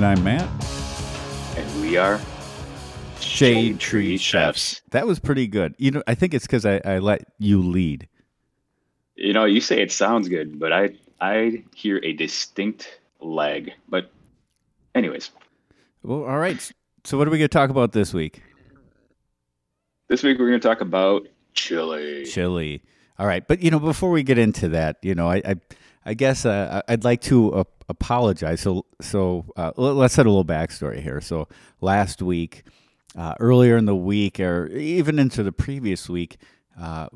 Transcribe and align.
Hi, 0.00 0.12
I'm 0.12 0.22
Jamie, 0.22 0.30
And 0.32 0.44
I'm 0.44 0.48
Matt. 0.48 0.48
and 1.56 1.80
we 1.80 1.96
are 1.96 2.20
Shade 3.20 3.78
Tree 3.80 4.16
Chefs. 4.16 4.80
That 4.90 5.06
was 5.06 5.18
pretty 5.18 5.46
good. 5.46 5.74
You 5.78 5.90
know, 5.90 6.02
I 6.06 6.14
think 6.14 6.34
it's 6.34 6.46
because 6.46 6.64
I, 6.64 6.80
I 6.84 6.98
let 6.98 7.24
you 7.38 7.60
lead. 7.62 8.08
You 9.16 9.32
know, 9.34 9.44
you 9.44 9.60
say 9.60 9.82
it 9.82 9.92
sounds 9.92 10.28
good, 10.28 10.58
but 10.58 10.72
I 10.72 10.90
I 11.20 11.64
hear 11.74 12.00
a 12.02 12.12
distinct 12.14 13.00
lag. 13.20 13.72
But, 13.88 14.10
anyways, 14.94 15.30
Well, 16.02 16.24
all 16.24 16.38
right. 16.38 16.72
So, 17.04 17.18
what 17.18 17.28
are 17.28 17.30
we 17.30 17.38
going 17.38 17.48
to 17.48 17.52
talk 17.52 17.70
about 17.70 17.92
this 17.92 18.14
week? 18.14 18.42
this 20.08 20.22
week 20.22 20.38
we're 20.38 20.48
going 20.48 20.60
to 20.60 20.66
talk 20.68 20.80
about 20.80 21.28
chili. 21.54 22.24
Chili. 22.24 22.82
All 23.18 23.26
right. 23.26 23.46
But, 23.46 23.62
you 23.62 23.70
know, 23.70 23.78
before 23.78 24.10
we 24.10 24.22
get 24.22 24.38
into 24.38 24.68
that, 24.70 24.96
you 25.02 25.14
know, 25.14 25.28
I, 25.30 25.42
I, 25.44 25.54
I 26.06 26.14
guess 26.14 26.46
uh, 26.46 26.82
I'd 26.88 27.04
like 27.04 27.20
to 27.22 27.52
uh, 27.54 27.64
apologize. 27.90 28.60
So, 28.60 28.86
so 29.00 29.44
uh, 29.56 29.72
let's 29.76 30.14
set 30.14 30.26
a 30.26 30.30
little 30.30 30.44
backstory 30.44 31.02
here. 31.02 31.20
So, 31.20 31.48
last 31.80 32.22
week, 32.22 32.62
uh, 33.16 33.34
earlier 33.40 33.76
in 33.76 33.84
the 33.84 33.96
week, 33.96 34.40
or 34.40 34.68
even 34.68 35.18
into 35.18 35.42
the 35.42 35.52
previous 35.52 36.08
week, 36.08 36.38
uh, 36.80 37.08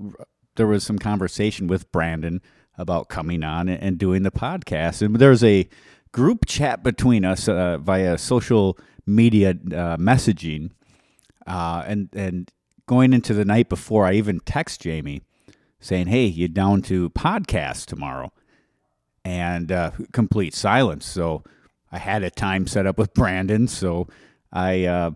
there 0.57 0.67
was 0.67 0.85
some 0.85 0.99
conversation 0.99 1.67
with 1.67 1.91
Brandon 1.93 2.41
about 2.77 3.09
coming 3.09 3.43
on 3.43 3.69
and, 3.69 3.83
and 3.83 3.99
doing 3.99 4.23
the 4.23 4.31
podcast. 4.31 5.03
And 5.03 5.17
there's 5.17 5.45
a 5.45 5.69
group 6.13 6.47
chat 6.47 6.83
between 6.83 7.25
us 7.25 7.49
uh, 7.49 7.79
via 7.79 8.19
social 8.19 8.79
media 9.07 9.51
uh, 9.51 9.97
messaging. 9.97 10.71
Uh, 11.47 11.85
and, 11.87 12.09
and 12.13 12.51
going 12.87 13.13
into 13.13 13.35
the 13.35 13.45
night 13.45 13.69
before, 13.69 14.07
I 14.07 14.15
even 14.15 14.41
text 14.41 14.81
Jamie 14.81 15.23
saying, 15.81 16.07
Hey, 16.09 16.27
you 16.27 16.49
down 16.49 16.83
to 16.83 17.11
podcast 17.11 17.87
tomorrow? 17.87 18.33
And 19.25 19.73
uh, 19.73 19.93
complete 20.13 20.55
silence. 20.55 21.07
So 21.07 21.45
I 21.91 21.99
had 21.99 22.23
a 22.23 22.31
time 22.31 22.67
set 22.67 22.87
up 22.87 22.99
with 22.99 23.15
Brandon. 23.15 23.69
So 23.69 24.09
I, 24.53 24.85
uh, 24.85 25.13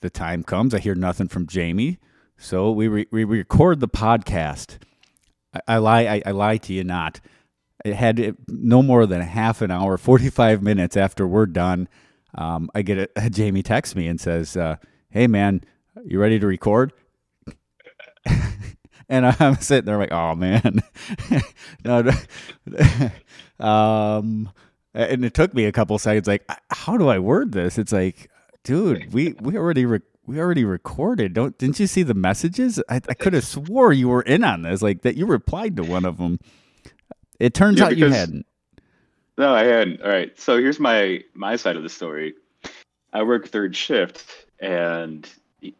the 0.00 0.10
time 0.10 0.44
comes, 0.44 0.72
I 0.74 0.78
hear 0.78 0.94
nothing 0.94 1.28
from 1.28 1.46
Jamie. 1.46 1.98
So 2.38 2.70
we, 2.70 2.88
re- 2.88 3.08
we 3.10 3.24
record 3.24 3.80
the 3.80 3.88
podcast. 3.88 4.78
I, 5.52 5.60
I 5.66 5.76
lie, 5.78 6.02
I, 6.06 6.22
I 6.26 6.30
lie 6.30 6.58
to 6.58 6.72
you 6.72 6.84
not. 6.84 7.20
It 7.84 7.94
had 7.94 8.36
no 8.46 8.82
more 8.82 9.06
than 9.06 9.20
a 9.20 9.26
half 9.26 9.62
an 9.62 9.70
hour, 9.70 9.96
45 9.96 10.62
minutes 10.62 10.96
after 10.96 11.26
we're 11.26 11.46
done. 11.46 11.88
Um, 12.34 12.70
I 12.74 12.82
get 12.82 13.10
a, 13.16 13.30
Jamie 13.30 13.62
texts 13.62 13.96
me 13.96 14.06
and 14.06 14.20
says, 14.20 14.56
uh, 14.56 14.76
Hey 15.10 15.26
man, 15.26 15.62
you 16.04 16.20
ready 16.20 16.38
to 16.38 16.46
record? 16.46 16.92
And 19.10 19.26
I'm 19.40 19.56
sitting 19.58 19.86
there 19.86 19.98
like, 19.98 20.12
oh 20.12 20.36
man, 20.36 20.82
no, 21.86 22.12
um, 23.66 24.50
and 24.94 25.26
it 25.26 25.34
took 25.34 25.54
me 25.54 25.66
a 25.66 25.72
couple 25.72 25.98
seconds. 26.00 26.28
Like, 26.28 26.46
how 26.72 26.98
do 26.98 27.08
I 27.10 27.20
word 27.20 27.52
this? 27.52 27.78
It's 27.78 27.92
like, 27.92 28.30
dude, 28.64 29.14
we 29.14 29.34
we 29.42 29.58
already 29.58 29.86
re- 29.86 30.00
we 30.26 30.40
already 30.40 30.64
recorded. 30.64 31.34
Don't 31.34 31.58
didn't 31.58 31.80
you 31.80 31.88
see 31.88 32.04
the 32.04 32.14
messages? 32.14 32.82
I, 32.90 32.96
I 33.08 33.14
could 33.14 33.34
have 33.34 33.46
swore 33.46 33.92
you 33.92 34.10
were 34.10 34.22
in 34.22 34.44
on 34.44 34.62
this, 34.62 34.82
like 34.82 35.02
that 35.02 35.16
you 35.18 35.26
replied 35.26 35.76
to 35.78 35.84
one 35.84 36.06
of 36.06 36.18
them. 36.18 36.40
It 37.40 37.54
turns 37.54 37.80
Yeah, 37.80 37.82
out 37.82 37.96
you 37.96 38.08
hadn't. 38.08 38.46
No, 39.38 39.54
I 39.54 39.64
hadn't. 39.64 40.02
All 40.02 40.10
right. 40.10 40.38
So 40.40 40.58
here's 40.58 40.80
my 40.80 41.24
my 41.34 41.56
side 41.56 41.76
of 41.76 41.82
the 41.82 41.90
story. 41.90 42.34
I 43.12 43.22
work 43.24 43.48
third 43.48 43.76
shift, 43.76 44.26
and 44.60 45.28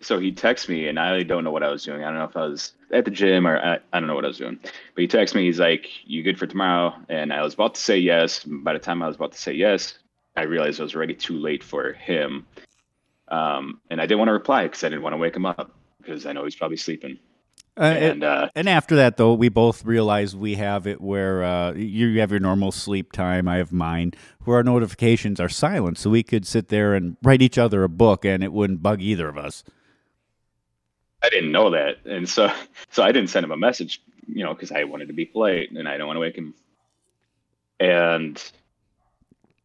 so 0.01 0.19
he 0.19 0.33
texts 0.33 0.69
me, 0.69 0.89
and 0.89 0.99
I 0.99 1.23
don't 1.23 1.45
know 1.45 1.51
what 1.51 1.63
I 1.63 1.71
was 1.71 1.85
doing. 1.85 2.03
I 2.03 2.09
don't 2.09 2.19
know 2.19 2.25
if 2.25 2.37
I 2.37 2.47
was 2.47 2.73
at 2.93 3.05
the 3.05 3.11
gym 3.11 3.47
or 3.47 3.59
I, 3.59 3.79
I 3.93 4.01
don't 4.01 4.07
know 4.07 4.15
what 4.15 4.25
I 4.25 4.29
was 4.29 4.39
doing. 4.39 4.59
But 4.63 4.73
he 5.03 5.07
texts 5.07 5.35
me. 5.35 5.45
He's 5.45 5.61
like, 5.61 5.87
"You 6.05 6.23
good 6.23 6.39
for 6.39 6.47
tomorrow?" 6.47 6.95
And 7.09 7.33
I 7.33 7.43
was 7.43 7.55
about 7.55 7.75
to 7.75 7.81
say 7.81 7.99
yes. 7.99 8.45
By 8.45 8.73
the 8.73 8.79
time 8.79 9.03
I 9.03 9.07
was 9.07 9.17
about 9.17 9.33
to 9.33 9.39
say 9.39 9.53
yes, 9.53 9.99
I 10.37 10.43
realized 10.43 10.81
I 10.81 10.85
was 10.85 10.95
already 10.95 11.15
too 11.15 11.39
late 11.39 11.65
for 11.65 11.93
him. 11.93 12.47
Um, 13.29 13.81
and 13.91 14.01
I 14.01 14.07
didn't 14.07 14.19
want 14.19 14.29
to 14.29 14.33
reply 14.33 14.65
because 14.65 14.83
I 14.85 14.89
didn't 14.89 15.03
want 15.03 15.15
to 15.15 15.19
wake 15.19 15.37
him 15.37 15.47
up 15.47 15.71
because 16.01 16.27
I 16.27 16.33
know 16.33 16.45
he's 16.45 16.57
probably 16.57 16.77
sleeping. 16.77 17.19
Uh, 17.77 17.83
And 17.83 18.25
uh, 18.25 18.49
And 18.55 18.69
after 18.69 18.97
that, 18.97 19.17
though, 19.17 19.35
we 19.35 19.49
both 19.49 19.85
realized 19.85 20.37
we 20.37 20.57
have 20.57 20.87
it 20.87 21.01
where 21.01 21.43
uh, 21.43 21.73
you 21.73 22.19
have 22.21 22.31
your 22.31 22.41
normal 22.41 22.73
sleep 22.73 23.13
time. 23.13 23.49
I 23.49 23.57
have 23.57 23.73
mine, 23.73 24.13
where 24.45 24.57
our 24.59 24.63
notifications 24.63 25.41
are 25.41 25.49
silent, 25.49 25.99
so 25.99 26.11
we 26.11 26.23
could 26.23 26.47
sit 26.47 26.69
there 26.69 26.95
and 26.95 27.17
write 27.23 27.43
each 27.43 27.59
other 27.59 27.83
a 27.85 27.89
book, 27.89 28.25
and 28.25 28.43
it 28.43 28.53
wouldn't 28.53 28.83
bug 28.83 29.01
either 29.01 29.29
of 29.29 29.39
us. 29.39 29.65
I 31.23 31.29
didn't 31.29 31.53
know 31.53 31.71
that, 31.71 31.99
and 32.05 32.29
so 32.29 32.53
so 32.91 33.03
I 33.03 33.13
didn't 33.13 33.31
send 33.31 33.45
him 33.45 33.53
a 33.53 33.57
message, 33.57 34.03
you 34.27 34.43
know, 34.45 34.55
because 34.55 34.73
I 34.73 34.85
wanted 34.85 35.09
to 35.09 35.15
be 35.15 35.25
polite 35.27 35.71
and 35.71 35.89
I 35.89 35.97
don't 35.97 36.07
want 36.07 36.17
to 36.17 36.21
wake 36.21 36.37
him. 36.37 36.55
And 37.79 38.43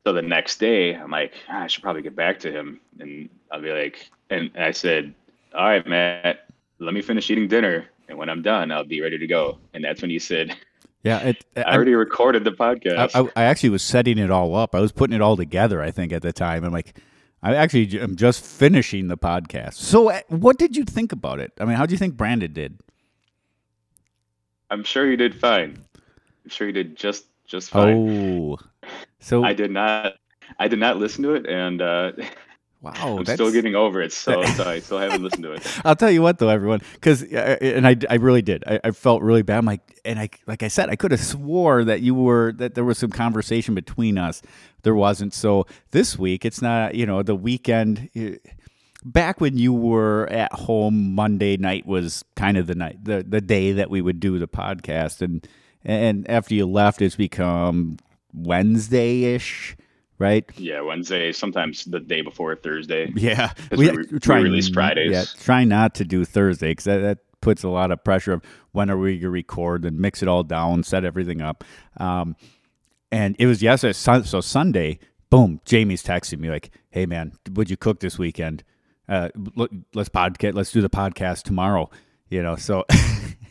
so 0.05 0.13
the 0.13 0.21
next 0.21 0.59
day, 0.59 0.95
I'm 0.95 1.11
like, 1.11 1.33
"Ah, 1.49 1.63
I 1.63 1.67
should 1.67 1.83
probably 1.83 2.01
get 2.01 2.15
back 2.15 2.39
to 2.41 2.51
him, 2.51 2.79
and 2.99 3.29
I'll 3.51 3.61
be 3.61 3.71
like, 3.71 4.09
and 4.29 4.51
I 4.57 4.71
said, 4.71 5.13
all 5.53 5.65
right, 5.65 5.85
Matt, 5.87 6.47
let 6.79 6.93
me 6.93 7.01
finish 7.01 7.29
eating 7.29 7.47
dinner, 7.47 7.85
and 8.07 8.17
when 8.17 8.29
I'm 8.29 8.41
done, 8.41 8.71
I'll 8.71 8.83
be 8.83 9.01
ready 9.01 9.17
to 9.17 9.27
go. 9.27 9.57
And 9.73 9.83
that's 9.83 10.01
when 10.01 10.11
you 10.11 10.19
said, 10.19 10.55
Yeah, 11.03 11.19
it, 11.19 11.45
I 11.57 11.61
I, 11.61 11.75
already 11.75 11.93
recorded 11.93 12.43
the 12.43 12.51
podcast. 12.51 13.11
I, 13.15 13.41
I 13.41 13.45
actually 13.45 13.69
was 13.69 13.83
setting 13.83 14.17
it 14.17 14.31
all 14.31 14.55
up. 14.55 14.75
I 14.75 14.79
was 14.79 14.91
putting 14.91 15.15
it 15.15 15.21
all 15.21 15.37
together. 15.37 15.81
I 15.81 15.91
think 15.91 16.11
at 16.11 16.21
the 16.21 16.33
time, 16.33 16.63
I'm 16.63 16.73
like, 16.73 16.99
I 17.43 17.55
actually 17.55 17.99
am 17.99 18.15
just 18.15 18.43
finishing 18.43 19.07
the 19.07 19.17
podcast. 19.17 19.75
So, 19.75 20.09
uh, 20.09 20.21
what 20.29 20.57
did 20.57 20.75
you 20.75 20.83
think 20.83 21.11
about 21.11 21.39
it? 21.39 21.51
I 21.59 21.65
mean, 21.65 21.75
how 21.75 21.85
do 21.85 21.91
you 21.91 21.97
think 21.97 22.17
Brandon 22.17 22.51
did? 22.51 22.79
I'm 24.71 24.83
sure 24.83 25.09
he 25.09 25.15
did 25.15 25.35
fine. 25.35 25.77
I'm 25.95 26.49
sure 26.49 26.67
he 26.67 26.73
did 26.73 26.95
just 26.95 27.25
just 27.45 27.69
fine. 27.69 27.95
Oh, 27.95 28.57
so 29.19 29.43
I 29.43 29.53
did 29.53 29.71
not. 29.71 30.13
I 30.59 30.67
did 30.67 30.79
not 30.79 30.97
listen 30.97 31.23
to 31.23 31.33
it, 31.33 31.45
and 31.45 31.81
uh, 31.81 32.11
wow, 32.85 33.17
I'm 33.17 33.23
that's 33.23 33.35
still 33.37 33.51
getting 33.51 33.75
over 33.75 34.01
it. 34.01 34.13
So, 34.25 34.41
I 34.41 34.79
still 34.79 34.99
haven't 34.99 35.23
listened 35.23 35.43
to 35.43 35.51
it. 35.53 35.81
I'll 35.85 35.95
tell 35.95 36.11
you 36.11 36.21
what, 36.21 36.37
though, 36.39 36.49
everyone, 36.49 36.81
because 36.93 37.21
and 37.23 37.85
I, 37.87 37.95
I 38.09 38.15
really 38.15 38.41
did. 38.41 38.63
I, 38.65 38.79
I 38.83 38.91
felt 38.91 39.21
really 39.21 39.41
bad. 39.41 39.57
I'm 39.57 39.65
like, 39.65 39.99
and 40.05 40.19
I, 40.19 40.29
like 40.47 40.63
I 40.63 40.67
said, 40.69 40.89
I 40.89 40.95
could 40.95 41.11
have 41.11 41.19
swore 41.23 41.83
that 41.83 42.01
you 42.01 42.15
were 42.15 42.53
that 42.53 42.75
there 42.75 42.83
was 42.85 42.97
some 42.97 43.11
conversation 43.11 43.75
between 43.75 44.17
us. 44.17 44.41
There 44.83 44.95
wasn't. 44.95 45.33
So 45.33 45.65
this 45.91 46.17
week, 46.17 46.45
it's 46.45 46.61
not. 46.61 46.95
You 46.95 47.05
know, 47.05 47.23
the 47.23 47.35
weekend. 47.35 48.09
eh, 48.15 48.37
Back 49.03 49.39
when 49.39 49.55
you 49.55 49.71
were 49.71 50.27
at 50.31 50.51
home, 50.51 51.13
Monday 51.13 51.57
night 51.57 51.85
was 51.85 52.25
kind 52.35 52.57
of 52.57 52.65
the 52.65 52.73
night, 52.73 53.03
the 53.03 53.23
the 53.27 53.39
day 53.39 53.71
that 53.71 53.91
we 53.91 54.01
would 54.01 54.19
do 54.19 54.39
the 54.39 54.47
podcast, 54.47 55.21
and 55.21 55.47
and 55.83 56.27
after 56.27 56.55
you 56.55 56.65
left, 56.65 57.03
it's 57.03 57.15
become 57.15 57.97
Wednesday 58.33 59.35
ish, 59.35 59.75
right? 60.19 60.45
Yeah, 60.57 60.81
Wednesday, 60.81 61.31
sometimes 61.31 61.85
the 61.85 61.99
day 61.99 62.21
before 62.21 62.55
Thursday. 62.55 63.11
Yeah, 63.15 63.53
we 63.71 63.89
re- 63.89 64.05
we 64.11 64.35
release 64.35 64.69
Fridays. 64.69 65.11
Yeah, 65.11 65.23
try 65.43 65.63
not 65.63 65.95
to 65.95 66.05
do 66.05 66.25
Thursday 66.25 66.71
because 66.71 66.85
that, 66.85 66.99
that 66.99 67.17
puts 67.41 67.63
a 67.63 67.69
lot 67.69 67.91
of 67.91 68.03
pressure 68.03 68.33
of 68.33 68.41
when 68.71 68.89
are 68.89 68.97
we 68.97 69.11
going 69.11 69.21
to 69.21 69.29
record 69.29 69.85
and 69.85 69.99
mix 69.99 70.21
it 70.21 70.27
all 70.27 70.43
down, 70.43 70.83
set 70.83 71.05
everything 71.05 71.41
up. 71.41 71.63
Um, 71.97 72.35
and 73.11 73.35
it 73.39 73.45
was 73.45 73.61
yesterday, 73.61 73.93
so 73.93 74.41
Sunday. 74.41 74.99
Boom, 75.29 75.59
Jamie's 75.65 76.03
texting 76.03 76.39
me 76.39 76.49
like, 76.49 76.71
"Hey 76.89 77.05
man, 77.05 77.33
would 77.53 77.69
you 77.69 77.77
cook 77.77 77.99
this 77.99 78.17
weekend? 78.17 78.63
Uh, 79.07 79.29
let's 79.93 80.09
podcast. 80.09 80.53
Let's 80.55 80.71
do 80.71 80.81
the 80.81 80.89
podcast 80.89 81.43
tomorrow." 81.43 81.89
You 82.29 82.41
know, 82.41 82.55
so 82.55 82.85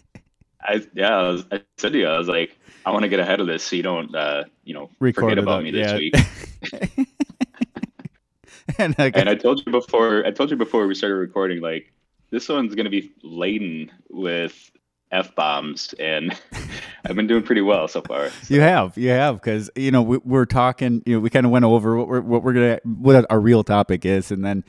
I 0.65 0.87
yeah, 0.95 1.17
I, 1.17 1.29
was, 1.29 1.45
I 1.53 1.61
said 1.77 1.93
to 1.93 1.99
you, 1.99 2.07
I 2.07 2.19
was 2.19 2.29
like, 2.29 2.59
I 2.87 2.91
want 2.91 3.03
to 3.03 3.09
get 3.09 3.21
ahead 3.21 3.41
of 3.41 3.47
this 3.47 3.63
so 3.63 3.77
you 3.77 3.83
don't, 3.83 4.15
uh, 4.15 4.45
you 4.65 4.75
know, 4.75 4.91
Record 4.99 5.23
forget 5.23 5.39
about 5.39 5.63
me 5.63 5.71
this 5.71 5.93
week. 5.93 6.15
and 8.79 8.95
I 8.99 9.11
And 9.15 9.29
I 9.29 9.35
told 9.35 9.63
you 9.65 9.73
before, 9.73 10.25
I 10.27 10.31
told 10.31 10.51
you 10.51 10.57
before 10.57 10.87
we 10.87 10.95
started 10.95 11.17
recording, 11.17 11.61
like 11.61 11.93
this 12.31 12.49
one's 12.49 12.75
gonna 12.75 12.91
be 12.91 13.13
laden 13.23 13.91
with 14.11 14.71
f 15.13 15.35
bombs, 15.35 15.95
and 15.99 16.37
I've 17.05 17.17
been 17.17 17.27
doing 17.27 17.43
pretty 17.43 17.61
well 17.61 17.87
so 17.89 18.03
far. 18.03 18.31
You 18.49 18.61
have, 18.61 18.97
you 18.99 19.11
have, 19.11 19.37
because 19.37 19.71
you 19.77 19.91
know 19.91 20.03
we, 20.03 20.19
we're 20.19 20.47
talking. 20.47 21.03
You 21.07 21.15
know, 21.15 21.21
we 21.21 21.31
kind 21.31 21.47
of 21.47 21.53
went 21.53 21.65
over 21.65 21.97
what 21.97 22.09
we're 22.09 22.21
what 22.21 22.43
we're 22.43 22.53
gonna 22.53 22.81
what 22.85 23.27
our 23.31 23.41
real 23.41 23.65
topic 23.65 24.05
is, 24.05 24.31
and 24.31 24.45
then, 24.45 24.65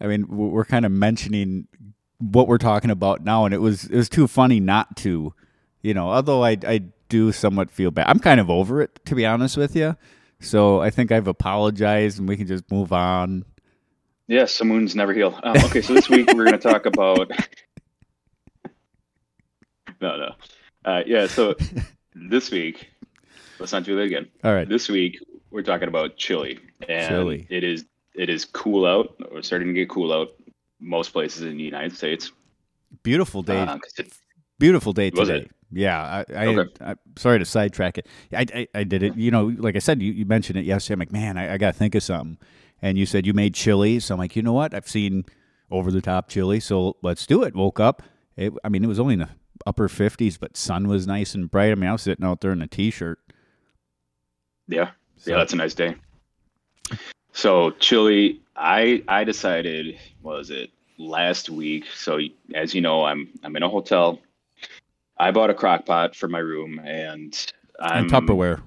I 0.00 0.06
mean, 0.06 0.26
we're 0.28 0.64
kind 0.64 0.84
of 0.84 0.92
mentioning 0.92 1.68
what 2.18 2.48
we're 2.48 2.58
talking 2.58 2.90
about 2.90 3.24
now, 3.24 3.44
and 3.44 3.54
it 3.54 3.60
was 3.60 3.84
it 3.84 3.96
was 3.96 4.08
too 4.08 4.26
funny 4.26 4.60
not 4.60 4.96
to, 4.98 5.34
you 5.82 5.94
know. 5.94 6.10
Although 6.10 6.44
I 6.44 6.56
I 6.66 6.82
do 7.08 7.32
somewhat 7.32 7.70
feel 7.70 7.90
bad. 7.90 8.06
I'm 8.08 8.18
kind 8.18 8.40
of 8.40 8.50
over 8.50 8.80
it, 8.82 8.98
to 9.06 9.14
be 9.14 9.24
honest 9.26 9.56
with 9.56 9.76
you. 9.76 9.96
So 10.40 10.80
I 10.80 10.90
think 10.90 11.12
I've 11.12 11.28
apologized, 11.28 12.18
and 12.18 12.28
we 12.28 12.36
can 12.36 12.46
just 12.46 12.70
move 12.70 12.92
on. 12.92 13.44
Yeah, 14.28 14.44
some 14.46 14.68
wounds 14.68 14.94
never 14.96 15.14
heal. 15.14 15.38
Um, 15.42 15.56
okay, 15.64 15.80
so 15.80 15.94
this 15.94 16.08
week 16.08 16.28
we're 16.34 16.44
gonna 16.44 16.58
talk 16.58 16.86
about. 16.86 17.30
no, 20.00 20.16
no. 20.16 20.34
Uh, 20.84 21.02
yeah, 21.06 21.26
so 21.26 21.54
this 22.14 22.50
week, 22.50 22.88
let's 23.58 23.72
not 23.72 23.84
do 23.84 23.96
that 23.96 24.02
again. 24.02 24.28
All 24.44 24.54
right, 24.54 24.68
This 24.68 24.88
week 24.88 25.18
we're 25.50 25.62
talking 25.62 25.88
about 25.88 26.16
chili, 26.16 26.58
and 26.88 27.08
Chili. 27.08 27.46
it 27.50 27.64
is 27.64 27.84
it 28.14 28.28
is 28.28 28.44
cool 28.44 28.86
out. 28.86 29.16
We're 29.32 29.42
starting 29.42 29.68
to 29.68 29.74
get 29.74 29.88
cool 29.88 30.12
out 30.12 30.30
most 30.80 31.10
places 31.12 31.42
in 31.42 31.56
the 31.56 31.62
United 31.62 31.96
States. 31.96 32.32
beautiful 33.02 33.42
day, 33.42 33.58
Uh, 33.60 33.78
it- 33.98 34.12
beautiful 34.58 34.92
day 34.92 35.10
today. 35.10 35.48
Yeah, 35.72 36.24
I, 36.28 36.32
I, 36.32 36.46
Okay. 36.46 36.70
I 36.80 36.94
sorry 37.16 37.38
to 37.40 37.44
sidetrack 37.44 37.98
it. 37.98 38.06
I, 38.32 38.46
I, 38.54 38.68
I 38.74 38.84
did 38.84 39.02
it. 39.02 39.16
You 39.16 39.30
know, 39.32 39.46
like 39.58 39.74
I 39.74 39.80
said, 39.80 40.00
you, 40.00 40.12
you 40.12 40.24
mentioned 40.24 40.58
it 40.58 40.64
yesterday. 40.64 40.94
I'm 40.94 40.98
like, 41.00 41.12
man, 41.12 41.36
I, 41.36 41.54
I 41.54 41.58
got 41.58 41.72
to 41.72 41.78
think 41.78 41.94
of 41.96 42.02
something. 42.04 42.38
And 42.80 42.96
you 42.96 43.04
said 43.06 43.26
you 43.26 43.34
made 43.34 43.54
chili, 43.54 43.98
so 44.00 44.14
I'm 44.14 44.18
like, 44.18 44.36
you 44.36 44.42
know 44.42 44.52
what? 44.52 44.74
I've 44.74 44.88
seen 44.88 45.24
over 45.70 45.90
the 45.90 46.00
top 46.00 46.28
chili, 46.28 46.60
so 46.60 46.96
let's 47.02 47.26
do 47.26 47.42
it. 47.42 47.54
Woke 47.56 47.80
up. 47.80 48.02
It, 48.36 48.52
I 48.62 48.68
mean, 48.68 48.84
it 48.84 48.86
was 48.86 49.00
only 49.00 49.14
in 49.14 49.20
the 49.20 49.28
upper 49.66 49.88
50s, 49.88 50.38
but 50.38 50.56
sun 50.56 50.86
was 50.86 51.06
nice 51.06 51.34
and 51.34 51.50
bright. 51.50 51.72
I 51.72 51.74
mean, 51.74 51.88
I 51.88 51.92
was 51.92 52.02
sitting 52.02 52.24
out 52.24 52.40
there 52.42 52.52
in 52.52 52.62
a 52.62 52.66
t-shirt. 52.68 53.18
Yeah. 54.68 54.90
So, 55.16 55.30
Yeah, 55.32 55.38
that's 55.38 55.52
a 55.52 55.56
nice 55.56 55.74
day. 55.74 55.96
So 57.32 57.70
chili, 57.72 58.40
I 58.56 59.02
I 59.06 59.24
decided 59.24 59.98
what 60.22 60.38
was 60.38 60.50
it 60.50 60.70
last 60.98 61.50
week. 61.50 61.84
So 61.94 62.18
as 62.54 62.74
you 62.74 62.80
know, 62.80 63.04
I'm 63.04 63.28
I'm 63.42 63.54
in 63.56 63.62
a 63.62 63.68
hotel. 63.68 64.20
I 65.18 65.30
bought 65.30 65.50
a 65.50 65.54
crock 65.54 65.86
pot 65.86 66.14
for 66.14 66.28
my 66.28 66.38
room 66.38 66.80
and 66.84 67.52
I'm 67.80 68.04
and 68.04 68.10
Tupperware. 68.10 68.62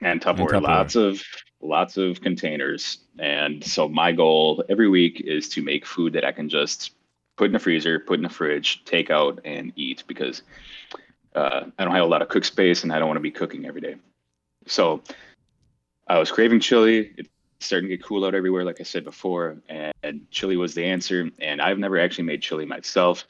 and 0.00 0.20
Tupperware, 0.20 0.50
Tupperware. 0.50 0.62
lots 0.62 0.96
of 0.96 1.22
lots 1.60 1.96
of 1.96 2.20
containers. 2.20 2.98
And 3.18 3.64
so 3.64 3.88
my 3.88 4.12
goal 4.12 4.64
every 4.68 4.88
week 4.88 5.20
is 5.20 5.48
to 5.50 5.62
make 5.62 5.84
food 5.86 6.12
that 6.14 6.24
I 6.24 6.32
can 6.32 6.48
just 6.48 6.92
put 7.36 7.46
in 7.46 7.52
the 7.52 7.58
freezer, 7.58 7.98
put 7.98 8.18
in 8.18 8.22
the 8.22 8.28
fridge, 8.28 8.84
take 8.84 9.10
out 9.10 9.40
and 9.44 9.72
eat 9.76 10.04
because 10.06 10.42
uh, 11.34 11.64
I 11.78 11.84
don't 11.84 11.94
have 11.94 12.04
a 12.04 12.08
lot 12.08 12.22
of 12.22 12.28
cook 12.28 12.44
space 12.44 12.82
and 12.82 12.92
I 12.92 12.98
don't 12.98 13.08
want 13.08 13.16
to 13.16 13.22
be 13.22 13.30
cooking 13.30 13.66
every 13.66 13.80
day. 13.80 13.96
So 14.66 15.02
I 16.06 16.18
was 16.18 16.30
craving 16.30 16.60
chili. 16.60 17.12
It's 17.16 17.28
starting 17.60 17.88
to 17.88 17.96
get 17.96 18.04
cool 18.04 18.24
out 18.24 18.34
everywhere, 18.34 18.64
like 18.64 18.80
I 18.80 18.84
said 18.84 19.04
before, 19.04 19.56
and 19.68 20.26
chili 20.30 20.56
was 20.56 20.74
the 20.74 20.84
answer. 20.84 21.30
And 21.40 21.60
I've 21.60 21.78
never 21.78 21.98
actually 21.98 22.24
made 22.24 22.42
chili 22.42 22.66
myself. 22.66 23.24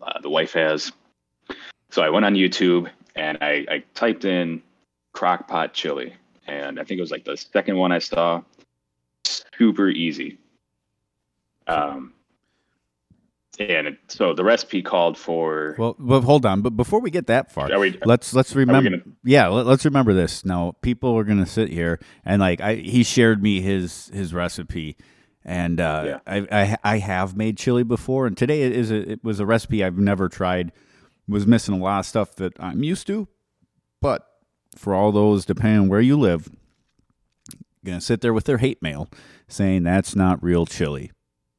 Uh, 0.00 0.20
the 0.20 0.30
wife 0.30 0.52
has. 0.52 0.92
So 1.90 2.02
I 2.02 2.08
went 2.08 2.24
on 2.24 2.34
YouTube 2.34 2.90
and 3.14 3.38
I, 3.40 3.66
I 3.68 3.84
typed 3.94 4.24
in 4.24 4.62
crock 5.12 5.46
pot 5.48 5.74
chili. 5.74 6.14
And 6.46 6.78
I 6.78 6.84
think 6.84 6.98
it 6.98 7.00
was 7.00 7.10
like 7.10 7.24
the 7.24 7.36
second 7.36 7.76
one 7.76 7.92
I 7.92 7.98
saw. 7.98 8.42
Super 9.24 9.88
easy. 9.88 10.38
Um, 11.66 12.12
and 13.60 13.86
it, 13.88 13.98
so 14.08 14.32
the 14.34 14.44
recipe 14.44 14.82
called 14.82 15.16
for. 15.18 15.74
Well, 15.78 15.96
well, 15.98 16.20
hold 16.20 16.44
on. 16.46 16.62
But 16.62 16.76
before 16.76 17.00
we 17.00 17.10
get 17.10 17.26
that 17.28 17.50
far, 17.52 17.72
Are 17.72 17.78
we- 17.80 17.98
let's 18.04 18.34
let's 18.34 18.54
remember. 18.54 18.90
gonna- 18.90 19.02
Yeah, 19.24 19.48
let, 19.48 19.66
us 19.66 19.84
remember 19.84 20.12
this. 20.14 20.44
Now, 20.44 20.74
people 20.82 21.16
are 21.18 21.24
gonna 21.24 21.46
sit 21.46 21.68
here 21.70 21.98
and 22.24 22.40
like 22.40 22.60
I, 22.60 22.76
he 22.76 23.02
shared 23.04 23.42
me 23.42 23.60
his 23.60 24.08
his 24.14 24.32
recipe, 24.34 24.96
and 25.44 25.80
uh, 25.80 26.04
Yeah. 26.06 26.18
I, 26.26 26.46
I 26.50 26.94
I 26.94 26.98
have 26.98 27.36
made 27.36 27.56
chili 27.56 27.82
before, 27.82 28.26
and 28.26 28.36
today 28.36 28.62
it 28.62 28.72
is 28.72 28.90
a, 28.90 29.10
it 29.12 29.24
was 29.24 29.40
a 29.40 29.46
recipe 29.46 29.82
I've 29.84 29.98
never 29.98 30.28
tried. 30.28 30.72
Was 31.26 31.46
missing 31.46 31.74
a 31.74 31.78
lot 31.78 32.00
of 32.00 32.06
stuff 32.06 32.34
that 32.36 32.52
I'm 32.60 32.82
used 32.82 33.06
to, 33.06 33.28
but 34.02 34.26
for 34.76 34.92
all 34.94 35.10
those, 35.10 35.46
depending 35.46 35.80
on 35.80 35.88
where 35.88 36.00
you 36.02 36.18
live, 36.18 36.50
gonna 37.84 38.00
sit 38.00 38.20
there 38.20 38.34
with 38.34 38.44
their 38.44 38.58
hate 38.58 38.82
mail 38.82 39.08
saying 39.48 39.82
that's 39.84 40.14
not 40.16 40.42
real 40.42 40.66
chili, 40.66 41.12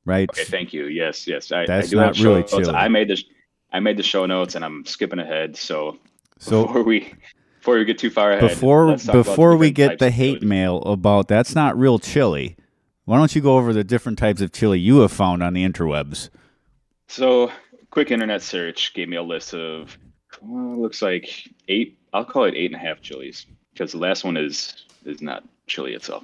right? 0.05 0.29
Okay, 0.29 0.43
thank 0.43 0.73
you. 0.73 0.85
Yes, 0.85 1.27
yes. 1.27 1.51
I, 1.51 1.65
That's 1.65 1.87
I 1.87 1.89
do 1.89 1.95
not 1.97 2.05
have 2.07 2.17
show 2.17 2.35
really 2.35 2.41
notes. 2.51 2.69
I 2.69 2.87
made 2.87 3.09
this. 3.09 3.23
I 3.71 3.79
made 3.79 3.97
the 3.97 4.03
show 4.03 4.25
notes, 4.25 4.55
and 4.55 4.63
I'm 4.63 4.85
skipping 4.85 5.19
ahead. 5.19 5.57
So 5.57 5.97
So 6.39 6.65
before 6.65 6.83
we 6.83 7.13
before 7.59 7.77
we 7.77 7.85
get 7.85 7.97
too 7.97 8.09
far 8.09 8.31
ahead, 8.31 8.49
before 8.49 8.87
let's 8.87 9.05
talk 9.05 9.15
about 9.15 9.23
the 9.25 9.31
before 9.31 9.57
we 9.57 9.71
get 9.71 9.99
the 9.99 10.11
hate 10.11 10.43
mail 10.43 10.81
about 10.83 11.27
that's 11.27 11.55
not 11.55 11.77
real 11.77 11.99
chili, 11.99 12.55
why 13.05 13.17
don't 13.17 13.35
you 13.35 13.41
go 13.41 13.57
over 13.57 13.73
the 13.73 13.83
different 13.83 14.17
types 14.17 14.41
of 14.41 14.51
chili 14.51 14.79
you 14.79 14.99
have 14.99 15.11
found 15.11 15.43
on 15.43 15.53
the 15.53 15.67
interwebs? 15.67 16.29
So 17.07 17.51
quick 17.89 18.11
internet 18.11 18.41
search 18.41 18.93
gave 18.93 19.09
me 19.09 19.17
a 19.17 19.23
list 19.23 19.53
of 19.53 19.97
well, 20.41 20.79
looks 20.79 21.01
like 21.01 21.49
eight. 21.67 21.97
I'll 22.13 22.25
call 22.25 22.45
it 22.45 22.55
eight 22.55 22.71
and 22.71 22.75
a 22.75 22.85
half 22.85 23.01
chilies 23.01 23.45
because 23.73 23.91
the 23.91 23.97
last 23.97 24.23
one 24.23 24.37
is 24.37 24.85
is 25.05 25.21
not 25.21 25.43
chili 25.67 25.93
itself. 25.93 26.23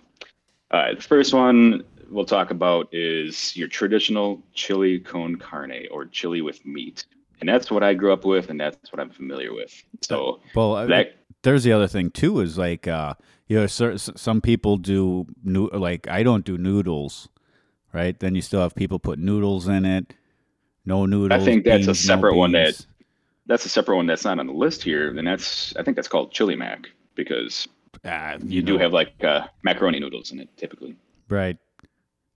All 0.71 0.79
right, 0.79 0.95
the 0.95 1.03
first 1.03 1.33
one 1.33 1.83
we'll 2.11 2.25
talk 2.25 2.51
about 2.51 2.87
is 2.93 3.55
your 3.55 3.67
traditional 3.67 4.41
chili 4.53 4.99
con 4.99 5.35
carne 5.37 5.87
or 5.91 6.05
chili 6.05 6.41
with 6.41 6.65
meat, 6.65 7.05
and 7.39 7.49
that's 7.49 7.71
what 7.71 7.83
I 7.83 7.93
grew 7.93 8.13
up 8.13 8.25
with, 8.25 8.49
and 8.49 8.59
that's 8.59 8.91
what 8.91 8.99
I'm 8.99 9.09
familiar 9.09 9.53
with. 9.53 9.73
So 10.01 10.41
Well, 10.55 10.75
uh, 10.75 10.85
that 10.87 11.15
there's 11.43 11.63
the 11.63 11.71
other 11.71 11.87
thing 11.87 12.11
too 12.11 12.39
is 12.41 12.57
like 12.57 12.87
uh, 12.87 13.15
you 13.47 13.57
know 13.59 13.67
some 13.67 14.41
people 14.41 14.77
do 14.77 15.25
noo- 15.43 15.69
like 15.73 16.07
I 16.07 16.23
don't 16.23 16.45
do 16.45 16.57
noodles, 16.57 17.29
right? 17.93 18.19
Then 18.19 18.35
you 18.35 18.41
still 18.41 18.61
have 18.61 18.75
people 18.75 18.99
put 18.99 19.17
noodles 19.19 19.67
in 19.67 19.85
it. 19.85 20.13
No 20.85 21.05
noodles. 21.05 21.41
I 21.41 21.45
think 21.45 21.63
that's 21.65 21.83
a 21.85 21.87
beans, 21.87 22.07
no 22.07 22.15
separate 22.15 22.35
one 22.35 22.51
that- 22.53 22.85
that's 23.47 23.65
a 23.65 23.69
separate 23.69 23.97
one 23.97 24.05
that's 24.05 24.23
not 24.23 24.39
on 24.39 24.47
the 24.47 24.53
list 24.53 24.83
here, 24.83 25.09
and 25.17 25.27
that's 25.27 25.75
I 25.75 25.83
think 25.83 25.95
that's 25.95 26.07
called 26.07 26.31
chili 26.31 26.55
mac 26.55 26.87
because 27.15 27.67
Ah, 28.05 28.37
you 28.45 28.61
do 28.61 28.73
know. 28.73 28.79
have 28.79 28.93
like 28.93 29.13
uh, 29.23 29.47
macaroni 29.63 29.99
noodles 29.99 30.31
in 30.31 30.39
it 30.39 30.49
typically. 30.57 30.95
Right. 31.27 31.57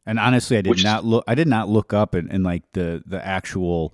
And 0.05 0.19
honestly, 0.19 0.57
I 0.57 0.61
did 0.61 0.69
Which- 0.69 0.83
not 0.83 1.03
look. 1.03 1.23
I 1.27 1.35
did 1.35 1.47
not 1.47 1.67
look 1.67 1.93
up 1.93 2.15
in, 2.15 2.29
in 2.29 2.43
like 2.43 2.63
the 2.73 3.03
the 3.05 3.25
actual 3.25 3.93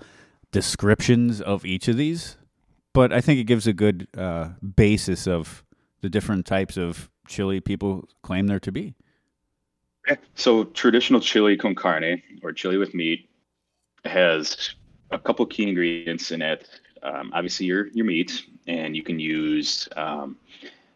descriptions 0.52 1.42
of 1.42 1.66
each 1.66 1.88
of 1.88 1.96
these, 1.98 2.38
but 2.94 3.14
I 3.14 3.22
think 3.22 3.40
it 3.40 3.46
gives 3.46 3.68
a 3.68 3.74
good 3.74 4.08
uh, 4.18 4.50
basis 4.76 5.28
of 5.28 5.64
the 6.02 6.10
different 6.10 6.46
types 6.46 6.78
of 6.78 7.10
chili 7.28 7.62
people 7.62 8.08
claim 8.24 8.48
there 8.48 8.60
to 8.60 8.72
be. 8.72 8.94
So 10.36 10.66
traditional 10.66 11.22
chili 11.22 11.56
con 11.56 11.76
carne 11.76 12.22
or 12.44 12.52
chili 12.52 12.78
with 12.78 12.94
meat 12.94 13.30
has 14.04 14.74
a 15.12 15.20
couple 15.20 15.46
key 15.46 15.68
ingredients 15.68 16.32
in 16.32 16.42
it. 16.42 16.68
Um, 17.04 17.32
obviously, 17.34 17.68
your 17.68 17.88
your 17.88 18.06
meat, 18.06 18.46
and 18.68 18.96
you 18.96 19.04
can 19.04 19.20
use 19.20 19.88
um, 19.96 20.38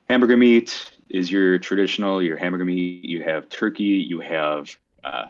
hamburger 0.09 0.37
meat 0.37 0.91
is 1.09 1.31
your 1.31 1.57
traditional 1.59 2.21
your 2.21 2.35
hamburger 2.35 2.65
meat. 2.65 3.05
You 3.05 3.23
have 3.23 3.47
turkey. 3.49 3.83
You 3.83 4.19
have 4.19 4.75
uh, 5.05 5.25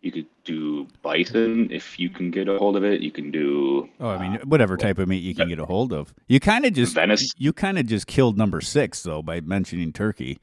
you 0.00 0.10
could 0.10 0.26
do 0.44 0.88
bison 1.02 1.70
if 1.70 1.98
you 2.00 2.08
can 2.08 2.30
get 2.32 2.48
a 2.48 2.58
hold 2.58 2.76
of 2.76 2.82
it. 2.84 3.00
You 3.02 3.12
can 3.12 3.30
do 3.30 3.88
Oh, 4.00 4.08
I 4.08 4.18
mean, 4.18 4.36
uh, 4.38 4.44
whatever 4.44 4.76
type 4.76 4.98
of 4.98 5.06
meat 5.08 5.22
you 5.22 5.34
can 5.34 5.48
get 5.48 5.58
a 5.60 5.64
hold 5.66 5.92
of. 5.92 6.12
You 6.26 6.40
kind 6.40 6.64
of 6.64 6.72
just 6.72 6.94
Venison. 6.94 7.28
you 7.38 7.52
kind 7.52 7.78
of 7.78 7.86
just 7.86 8.06
killed 8.08 8.36
number 8.36 8.60
six 8.60 9.02
though 9.04 9.22
by 9.22 9.40
mentioning 9.40 9.92
turkey. 9.92 10.38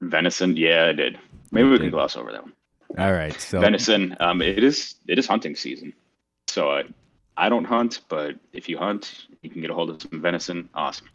venison. 0.00 0.56
Yeah, 0.56 0.86
I 0.86 0.92
did. 0.92 1.18
Maybe 1.52 1.68
we 1.68 1.78
can 1.78 1.90
gloss 1.90 2.16
over 2.16 2.32
that 2.32 2.42
one. 2.42 2.52
All 2.98 3.12
right, 3.12 3.38
so 3.40 3.60
venison. 3.60 4.16
Um, 4.20 4.42
it 4.42 4.64
is 4.64 4.96
it 5.06 5.18
is 5.18 5.26
hunting 5.26 5.54
season, 5.54 5.92
so 6.48 6.70
I 6.72 6.82
I 7.36 7.48
don't 7.48 7.64
hunt, 7.64 8.00
but 8.08 8.34
if 8.52 8.68
you 8.68 8.78
hunt, 8.78 9.26
you 9.42 9.50
can 9.50 9.60
get 9.62 9.70
a 9.70 9.74
hold 9.74 9.90
of 9.90 10.02
some 10.02 10.20
venison. 10.20 10.68
Awesome. 10.74 11.08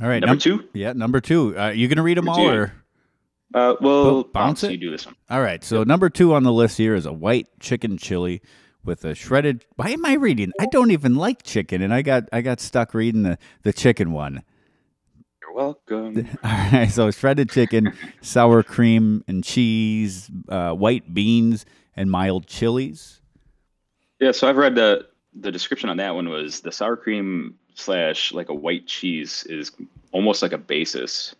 all 0.00 0.08
right, 0.08 0.20
Number 0.20 0.34
num- 0.34 0.38
two. 0.38 0.68
Yeah, 0.74 0.92
number 0.92 1.20
two. 1.20 1.58
Uh, 1.58 1.70
you 1.70 1.88
gonna 1.88 2.02
read 2.02 2.18
them 2.18 2.26
Number 2.26 2.40
all 2.40 2.46
two. 2.48 2.54
or? 2.54 2.72
Uh, 3.54 3.74
well, 3.80 4.22
bounce 4.24 4.32
bounce. 4.32 4.64
it? 4.64 4.72
You 4.72 4.78
do 4.78 4.90
this 4.90 5.06
one. 5.06 5.16
All 5.28 5.40
right. 5.42 5.62
So 5.64 5.82
number 5.82 6.08
two 6.08 6.34
on 6.34 6.42
the 6.44 6.52
list 6.52 6.78
here 6.78 6.94
is 6.94 7.06
a 7.06 7.12
white 7.12 7.48
chicken 7.58 7.98
chili 7.98 8.42
with 8.84 9.04
a 9.04 9.14
shredded. 9.14 9.64
Why 9.76 9.90
am 9.90 10.04
I 10.06 10.14
reading? 10.14 10.52
I 10.60 10.66
don't 10.66 10.90
even 10.92 11.16
like 11.16 11.42
chicken, 11.42 11.82
and 11.82 11.92
I 11.92 12.02
got 12.02 12.24
I 12.32 12.40
got 12.42 12.60
stuck 12.60 12.94
reading 12.94 13.22
the 13.24 13.38
the 13.62 13.72
chicken 13.72 14.12
one. 14.12 14.42
You're 15.42 15.54
welcome. 15.54 16.28
All 16.44 16.50
right. 16.72 16.90
So 16.90 17.10
shredded 17.10 17.50
chicken, 17.50 17.92
sour 18.20 18.62
cream 18.62 19.24
and 19.26 19.42
cheese, 19.42 20.30
uh, 20.48 20.72
white 20.72 21.12
beans, 21.12 21.66
and 21.96 22.10
mild 22.10 22.46
chilies. 22.46 23.20
yeah, 24.20 24.30
so 24.32 24.48
I've 24.48 24.56
read 24.56 24.76
the 24.76 25.08
the 25.34 25.50
description 25.50 25.88
on 25.88 25.96
that 25.98 26.14
one 26.14 26.28
was 26.28 26.60
the 26.60 26.72
sour 26.72 26.96
cream 26.96 27.54
slash 27.74 28.32
like 28.32 28.48
a 28.48 28.54
white 28.54 28.86
cheese 28.86 29.44
is 29.48 29.72
almost 30.12 30.42
like 30.42 30.52
a 30.52 30.58
basis. 30.58 31.34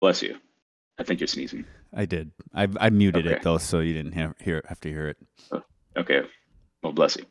Bless 0.00 0.22
you. 0.22 0.36
I 0.98 1.04
think 1.04 1.20
you're 1.20 1.26
sneezing. 1.26 1.64
I 1.94 2.04
did. 2.04 2.30
I 2.54 2.68
I 2.78 2.90
muted 2.90 3.26
it 3.26 3.42
though, 3.42 3.58
so 3.58 3.80
you 3.80 3.92
didn't 3.92 4.12
have, 4.12 4.34
hear 4.40 4.62
have 4.68 4.80
to 4.80 4.88
hear 4.88 5.08
it. 5.08 5.16
Okay. 5.96 6.22
Well, 6.82 6.92
bless 6.92 7.16
you. 7.16 7.24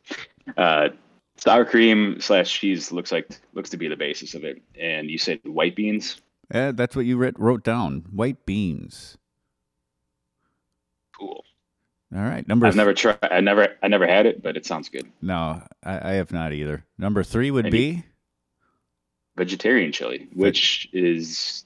Uh, 0.56 0.88
sour 1.36 1.64
cream 1.64 2.20
slash 2.20 2.58
cheese 2.60 2.92
looks 2.92 3.12
like 3.12 3.28
looks 3.54 3.70
to 3.70 3.76
be 3.76 3.88
the 3.88 3.96
basis 3.96 4.34
of 4.34 4.44
it. 4.44 4.62
And 4.78 5.10
you 5.10 5.18
said 5.18 5.40
white 5.44 5.76
beans. 5.76 6.20
Uh, 6.52 6.72
that's 6.72 6.94
what 6.94 7.06
you 7.06 7.16
writ, 7.16 7.38
wrote 7.38 7.64
down. 7.64 8.04
White 8.10 8.44
beans. 8.44 9.16
Cool. 11.18 11.44
All 12.14 12.22
right. 12.22 12.46
Number 12.46 12.66
I've 12.66 12.76
never 12.76 12.92
tried. 12.94 13.18
I 13.22 13.40
never. 13.40 13.68
I 13.82 13.88
never 13.88 14.06
had 14.06 14.26
it, 14.26 14.42
but 14.42 14.56
it 14.56 14.66
sounds 14.66 14.88
good. 14.88 15.10
no, 15.22 15.62
I, 15.82 16.10
I 16.10 16.12
have 16.14 16.32
not 16.32 16.52
either. 16.52 16.84
Number 16.98 17.22
three 17.22 17.50
would 17.50 17.70
be. 17.70 18.04
Vegetarian 19.36 19.92
chili, 19.92 20.28
which 20.34 20.90
is, 20.92 21.64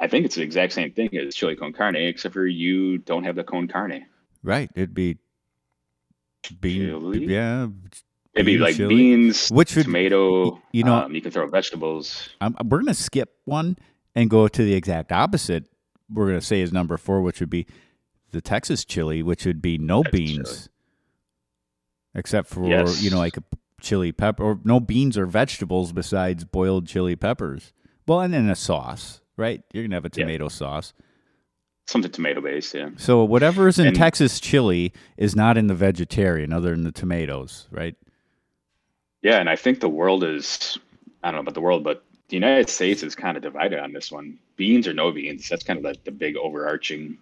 I 0.00 0.08
think 0.08 0.24
it's 0.26 0.34
the 0.34 0.42
exact 0.42 0.72
same 0.72 0.92
thing 0.92 1.16
as 1.16 1.34
chili 1.34 1.56
con 1.56 1.72
carne, 1.72 1.96
except 1.96 2.32
for 2.34 2.46
you 2.46 2.98
don't 2.98 3.24
have 3.24 3.36
the 3.36 3.44
con 3.44 3.68
carne. 3.68 4.06
Right. 4.42 4.70
It'd 4.74 4.94
be 4.94 5.18
bean. 6.60 6.88
Chili? 6.88 7.26
Yeah. 7.26 7.68
It'd 8.34 8.46
be 8.46 8.58
like 8.58 8.76
chili? 8.76 8.94
beans, 8.94 9.48
Which 9.50 9.74
would 9.76 9.84
tomato. 9.86 10.60
you 10.72 10.84
know- 10.84 10.94
um, 11.04 11.14
you 11.14 11.20
can 11.22 11.30
throw 11.30 11.46
vegetables. 11.48 12.28
I'm, 12.40 12.54
we're 12.64 12.78
gonna 12.80 12.94
skip 12.94 13.34
one 13.44 13.76
and 14.14 14.28
go 14.30 14.46
to 14.48 14.62
the 14.64 14.74
exact 14.74 15.10
opposite. 15.12 15.64
We're 16.12 16.26
gonna 16.28 16.40
say 16.40 16.60
is 16.60 16.72
number 16.72 16.96
four, 16.96 17.22
which 17.22 17.40
would 17.40 17.50
be 17.50 17.66
the 18.32 18.40
Texas 18.40 18.84
chili, 18.84 19.22
which 19.22 19.46
would 19.46 19.62
be 19.62 19.78
no 19.78 20.02
Texas 20.02 20.20
beans, 20.20 20.48
chili. 20.48 20.68
except 22.14 22.48
for 22.48 22.68
Yes. 22.68 23.02
you 23.02 23.10
know 23.10 23.18
like 23.18 23.36
a 23.36 23.42
chili 23.80 24.12
pepper 24.12 24.42
or 24.42 24.60
no 24.64 24.80
beans 24.80 25.16
or 25.18 25.26
vegetables 25.26 25.92
besides 25.92 26.44
boiled 26.44 26.86
chili 26.86 27.16
peppers. 27.16 27.72
Well, 28.06 28.20
and 28.20 28.32
then 28.34 28.48
a 28.48 28.54
sauce, 28.56 29.20
right? 29.36 29.62
You're 29.72 29.84
gonna 29.84 29.96
have 29.96 30.04
a 30.04 30.10
Yeah. 30.14 30.24
tomato 30.24 30.48
sauce. 30.48 30.92
Something 31.86 32.10
tomato 32.10 32.40
based, 32.40 32.74
yeah. 32.74 32.90
So 32.96 33.22
whatever 33.24 33.68
is 33.68 33.78
in 33.78 33.86
And- 33.88 33.96
Texas 33.96 34.40
chili 34.40 34.92
is 35.16 35.36
not 35.36 35.56
in 35.56 35.68
the 35.68 35.74
vegetarian, 35.74 36.52
other 36.52 36.70
than 36.70 36.82
the 36.84 36.90
tomatoes, 36.92 37.68
right? 37.70 37.94
Yeah, 39.22 39.38
and 39.38 39.48
I 39.48 39.56
think 39.56 39.80
the 39.80 39.88
world 39.88 40.24
is 40.24 40.78
I 41.22 41.28
don't 41.30 41.36
know 41.36 41.40
about 41.42 41.54
the 41.54 41.60
world, 41.60 41.82
but 41.82 42.04
the 42.28 42.36
United 42.36 42.68
States 42.68 43.02
is 43.02 43.14
kind 43.16 43.36
of 43.36 43.42
divided 43.42 43.78
on 43.80 43.92
this 43.92 44.12
one. 44.12 44.38
Beans 44.56 44.86
or 44.86 44.92
no 44.94 45.10
beans. 45.12 45.48
That's 45.48 45.64
kind 45.64 45.78
of 45.78 45.84
like 45.84 46.04
the 46.04 46.12
big 46.12 46.36
overarching 46.36 47.18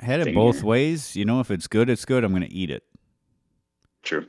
I 0.00 0.04
had 0.04 0.20
it 0.20 0.34
both 0.34 0.56
here. 0.56 0.64
ways. 0.66 1.16
You 1.16 1.24
know, 1.24 1.40
if 1.40 1.50
it's 1.50 1.66
good, 1.66 1.88
it's 1.90 2.04
good. 2.04 2.24
I'm 2.24 2.32
gonna 2.32 2.46
eat 2.50 2.70
it. 2.70 2.84
True. 4.02 4.26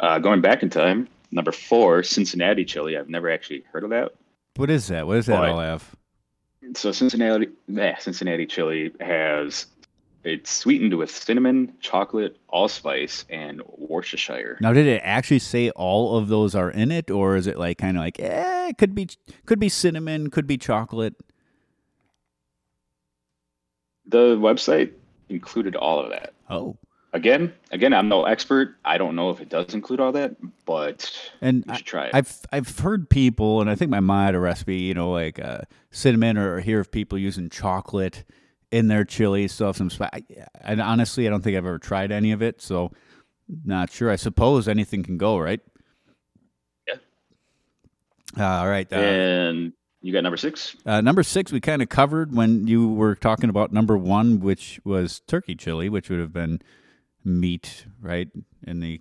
Uh, 0.00 0.18
going 0.18 0.40
back 0.40 0.62
in 0.62 0.70
time, 0.70 1.08
number 1.32 1.52
four, 1.52 2.02
Cincinnati 2.02 2.64
chili. 2.64 2.96
I've 2.96 3.08
never 3.08 3.30
actually 3.30 3.62
heard 3.72 3.84
of 3.84 3.90
that. 3.90 4.12
What 4.56 4.70
is 4.70 4.88
that? 4.88 5.06
What 5.06 5.14
does 5.14 5.26
that 5.26 5.40
Boy. 5.40 5.50
all 5.50 5.60
have? 5.60 5.94
So 6.74 6.92
Cincinnati, 6.92 7.48
yeah, 7.68 7.96
Cincinnati 7.98 8.46
chili 8.46 8.92
has 9.00 9.66
it's 10.26 10.50
sweetened 10.50 10.98
with 10.98 11.08
cinnamon, 11.08 11.72
chocolate, 11.80 12.36
allspice, 12.48 13.24
and 13.30 13.62
Worcestershire. 13.78 14.58
Now, 14.60 14.72
did 14.72 14.88
it 14.88 15.00
actually 15.04 15.38
say 15.38 15.70
all 15.70 16.18
of 16.18 16.26
those 16.26 16.56
are 16.56 16.68
in 16.68 16.90
it, 16.90 17.12
or 17.12 17.36
is 17.36 17.46
it 17.46 17.56
like 17.56 17.78
kind 17.78 17.96
of 17.96 18.02
like, 18.02 18.18
eh, 18.18 18.72
could 18.72 18.92
be, 18.92 19.08
could 19.46 19.60
be 19.60 19.68
cinnamon, 19.68 20.30
could 20.30 20.48
be 20.48 20.58
chocolate? 20.58 21.14
The 24.06 24.36
website 24.36 24.94
included 25.28 25.76
all 25.76 26.00
of 26.00 26.10
that. 26.10 26.34
Oh, 26.50 26.76
Again, 27.16 27.54
again, 27.70 27.94
I'm 27.94 28.10
no 28.10 28.24
expert. 28.24 28.76
I 28.84 28.98
don't 28.98 29.16
know 29.16 29.30
if 29.30 29.40
it 29.40 29.48
does 29.48 29.72
include 29.72 30.00
all 30.00 30.12
that, 30.12 30.36
but 30.66 31.10
and 31.40 31.64
you 31.66 31.74
should 31.76 31.86
try 31.86 32.04
it. 32.08 32.10
I've 32.12 32.40
I've 32.52 32.78
heard 32.78 33.08
people, 33.08 33.62
and 33.62 33.70
I 33.70 33.74
think 33.74 33.90
my 33.90 34.00
mom 34.00 34.26
had 34.26 34.34
a 34.34 34.38
recipe, 34.38 34.76
you 34.76 34.92
know, 34.92 35.10
like 35.10 35.38
uh, 35.38 35.62
cinnamon, 35.90 36.36
or 36.36 36.60
hear 36.60 36.78
of 36.78 36.92
people 36.92 37.16
using 37.16 37.48
chocolate 37.48 38.24
in 38.70 38.88
their 38.88 39.02
chili, 39.06 39.48
so 39.48 39.64
have 39.64 39.78
some 39.78 39.88
spice. 39.88 40.10
And 40.60 40.82
honestly, 40.82 41.26
I 41.26 41.30
don't 41.30 41.42
think 41.42 41.56
I've 41.56 41.64
ever 41.64 41.78
tried 41.78 42.12
any 42.12 42.32
of 42.32 42.42
it, 42.42 42.60
so 42.60 42.92
not 43.64 43.90
sure. 43.90 44.10
I 44.10 44.16
suppose 44.16 44.68
anything 44.68 45.02
can 45.02 45.16
go, 45.16 45.38
right? 45.38 45.60
Yeah. 46.86 46.96
Uh, 48.38 48.60
all 48.60 48.68
right. 48.68 48.92
Uh, 48.92 48.96
and 48.96 49.72
you 50.02 50.12
got 50.12 50.22
number 50.22 50.36
six. 50.36 50.76
Uh, 50.84 51.00
number 51.00 51.22
six, 51.22 51.50
we 51.50 51.62
kind 51.62 51.80
of 51.80 51.88
covered 51.88 52.36
when 52.36 52.66
you 52.66 52.88
were 52.88 53.14
talking 53.14 53.48
about 53.48 53.72
number 53.72 53.96
one, 53.96 54.40
which 54.40 54.80
was 54.84 55.20
turkey 55.20 55.54
chili, 55.54 55.88
which 55.88 56.10
would 56.10 56.20
have 56.20 56.34
been 56.34 56.60
meat, 57.26 57.84
right? 58.00 58.28
In 58.66 58.80
the 58.80 59.00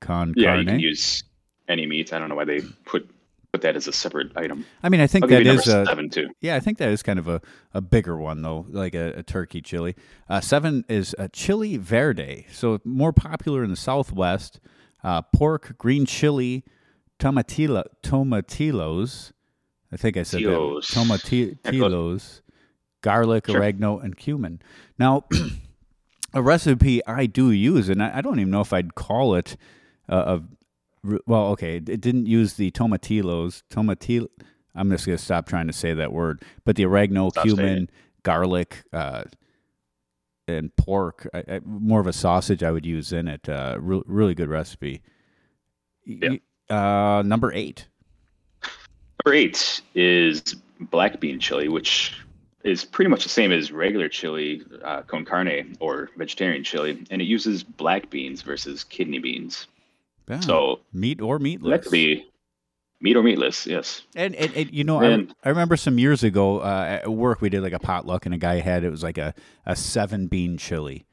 con 0.00 0.34
Yeah, 0.36 0.50
carne. 0.50 0.60
you 0.60 0.66
can 0.66 0.80
use 0.80 1.24
any 1.68 1.86
meat. 1.86 2.12
I 2.12 2.18
don't 2.20 2.28
know 2.28 2.36
why 2.36 2.44
they 2.44 2.60
put 2.84 3.08
put 3.52 3.62
that 3.62 3.74
as 3.76 3.88
a 3.88 3.92
separate 3.92 4.30
item. 4.36 4.66
I 4.82 4.88
mean, 4.90 5.00
I 5.00 5.06
think 5.06 5.28
that 5.28 5.46
is 5.46 5.66
a 5.66 5.86
seven 5.86 6.10
too. 6.10 6.28
yeah, 6.42 6.56
I 6.56 6.60
think 6.60 6.76
that 6.78 6.90
is 6.90 7.02
kind 7.02 7.18
of 7.18 7.26
a, 7.26 7.40
a 7.72 7.80
bigger 7.80 8.16
one 8.18 8.42
though, 8.42 8.66
like 8.68 8.94
a, 8.94 9.14
a 9.18 9.22
turkey 9.22 9.62
chili. 9.62 9.96
Uh, 10.28 10.40
seven 10.40 10.84
is 10.88 11.14
a 11.18 11.28
chili 11.30 11.76
verde, 11.78 12.46
so 12.52 12.80
more 12.84 13.12
popular 13.12 13.64
in 13.64 13.70
the 13.70 13.76
Southwest. 13.76 14.60
Uh, 15.02 15.22
pork, 15.22 15.76
green 15.78 16.04
chili, 16.04 16.64
tomatilla, 17.18 17.84
tomatillos. 18.02 19.32
I 19.92 19.96
think 19.96 20.16
I 20.16 20.24
said 20.24 20.40
Tilos. 20.42 20.88
that. 20.88 20.98
Tomatillos, 20.98 22.40
garlic, 23.02 23.46
Sure. 23.46 23.56
oregano, 23.58 23.98
and 24.00 24.16
cumin. 24.16 24.60
Now, 24.98 25.24
a 26.36 26.42
recipe 26.42 27.04
I 27.06 27.24
do 27.24 27.50
use, 27.50 27.88
and 27.88 28.02
I, 28.02 28.18
I 28.18 28.20
don't 28.20 28.38
even 28.38 28.50
know 28.50 28.60
if 28.60 28.72
I'd 28.72 28.94
call 28.94 29.34
it 29.34 29.56
uh, 30.08 30.38
a 30.38 31.20
well, 31.26 31.46
okay, 31.48 31.76
it 31.76 32.00
didn't 32.00 32.26
use 32.26 32.54
the 32.54 32.70
tomatillos. 32.72 33.62
Tomatil. 33.70 34.28
I'm 34.74 34.90
just 34.90 35.06
gonna 35.06 35.18
stop 35.18 35.48
trying 35.48 35.66
to 35.68 35.72
say 35.72 35.94
that 35.94 36.12
word. 36.12 36.42
But 36.64 36.76
the 36.76 36.84
oregano, 36.84 37.30
Stop 37.30 37.46
cumin, 37.46 37.88
garlic, 38.22 38.84
uh, 38.92 39.24
and 40.46 40.74
pork. 40.76 41.26
I, 41.32 41.44
I, 41.48 41.60
more 41.64 42.00
of 42.00 42.06
a 42.06 42.12
sausage 42.12 42.62
I 42.62 42.70
would 42.70 42.84
use 42.84 43.12
in 43.12 43.28
it. 43.28 43.48
Uh, 43.48 43.78
re- 43.80 44.02
really 44.04 44.34
good 44.34 44.50
recipe. 44.50 45.02
Yeah. 46.04 46.36
Uh, 46.68 47.22
number 47.24 47.50
eight. 47.54 47.88
Number 49.24 49.34
eight 49.34 49.80
is 49.94 50.42
black 50.80 51.18
bean 51.18 51.40
chili, 51.40 51.68
which 51.68 52.14
is 52.66 52.84
pretty 52.84 53.08
much 53.10 53.22
the 53.22 53.28
same 53.28 53.52
as 53.52 53.70
regular 53.72 54.08
chili 54.08 54.62
uh, 54.84 55.02
con 55.02 55.24
carne 55.24 55.76
or 55.80 56.10
vegetarian 56.16 56.64
chili, 56.64 57.04
and 57.10 57.22
it 57.22 57.26
uses 57.26 57.62
black 57.62 58.10
beans 58.10 58.42
versus 58.42 58.84
kidney 58.84 59.18
beans. 59.18 59.66
Yeah. 60.28 60.40
So 60.40 60.80
meat 60.92 61.20
or 61.20 61.38
that 61.38 61.42
meatless. 61.44 61.82
could 61.84 61.92
be 61.92 62.26
meat 63.00 63.16
or 63.16 63.22
meatless. 63.22 63.66
Yes. 63.66 64.02
And, 64.16 64.34
and, 64.34 64.52
and 64.54 64.72
you 64.72 64.82
know, 64.84 65.00
I, 65.00 65.06
And- 65.06 65.34
I 65.44 65.50
remember 65.50 65.76
some 65.76 65.98
years 65.98 66.24
ago 66.24 66.60
uh, 66.60 67.00
at 67.02 67.08
work 67.10 67.40
we 67.40 67.48
did 67.48 67.62
like 67.62 67.72
a 67.72 67.78
potluck, 67.78 68.26
and 68.26 68.34
a 68.34 68.38
guy 68.38 68.60
had 68.60 68.82
it 68.84 68.90
was 68.90 69.02
like 69.02 69.18
a, 69.18 69.34
a 69.64 69.76
seven 69.76 70.26
bean 70.26 70.56
chili, 70.58 71.06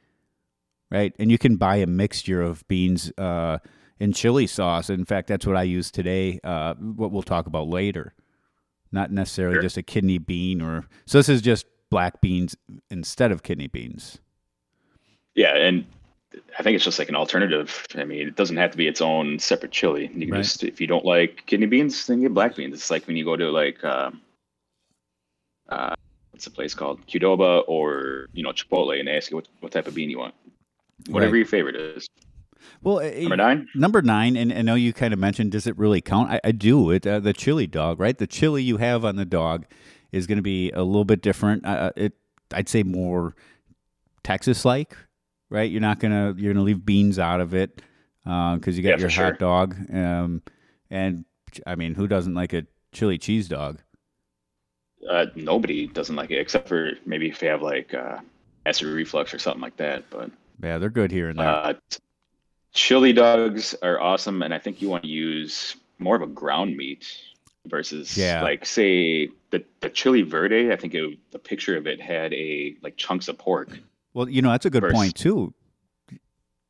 right? 0.90 1.14
And 1.20 1.30
you 1.32 1.38
can 1.38 1.58
buy 1.58 1.76
a 1.78 1.88
mixture 1.88 2.42
of 2.42 2.68
beans 2.68 3.12
uh, 3.18 3.60
in 4.00 4.14
chili 4.14 4.48
sauce. 4.48 4.90
In 4.90 5.06
fact, 5.06 5.28
that's 5.28 5.46
what 5.46 5.56
I 5.58 5.64
use 5.64 5.92
today. 5.92 6.40
Uh, 6.44 6.74
what 6.76 7.12
we'll 7.12 7.22
talk 7.22 7.46
about 7.46 7.68
later, 7.68 8.14
not 8.94 9.12
necessarily 9.12 9.56
Sure. 9.56 9.62
just 9.64 9.78
a 9.78 9.84
kidney 9.84 10.18
bean 10.18 10.62
or 10.62 10.86
so. 11.06 11.18
This 11.20 11.30
is 11.30 11.42
just 11.42 11.66
black 11.90 12.22
beans 12.22 12.56
instead 12.90 13.32
of 13.32 13.44
kidney 13.44 13.68
beans. 13.68 14.20
Yeah, 15.36 15.56
and 15.56 15.86
I 16.58 16.64
think 16.64 16.76
it's 16.76 16.84
just 16.86 17.00
like 17.00 17.10
an 17.10 17.16
alternative. 17.16 17.86
I 17.96 18.04
mean, 18.06 18.28
it 18.28 18.36
doesn't 18.36 18.58
have 18.58 18.72
to 18.72 18.78
be 18.78 18.88
its 18.88 19.02
own 19.02 19.40
separate 19.40 19.72
chili. 19.72 20.04
You 20.14 20.26
can 20.28 20.32
Right. 20.32 20.38
just, 20.44 20.64
if 20.64 20.80
you 20.80 20.88
don't 20.88 21.06
like 21.06 21.44
kidney 21.48 21.66
beans, 21.68 22.06
then 22.08 22.22
get 22.22 22.34
black 22.34 22.56
beans. 22.56 22.74
It's 22.76 22.90
like 22.92 23.06
when 23.08 23.16
you 23.18 23.26
go 23.26 23.36
to 23.36 23.50
like, 23.52 23.84
uh, 23.84 24.12
uh, 25.70 25.96
what's 26.32 26.46
the 26.46 26.52
place 26.52 26.74
called? 26.74 27.06
Qdoba 27.08 27.64
or 27.68 28.28
you 28.34 28.44
know 28.44 28.52
Chipotle, 28.52 28.98
and 29.00 29.08
they 29.08 29.16
ask 29.18 29.32
you 29.32 29.38
what, 29.38 29.48
what 29.60 29.72
type 29.72 29.88
of 29.88 29.96
bean 29.96 30.10
you 30.10 30.20
want. 30.20 30.34
Whatever 31.10 31.34
Right. 31.34 31.38
your 31.40 31.48
favorite 31.48 31.76
is. 31.76 32.08
Well, 32.82 33.00
uh, 33.00 33.10
Number 33.12 33.38
nine. 33.38 33.68
Number 33.76 34.02
nine, 34.02 34.36
and 34.36 34.52
I 34.54 34.62
know 34.62 34.76
you 34.76 34.94
kind 34.94 35.14
of 35.14 35.20
mentioned, 35.20 35.52
does 35.52 35.68
it 35.68 35.78
really 35.78 36.02
count? 36.02 36.32
I, 36.32 36.40
I 36.44 36.52
do. 36.52 36.92
It 36.92 37.06
uh, 37.08 37.20
the 37.20 37.34
chili 37.34 37.68
dog, 37.68 38.00
right? 38.00 38.18
The 38.18 38.28
chili 38.28 38.64
you 38.64 38.78
have 38.78 39.06
on 39.06 39.16
the 39.16 39.26
dog 39.26 39.66
is 40.12 40.28
going 40.28 40.38
to 40.38 40.42
be 40.44 40.72
a 40.72 40.84
little 40.84 41.06
bit 41.06 41.22
different. 41.22 41.66
Uh, 41.66 41.92
it, 41.96 42.14
I'd 42.54 42.70
say 42.70 42.84
more 42.84 43.36
Texas-like, 44.24 44.96
right? 45.50 45.70
You're 45.70 45.82
not 45.82 46.00
gonna 46.00 46.34
you're 46.38 46.54
gonna 46.54 46.64
leave 46.66 46.86
beans 46.86 47.20
out 47.20 47.42
of 47.42 47.54
it 47.54 47.82
because 48.24 48.78
you 48.78 48.84
got 48.84 48.90
Yeah, 48.92 48.98
your 48.98 49.10
hot 49.10 49.14
sure. 49.14 49.32
dog, 49.34 49.76
um, 49.94 50.42
and 50.90 51.26
I 51.68 51.76
mean, 51.76 51.96
who 51.96 52.08
doesn't 52.08 52.34
like 52.34 52.54
a 52.54 52.66
chili 52.92 53.18
cheese 53.18 53.48
dog? 53.48 53.80
Uh, 55.10 55.26
nobody 55.36 55.88
doesn't 55.88 56.16
like 56.16 56.32
it 56.32 56.38
except 56.38 56.68
for 56.70 56.92
maybe 57.06 57.28
if 57.28 57.42
you 57.42 57.50
have 57.50 57.62
like 57.62 57.94
uh, 57.94 58.20
acid 58.66 58.88
reflux 58.88 59.34
or 59.34 59.40
something 59.40 59.62
like 59.62 59.76
that. 59.78 60.06
But 60.10 60.32
Yeah, 60.64 60.78
they're 60.78 60.90
good 60.90 61.12
here 61.12 61.28
and 61.30 61.38
there. 61.38 61.48
uh, 61.48 61.74
chili 62.74 63.14
dogs 63.14 63.76
are 63.82 64.00
awesome, 64.00 64.42
and 64.44 64.54
I 64.54 64.60
think 64.60 64.82
you 64.82 64.90
want 64.90 65.04
to 65.04 65.10
use 65.10 65.76
more 66.00 66.16
of 66.16 66.22
a 66.22 66.28
ground 66.28 66.76
meat 66.76 67.06
versus 67.68 68.18
Yeah. 68.18 68.42
like 68.44 68.66
say 68.66 69.30
the 69.52 69.64
the 69.80 69.90
chili 69.90 70.22
verde. 70.24 70.72
I 70.72 70.76
think 70.76 70.94
it, 70.94 71.18
the 71.32 71.40
picture 71.40 71.78
of 71.78 71.88
it 71.88 72.02
had 72.02 72.34
a 72.34 72.76
like 72.82 72.98
chunks 72.98 73.28
of 73.28 73.38
pork 73.38 73.80
well, 74.14 74.30
you 74.30 74.42
know 74.42 74.52
that's 74.52 74.66
a 74.66 74.70
good 74.70 74.82
versus- 74.82 74.96
point 74.98 75.16
too. 75.16 75.54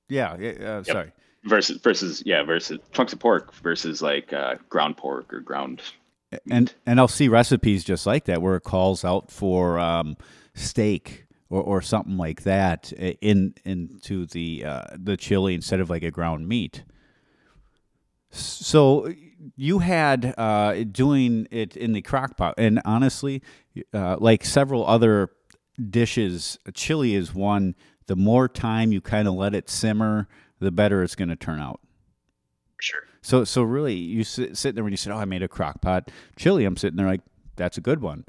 Yeah, 0.10 0.38
yeah 0.38 0.52
uh, 0.52 0.84
sorry. 0.84 1.12
versus 1.46 1.80
versus 1.82 2.24
yeah 2.26 2.44
versus 2.44 2.80
chunks 2.92 3.14
of 3.14 3.20
pork 3.20 3.54
versus 3.56 4.02
like 4.02 4.32
uh, 4.34 4.56
ground 4.70 4.98
pork 4.98 5.34
or 5.34 5.40
ground. 5.40 5.82
and 6.50 6.74
and 6.86 7.00
I'll 7.00 7.08
see 7.08 7.28
recipes 7.30 7.84
just 7.84 8.06
like 8.06 8.26
that 8.26 8.42
where 8.42 8.56
it 8.56 8.64
calls 8.64 9.04
out 9.04 9.32
for 9.32 9.80
um, 9.80 10.16
steak 10.56 11.26
or, 11.54 11.62
or 11.62 11.82
something 11.82 12.18
like 12.18 12.42
that 12.44 12.92
in 12.92 13.54
into 13.64 14.26
the 14.26 14.66
uh, 14.66 14.84
the 14.96 15.16
chili 15.16 15.54
instead 15.54 15.80
of 15.80 15.90
like 15.90 16.02
a 16.02 16.10
ground 16.10 16.48
meat. 16.48 16.84
So 18.32 19.14
you 19.56 19.80
had 19.80 20.34
uh, 20.36 20.84
doing 20.86 21.48
it 21.52 21.78
in 21.78 21.94
the 21.94 22.02
crock 22.02 22.38
pot, 22.38 22.56
and 22.58 22.82
honestly, 22.86 23.44
uh, 23.94 24.18
like 24.20 24.44
several 24.44 24.86
other 24.88 25.30
dishes, 25.90 26.58
chili 26.74 27.14
is 27.14 27.36
one. 27.36 27.76
The 28.08 28.16
more 28.16 28.48
time 28.50 28.92
you 28.92 29.00
kind 29.00 29.28
of 29.28 29.36
let 29.36 29.54
it 29.54 29.70
simmer, 29.70 30.28
the 30.60 30.72
better 30.72 31.04
it's 31.04 31.16
going 31.16 31.30
to 31.30 31.36
turn 31.36 31.60
out. 31.60 31.80
Sure. 32.82 33.02
So, 33.22 33.44
so 33.46 33.62
really, 33.62 33.96
you 33.96 34.24
sit, 34.24 34.58
sit 34.58 34.76
there 34.76 34.84
when 34.84 34.92
you 34.92 34.98
said, 34.98 35.14
"Oh, 35.14 35.18
I 35.18 35.26
made 35.26 35.44
a 35.44 35.48
crock 35.48 35.82
pot 35.82 36.10
chili." 36.36 36.66
I'm 36.66 36.76
sitting 36.76 36.98
there 36.98 37.08
like, 37.08 37.22
"That's 37.56 37.78
a 37.78 37.82
good 37.82 38.02
one." 38.02 38.26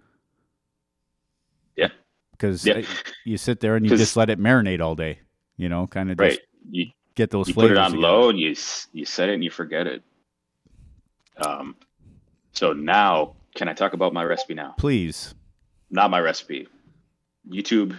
Because 2.37 2.65
Yeah. 2.67 2.83
you 3.25 3.37
sit 3.39 3.61
there 3.61 3.77
and 3.77 3.89
you 3.89 3.97
just 3.97 4.17
let 4.17 4.29
it 4.31 4.39
marinate 4.39 4.81
all 4.81 4.95
day. 4.95 5.21
You 5.57 5.69
know, 5.69 5.87
kind 5.87 6.11
of 6.11 6.19
Right. 6.19 6.31
just 6.33 6.43
You 6.71 6.87
get 7.15 7.31
those 7.31 7.49
you 7.49 7.55
put 7.55 7.71
it 7.71 7.77
on 7.79 7.93
together. 7.93 8.03
low 8.03 8.29
and 8.31 8.39
you 8.39 8.55
you 8.93 9.05
set 9.05 9.29
it 9.29 9.35
and 9.35 9.45
you 9.45 9.51
forget 9.51 9.87
it. 9.87 10.03
Um, 11.37 11.77
so 12.53 12.73
now 12.73 13.35
can 13.55 13.69
I 13.69 13.73
talk 13.73 13.93
about 13.93 14.13
my 14.13 14.25
recipe 14.25 14.55
now? 14.55 14.75
please. 14.79 15.35
Not 15.91 16.11
my 16.11 16.21
recipe. 16.21 16.67
YouTube 17.49 17.97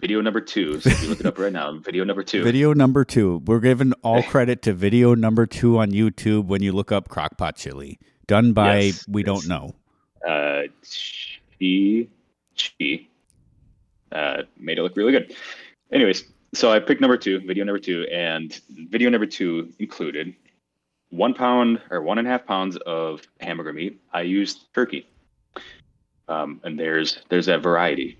Video 0.00 0.22
number 0.22 0.40
two. 0.40 0.80
So 0.80 0.88
if 0.88 1.02
you 1.02 1.08
look 1.10 1.20
it 1.20 1.26
up 1.26 1.36
right 1.38 1.52
now, 1.52 1.76
video 1.84 2.04
number 2.04 2.22
two. 2.22 2.42
Video 2.42 2.72
number 2.72 3.04
two. 3.04 3.42
We're 3.44 3.60
giving 3.60 3.92
all 4.02 4.22
credit 4.32 4.62
to 4.62 4.72
video 4.72 5.14
number 5.14 5.44
two 5.46 5.78
on 5.78 5.90
YouTube 5.90 6.46
when 6.46 6.62
you 6.62 6.72
look 6.72 6.90
up 6.90 7.08
crockpot 7.10 7.56
chili, 7.56 7.98
done 8.26 8.54
by 8.54 8.78
Yes, 8.80 9.06
we 9.06 9.22
don't 9.22 9.46
know. 9.46 9.74
uh, 10.26 10.62
she 10.82 12.08
she 12.54 13.09
uh, 14.12 14.42
made 14.58 14.78
it 14.78 14.82
look 14.82 14.96
really 14.96 15.12
good. 15.12 15.34
Anyways, 15.92 16.24
so 16.54 16.70
I 16.70 16.80
picked 16.80 17.00
number 17.00 17.16
two, 17.16 17.40
video 17.40 17.64
number 17.64 17.78
two, 17.78 18.06
and 18.12 18.60
video 18.88 19.10
number 19.10 19.26
two 19.26 19.72
included 19.78 20.34
one 21.10 21.34
pound 21.34 21.80
or 21.90 22.02
one 22.02 22.18
and 22.18 22.26
a 22.26 22.30
half 22.30 22.46
pounds 22.46 22.76
of 22.86 23.22
hamburger 23.40 23.72
meat. 23.72 24.00
I 24.12 24.22
used 24.22 24.72
turkey, 24.74 25.06
um, 26.28 26.60
and 26.64 26.78
there's 26.78 27.22
there's 27.28 27.46
that 27.46 27.62
variety. 27.62 28.18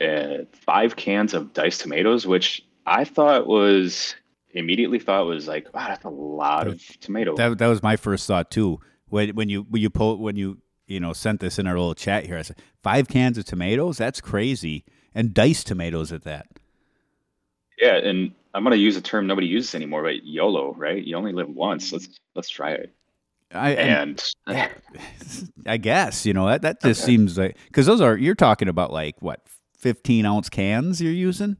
Uh, 0.00 0.44
five 0.52 0.96
cans 0.96 1.32
of 1.32 1.52
diced 1.54 1.80
tomatoes, 1.80 2.26
which 2.26 2.62
I 2.84 3.04
thought 3.04 3.46
was 3.46 4.14
immediately 4.52 4.98
thought 4.98 5.26
was 5.26 5.48
like, 5.48 5.72
wow, 5.74 5.88
that's 5.88 6.04
a 6.04 6.10
lot 6.10 6.66
of 6.66 6.82
tomato. 7.00 7.36
That 7.36 7.58
that 7.58 7.66
was 7.68 7.82
my 7.82 7.96
first 7.96 8.26
thought 8.26 8.50
too. 8.50 8.80
When 9.08 9.30
when 9.30 9.48
you 9.48 9.62
when 9.68 9.82
you 9.82 9.90
po- 9.90 10.16
when 10.16 10.36
you 10.36 10.58
you 10.86 11.00
know 11.00 11.12
sent 11.12 11.40
this 11.40 11.58
in 11.58 11.66
our 11.66 11.74
little 11.74 11.94
chat 11.94 12.26
here, 12.26 12.38
I 12.38 12.42
said 12.42 12.58
five 12.82 13.08
cans 13.08 13.38
of 13.38 13.44
tomatoes. 13.44 13.98
That's 13.98 14.20
crazy, 14.20 14.84
and 15.16 15.34
diced 15.34 15.66
tomatoes 15.66 16.12
at 16.12 16.22
that. 16.22 16.46
Yeah, 17.80 17.96
and 17.96 18.32
I'm 18.54 18.62
gonna 18.62 18.76
use 18.76 18.96
a 18.96 19.00
term 19.00 19.26
nobody 19.26 19.48
uses 19.48 19.74
anymore, 19.74 20.02
but 20.04 20.24
YOLO, 20.24 20.74
right? 20.74 21.02
You 21.02 21.16
only 21.16 21.32
live 21.32 21.48
once. 21.48 21.92
Let's 21.92 22.08
let's 22.36 22.48
try 22.48 22.72
it. 22.72 22.94
I 23.52 23.70
and, 23.72 24.22
I 25.66 25.76
guess 25.78 26.26
you 26.26 26.32
know 26.34 26.46
that 26.46 26.62
that 26.62 26.82
just 26.82 27.00
Okay. 27.02 27.06
seems 27.12 27.38
like 27.38 27.56
because 27.66 27.86
those 27.86 28.00
are 28.00 28.16
you're 28.16 28.34
talking 28.34 28.68
about 28.68 28.92
like 28.92 29.20
what 29.22 29.40
15 29.78 30.24
ounce 30.26 30.48
cans 30.48 31.00
you're 31.00 31.12
using 31.12 31.56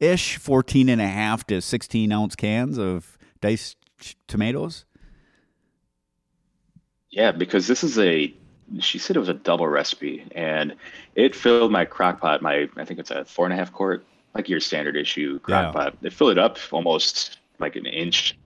ish 0.00 0.36
14 0.38 0.88
and 0.88 1.00
a 1.00 1.06
half 1.06 1.46
to 1.48 1.60
16 1.60 2.10
ounce 2.10 2.34
cans 2.34 2.78
of 2.78 3.18
diced 3.40 3.76
tomatoes. 4.28 4.84
yeah, 7.10 7.30
because 7.32 7.66
this 7.66 7.84
is 7.84 7.98
a 7.98 8.34
she 8.80 8.98
said 8.98 9.16
it 9.16 9.20
was 9.20 9.28
a 9.28 9.34
double 9.34 9.66
recipe, 9.68 10.24
and 10.34 10.74
it 11.14 11.34
filled 11.34 11.70
my 11.72 11.84
crock 11.84 12.20
pot. 12.20 12.42
My 12.42 12.68
I 12.76 12.84
think 12.84 13.00
it's 13.00 13.10
a 13.10 13.24
four 13.24 13.44
and 13.46 13.52
a 13.52 13.56
half 13.56 13.72
quart, 13.72 14.04
like 14.34 14.48
your 14.48 14.60
standard 14.60 14.96
issue 14.96 15.38
crock 15.40 15.66
Yeah. 15.66 15.72
pot. 15.72 15.96
It 16.02 16.12
filled 16.12 16.32
it 16.32 16.38
up 16.38 16.58
almost 16.72 17.38
like 17.58 17.76
an 17.76 17.86
inch 17.86 18.36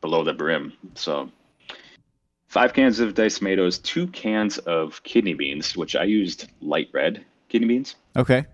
below 0.00 0.24
the 0.24 0.32
brim. 0.32 0.72
So 0.94 1.30
five 2.48 2.72
cans 2.74 3.00
of 3.00 3.14
diced 3.14 3.38
tomatoes, 3.38 3.78
two 3.78 4.06
cans 4.08 4.58
of 4.58 5.02
kidney 5.04 5.34
beans, 5.34 5.76
which 5.76 5.96
I 5.96 6.04
used 6.04 6.50
light 6.60 6.88
red 6.92 7.24
kidney 7.48 7.68
beans, 7.68 7.96
Okay, 8.16 8.44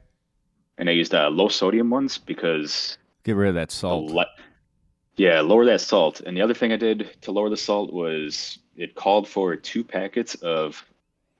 and 0.79 0.89
I 0.89 0.93
used 0.93 1.15
uh, 1.15 1.29
low 1.29 1.49
sodium 1.49 1.91
ones 1.91 2.19
because 2.19 2.97
get 3.25 3.37
rid 3.37 3.49
of 3.51 3.55
that 3.57 3.71
salt. 3.71 4.11
le- 4.13 4.27
yeah, 5.17 5.41
lower 5.41 5.65
that 5.65 5.81
salt. 5.81 6.21
And 6.21 6.37
the 6.37 6.43
other 6.43 6.55
thing 6.55 6.73
I 6.73 6.77
did 6.77 7.11
to 7.23 7.33
lower 7.33 7.49
the 7.51 7.57
salt 7.57 7.93
was 7.93 8.59
it 8.77 8.95
called 8.95 9.27
for 9.29 9.57
two 9.57 9.83
packets 9.83 10.37
of 10.37 10.85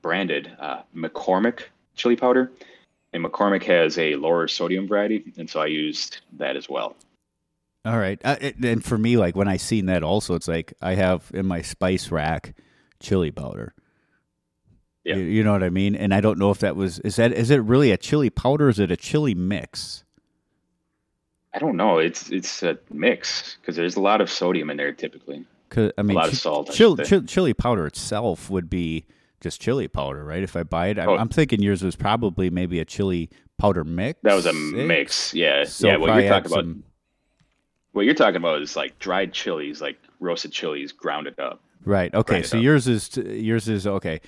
branded 0.01 0.51
uh, 0.59 0.81
McCormick 0.95 1.61
chili 1.95 2.15
powder. 2.15 2.51
And 3.11 3.25
McCormick 3.25 3.63
has 3.63 3.97
a 3.97 4.15
lower 4.15 4.47
sodium 4.47 4.87
variety, 4.87 5.33
and 5.37 5.49
so 5.49 5.59
I 5.59 5.65
used 5.65 6.19
that 6.37 6.55
as 6.55 6.69
well. 6.69 6.95
All 7.83 7.97
right, 7.97 8.21
uh, 8.23 8.35
and 8.61 8.85
for 8.85 8.99
me, 8.99 9.17
like 9.17 9.35
when 9.35 9.47
I 9.47 9.57
seen 9.57 9.87
that, 9.87 10.03
also 10.03 10.35
it's 10.35 10.47
like 10.47 10.73
I 10.79 10.93
have 10.93 11.31
in 11.33 11.47
my 11.47 11.63
spice 11.63 12.11
rack 12.11 12.53
chili 12.99 13.31
powder. 13.31 13.73
Yeah. 15.03 15.15
You, 15.15 15.23
you 15.23 15.43
know 15.43 15.53
what 15.53 15.63
I 15.63 15.69
mean? 15.69 15.95
And 15.95 16.13
I 16.13 16.21
don't 16.21 16.37
know 16.37 16.51
if 16.51 16.59
that 16.59 16.75
was 16.75 16.99
is 16.99 17.15
that 17.15 17.31
is 17.31 17.49
it 17.49 17.63
really 17.63 17.89
a 17.91 17.97
chili 17.97 18.29
powder? 18.29 18.67
or 18.67 18.69
Is 18.69 18.77
it 18.77 18.91
a 18.91 18.97
chili 18.97 19.33
mix? 19.33 20.03
I 21.53 21.57
don't 21.57 21.77
know. 21.77 21.97
It's 21.97 22.29
it's 22.29 22.61
a 22.61 22.77
mix 22.91 23.57
because 23.59 23.75
there's 23.75 23.95
a 23.95 24.01
lot 24.01 24.21
of 24.21 24.29
sodium 24.29 24.69
in 24.69 24.77
there 24.77 24.91
typically. 24.91 25.45
Cause 25.69 25.91
I 25.97 26.03
mean, 26.03 26.15
a 26.15 26.19
lot 26.19 26.29
of 26.29 26.37
salt, 26.37 26.69
I 26.69 26.73
chil- 26.73 26.95
should 26.97 27.05
say. 27.05 27.09
chil- 27.09 27.23
chili 27.23 27.53
powder 27.53 27.87
itself 27.87 28.49
would 28.51 28.69
be 28.69 29.05
just 29.41 29.61
chili 29.61 29.87
powder, 29.87 30.23
right? 30.23 30.43
If 30.43 30.55
I 30.55 30.63
buy 30.63 30.87
it, 30.87 30.99
I'm, 30.99 31.09
Oh. 31.09 31.17
I'm 31.17 31.29
thinking 31.29 31.61
yours 31.61 31.83
was 31.83 31.95
probably 31.95 32.49
maybe 32.49 32.79
a 32.79 32.85
chili 32.85 33.29
powder 33.57 33.83
mix. 33.83 34.19
That 34.23 34.35
was 34.35 34.45
a 34.45 34.53
mix. 34.53 35.33
Yeah, 35.33 35.63
So 35.65 35.87
yeah. 35.87 35.97
What 35.97 36.13
you're 36.19 36.29
talking 36.29 36.51
about, 36.51 36.63
some- 36.63 36.83
what 37.91 38.05
you're 38.05 38.13
talking 38.15 38.35
about 38.37 38.61
is 38.61 38.75
like 38.75 38.97
dried 38.99 39.33
chilies, 39.33 39.81
like 39.81 39.97
roasted 40.19 40.51
chilies 40.51 40.91
grounded 40.91 41.39
up. 41.39 41.61
right? 41.85 42.13
Okay, 42.13 42.43
so 42.43 42.57
up. 42.57 42.63
yours 42.63 42.87
is 42.87 43.15
yours 43.17 43.67
is 43.69 43.87
okay. 43.87 44.21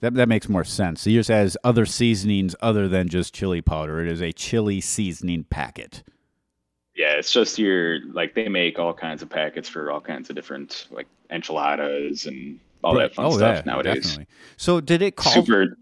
That 0.00 0.14
that 0.14 0.28
makes 0.28 0.48
more 0.48 0.64
sense. 0.64 1.02
So 1.02 1.10
yours 1.10 1.28
has 1.28 1.56
other 1.64 1.86
seasonings 1.86 2.54
other 2.60 2.88
than 2.88 3.08
just 3.08 3.32
chili 3.34 3.62
powder. 3.62 4.00
It 4.04 4.10
is 4.10 4.20
a 4.20 4.32
chili 4.32 4.80
seasoning 4.80 5.44
packet. 5.44 6.02
Yeah, 6.96 7.12
it's 7.14 7.32
just 7.32 7.58
your 7.58 8.00
like 8.12 8.34
they 8.34 8.48
make 8.48 8.78
all 8.78 8.92
kinds 8.94 9.22
of 9.22 9.28
packets 9.30 9.68
for 9.68 9.90
all 9.90 10.00
kinds 10.00 10.28
of 10.30 10.36
different 10.36 10.86
like 10.90 11.06
enchiladas 11.30 12.26
and 12.26 12.58
all 12.84 12.94
that 12.94 13.14
fun 13.14 13.26
oh, 13.26 13.36
stuff 13.36 13.56
yeah, 13.64 13.72
nowadays. 13.72 14.02
definitely. 14.02 14.26
So 14.56 14.80
did 14.80 15.02
it 15.02 15.16
call? 15.16 15.32
Super. 15.32 15.76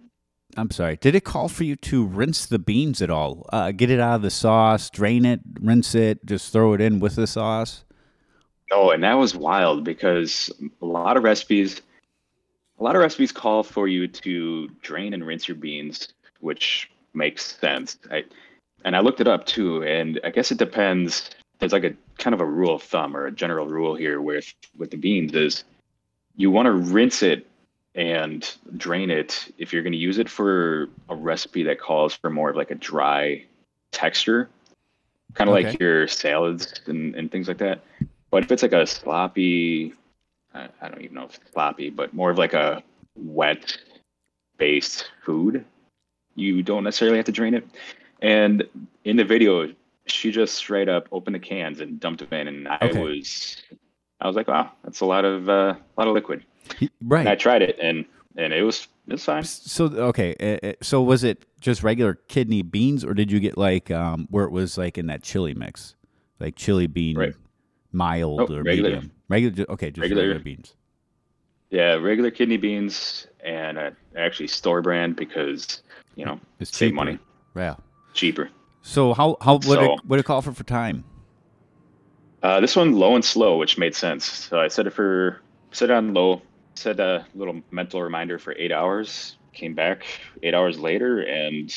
I'm 0.56 0.70
sorry. 0.70 0.96
Did 0.96 1.14
it 1.14 1.24
call 1.24 1.48
for 1.48 1.64
you 1.64 1.76
to 1.76 2.04
rinse 2.04 2.46
the 2.46 2.58
beans 2.58 3.00
at 3.00 3.10
all? 3.10 3.46
Uh, 3.52 3.72
get 3.72 3.90
it 3.90 4.00
out 4.00 4.16
of 4.16 4.22
the 4.22 4.30
sauce, 4.30 4.90
drain 4.90 5.24
it, 5.24 5.40
rinse 5.60 5.94
it, 5.94 6.24
just 6.26 6.52
throw 6.52 6.74
it 6.74 6.80
in 6.80 7.00
with 7.00 7.16
the 7.16 7.26
sauce. 7.26 7.84
No, 8.70 8.90
and 8.90 9.02
that 9.02 9.14
was 9.14 9.34
wild 9.34 9.84
because 9.84 10.50
a 10.80 10.86
lot 10.86 11.16
of 11.16 11.24
recipes, 11.24 11.80
a 12.78 12.82
lot 12.82 12.96
of 12.96 13.00
recipes 13.00 13.32
call 13.32 13.62
for 13.62 13.88
you 13.88 14.06
to 14.08 14.68
drain 14.82 15.14
and 15.14 15.26
rinse 15.26 15.48
your 15.48 15.56
beans, 15.56 16.08
which 16.40 16.90
makes 17.14 17.58
sense. 17.58 17.98
I, 18.10 18.24
and 18.84 18.94
I 18.94 19.00
looked 19.00 19.20
it 19.20 19.28
up 19.28 19.46
too, 19.46 19.82
and 19.84 20.20
I 20.24 20.30
guess 20.30 20.50
it 20.50 20.58
depends. 20.58 21.30
There's 21.58 21.72
like 21.72 21.84
a 21.84 21.94
kind 22.18 22.34
of 22.34 22.40
a 22.40 22.46
rule 22.46 22.74
of 22.74 22.82
thumb 22.82 23.16
or 23.16 23.26
a 23.26 23.32
general 23.32 23.66
rule 23.66 23.94
here 23.94 24.20
with 24.20 24.52
with 24.76 24.90
the 24.90 24.96
beans 24.96 25.34
is 25.34 25.64
you 26.36 26.50
want 26.50 26.66
to 26.66 26.72
rinse 26.72 27.22
it 27.22 27.46
and 27.94 28.56
drain 28.76 29.10
it 29.10 29.52
if 29.58 29.72
you're 29.72 29.82
going 29.82 29.92
to 29.92 29.98
use 29.98 30.18
it 30.18 30.28
for 30.28 30.88
a 31.08 31.14
recipe 31.14 31.62
that 31.64 31.78
calls 31.78 32.14
for 32.14 32.30
more 32.30 32.50
of 32.50 32.56
like 32.56 32.70
a 32.70 32.74
dry 32.74 33.44
texture, 33.90 34.48
kind 35.34 35.50
of 35.50 35.54
Okay. 35.56 35.68
like 35.68 35.80
your 35.80 36.08
salads 36.08 36.80
and, 36.86 37.14
and 37.14 37.30
things 37.30 37.48
like 37.48 37.58
that. 37.58 37.82
But 38.30 38.44
if 38.44 38.52
it's 38.52 38.62
like 38.62 38.72
a 38.72 38.86
sloppy, 38.86 39.92
I, 40.54 40.68
I 40.80 40.88
don't 40.88 41.02
even 41.02 41.14
know 41.14 41.24
if 41.24 41.34
it's 41.34 41.52
sloppy, 41.52 41.90
but 41.90 42.14
more 42.14 42.30
of 42.30 42.38
like 42.38 42.54
a 42.54 42.82
wet 43.16 43.76
based 44.56 45.10
food, 45.22 45.64
you 46.34 46.62
don't 46.62 46.84
necessarily 46.84 47.18
have 47.18 47.26
to 47.26 47.32
drain 47.32 47.52
it. 47.52 47.66
And 48.22 48.64
in 49.04 49.16
the 49.16 49.24
video, 49.24 49.72
she 50.06 50.30
just 50.30 50.54
straight 50.54 50.88
up 50.88 51.08
opened 51.12 51.34
the 51.34 51.40
cans 51.40 51.80
and 51.80 52.00
dumped 52.00 52.20
them 52.28 52.40
in, 52.40 52.48
and 52.48 52.68
I 52.68 52.78
Okay. 52.82 52.98
was, 52.98 53.62
I 54.22 54.26
was 54.28 54.36
like, 54.36 54.48
wow, 54.48 54.70
that's 54.84 55.00
a 55.00 55.04
lot 55.06 55.24
of 55.24 55.48
uh, 55.48 55.74
a 55.74 55.94
lot 56.00 56.08
of 56.08 56.14
liquid. 56.14 56.44
Right. 57.02 57.20
And 57.20 57.28
I 57.28 57.34
tried 57.34 57.62
it, 57.62 57.78
and 57.82 58.04
and 58.36 58.52
it 58.52 58.62
was 58.62 58.86
it 59.08 59.12
was 59.14 59.24
fine. 59.24 59.42
So 59.44 59.86
okay, 59.86 60.34
uh, 60.40 60.66
uh, 60.68 60.72
so 60.80 61.02
was 61.02 61.24
it 61.24 61.44
just 61.60 61.82
regular 61.82 62.14
kidney 62.28 62.62
beans, 62.62 63.04
or 63.04 63.14
did 63.14 63.30
you 63.32 63.40
get 63.40 63.58
like 63.58 63.90
um, 63.90 64.26
where 64.30 64.44
it 64.44 64.52
was 64.52 64.78
like 64.78 64.96
in 64.96 65.06
that 65.06 65.22
chili 65.22 65.54
mix, 65.54 65.96
like 66.40 66.56
chili 66.56 66.86
bean, 66.86 67.18
Right. 67.18 67.34
mild 67.92 68.40
Oh, 68.40 68.54
or 68.56 68.62
regular. 68.62 68.90
medium? 68.90 69.10
Regular. 69.28 69.70
Okay, 69.70 69.90
just 69.90 70.00
Regular. 70.02 70.22
regular, 70.22 70.44
beans. 70.44 70.74
Yeah, 71.70 71.94
regular 71.94 72.30
kidney 72.30 72.58
beans, 72.58 73.26
and 73.44 73.76
uh, 73.78 73.90
actually 74.16 74.46
store 74.48 74.82
brand 74.82 75.16
because 75.16 75.82
you 76.16 76.24
know 76.24 76.38
It's 76.60 76.70
save 76.70 76.90
cheaper. 76.90 76.94
money, 76.94 77.18
Yeah. 77.56 77.74
cheaper. 78.14 78.50
So 78.82 79.14
how 79.14 79.36
how 79.40 79.54
what 79.54 79.62
So- 79.64 79.94
it 79.94 80.00
what 80.06 80.18
it 80.20 80.24
call 80.24 80.42
for 80.42 80.52
for 80.52 80.64
time? 80.64 81.04
Uh, 82.42 82.60
this 82.60 82.74
one 82.74 82.92
low 82.92 83.14
and 83.14 83.24
slow, 83.24 83.56
which 83.56 83.78
made 83.78 83.94
sense. 83.94 84.24
So 84.24 84.58
I 84.60 84.68
set 84.68 84.86
it 84.86 84.90
for 84.92 85.40
set 85.70 85.90
it 85.90 85.94
on 85.94 86.12
low, 86.12 86.42
set 86.74 86.98
a 87.00 87.24
little 87.34 87.60
mental 87.70 88.02
reminder 88.02 88.38
for 88.38 88.54
eight 88.58 88.72
hours. 88.72 89.36
Came 89.52 89.74
back 89.74 90.04
eight 90.42 90.54
hours 90.54 90.78
later 90.78 91.20
and 91.20 91.72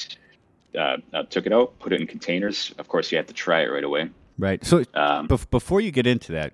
uh, 0.78 0.98
uh, 1.14 1.24
took 1.24 1.46
it 1.46 1.54
out, 1.54 1.78
put 1.80 1.94
it 1.94 2.02
in 2.02 2.08
containers. 2.08 2.74
Of 2.80 2.88
course, 2.88 3.12
you 3.12 3.18
have 3.18 3.28
to 3.28 3.34
try 3.34 3.62
it 3.62 3.68
right 3.68 3.84
away. 3.84 4.10
Right. 4.38 4.64
So 4.66 4.84
Um, 4.94 5.28
bef- 5.28 5.50
before 5.50 5.82
you 5.82 5.92
get 5.92 6.08
into 6.08 6.32
that, 6.34 6.54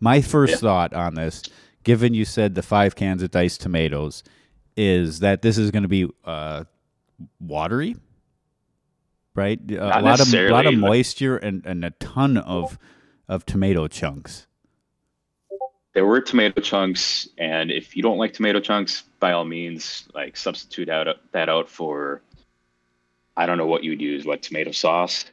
my 0.00 0.20
first 0.20 0.54
Yeah. 0.54 0.58
thought 0.58 0.92
on 0.94 1.14
this, 1.14 1.42
given 1.84 2.14
you 2.14 2.24
said 2.24 2.54
the 2.54 2.62
five 2.62 2.94
cans 2.96 3.22
of 3.22 3.30
diced 3.30 3.60
tomatoes, 3.60 4.22
is 4.76 5.20
that 5.20 5.42
this 5.42 5.58
is 5.58 5.70
going 5.70 5.82
to 5.82 5.88
be 5.88 6.08
uh, 6.24 6.64
watery, 7.40 7.96
right? 9.34 9.58
A 9.70 10.00
lot 10.00 10.20
of 10.20 10.32
a 10.32 10.48
lot 10.50 10.66
of 10.66 10.74
moisture 10.76 11.36
and, 11.36 11.64
and 11.66 11.84
a 11.84 11.90
ton 11.90 12.36
of 12.36 12.78
of 13.30 13.46
tomato 13.46 13.86
chunks. 13.88 14.46
there 15.94 16.04
were 16.04 16.20
tomato 16.20 16.60
chunks, 16.60 17.28
and 17.38 17.70
if 17.70 17.96
you 17.96 18.02
don't 18.02 18.18
like 18.18 18.32
tomato 18.34 18.60
chunks, 18.60 19.04
by 19.20 19.32
all 19.32 19.44
means, 19.44 20.06
like 20.14 20.36
substitute 20.36 20.88
out 20.90 21.06
that 21.32 21.48
out 21.48 21.68
for. 21.68 22.20
I 23.36 23.46
don't 23.46 23.56
know 23.56 23.66
what 23.66 23.84
you'd 23.84 24.00
use. 24.02 24.26
What 24.26 24.42
tomato 24.42 24.72
sauce? 24.72 25.24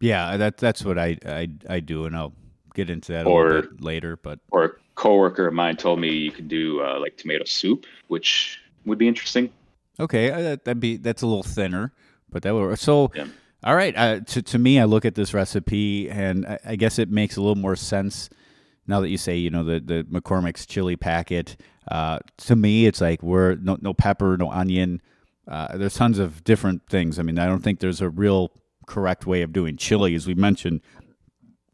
Yeah, 0.00 0.36
that 0.36 0.56
that's 0.58 0.84
what 0.84 0.96
I 0.98 1.18
I, 1.26 1.48
I 1.68 1.80
do, 1.80 2.06
and 2.06 2.16
I'll 2.16 2.32
get 2.74 2.88
into 2.88 3.12
that 3.12 3.26
Or- 3.26 3.68
later. 3.80 4.16
But 4.16 4.38
Or 4.50 4.64
a 4.64 4.70
coworker 4.94 5.46
of 5.48 5.54
mine 5.54 5.76
told 5.76 5.98
me 6.00 6.10
you 6.10 6.30
could 6.30 6.48
do 6.48 6.80
uh, 6.82 6.98
like 7.00 7.16
tomato 7.16 7.44
soup, 7.44 7.84
which 8.08 8.58
would 8.86 8.98
be 8.98 9.08
interesting. 9.08 9.50
Okay, 9.98 10.30
uh, 10.30 10.40
that, 10.40 10.64
that'd 10.64 10.80
be 10.80 10.96
that's 10.96 11.22
a 11.22 11.26
little 11.26 11.42
thinner, 11.42 11.92
but 12.30 12.42
that 12.44 12.54
would 12.54 12.78
so. 12.78 13.10
Yeah. 13.14 13.26
All 13.64 13.74
right. 13.74 13.96
Uh, 13.96 14.20
to 14.20 14.42
to 14.42 14.58
me, 14.58 14.78
I 14.78 14.84
look 14.84 15.06
at 15.06 15.14
this 15.14 15.32
recipe, 15.32 16.10
and 16.10 16.46
I, 16.46 16.58
I, 16.66 16.76
guess 16.76 16.98
it 16.98 17.10
makes 17.10 17.36
a 17.36 17.40
little 17.40 17.56
more 17.56 17.76
sense 17.76 18.28
now 18.86 19.00
that 19.00 19.08
you 19.08 19.16
say 19.16 19.36
you 19.36 19.48
know 19.48 19.64
the 19.64 19.80
the 19.80 20.04
McCormick's 20.04 20.66
chili 20.66 20.96
packet. 20.96 21.56
Uh, 21.90 22.18
to 22.38 22.56
me, 22.56 22.84
it's 22.84 23.00
like 23.00 23.22
we're 23.22 23.54
no 23.54 23.78
no 23.80 23.94
pepper, 23.94 24.36
no 24.36 24.50
onion. 24.50 25.00
Uh, 25.48 25.78
there's 25.78 25.94
tons 25.94 26.18
of 26.18 26.44
different 26.44 26.82
things. 26.90 27.18
I 27.18 27.22
mean, 27.22 27.38
I 27.38 27.46
don't 27.46 27.62
think 27.62 27.80
there's 27.80 28.02
a 28.02 28.10
real 28.10 28.50
correct 28.86 29.26
way 29.26 29.40
of 29.40 29.52
doing 29.52 29.78
chili, 29.78 30.14
as 30.14 30.26
we 30.26 30.34
mentioned. 30.34 30.82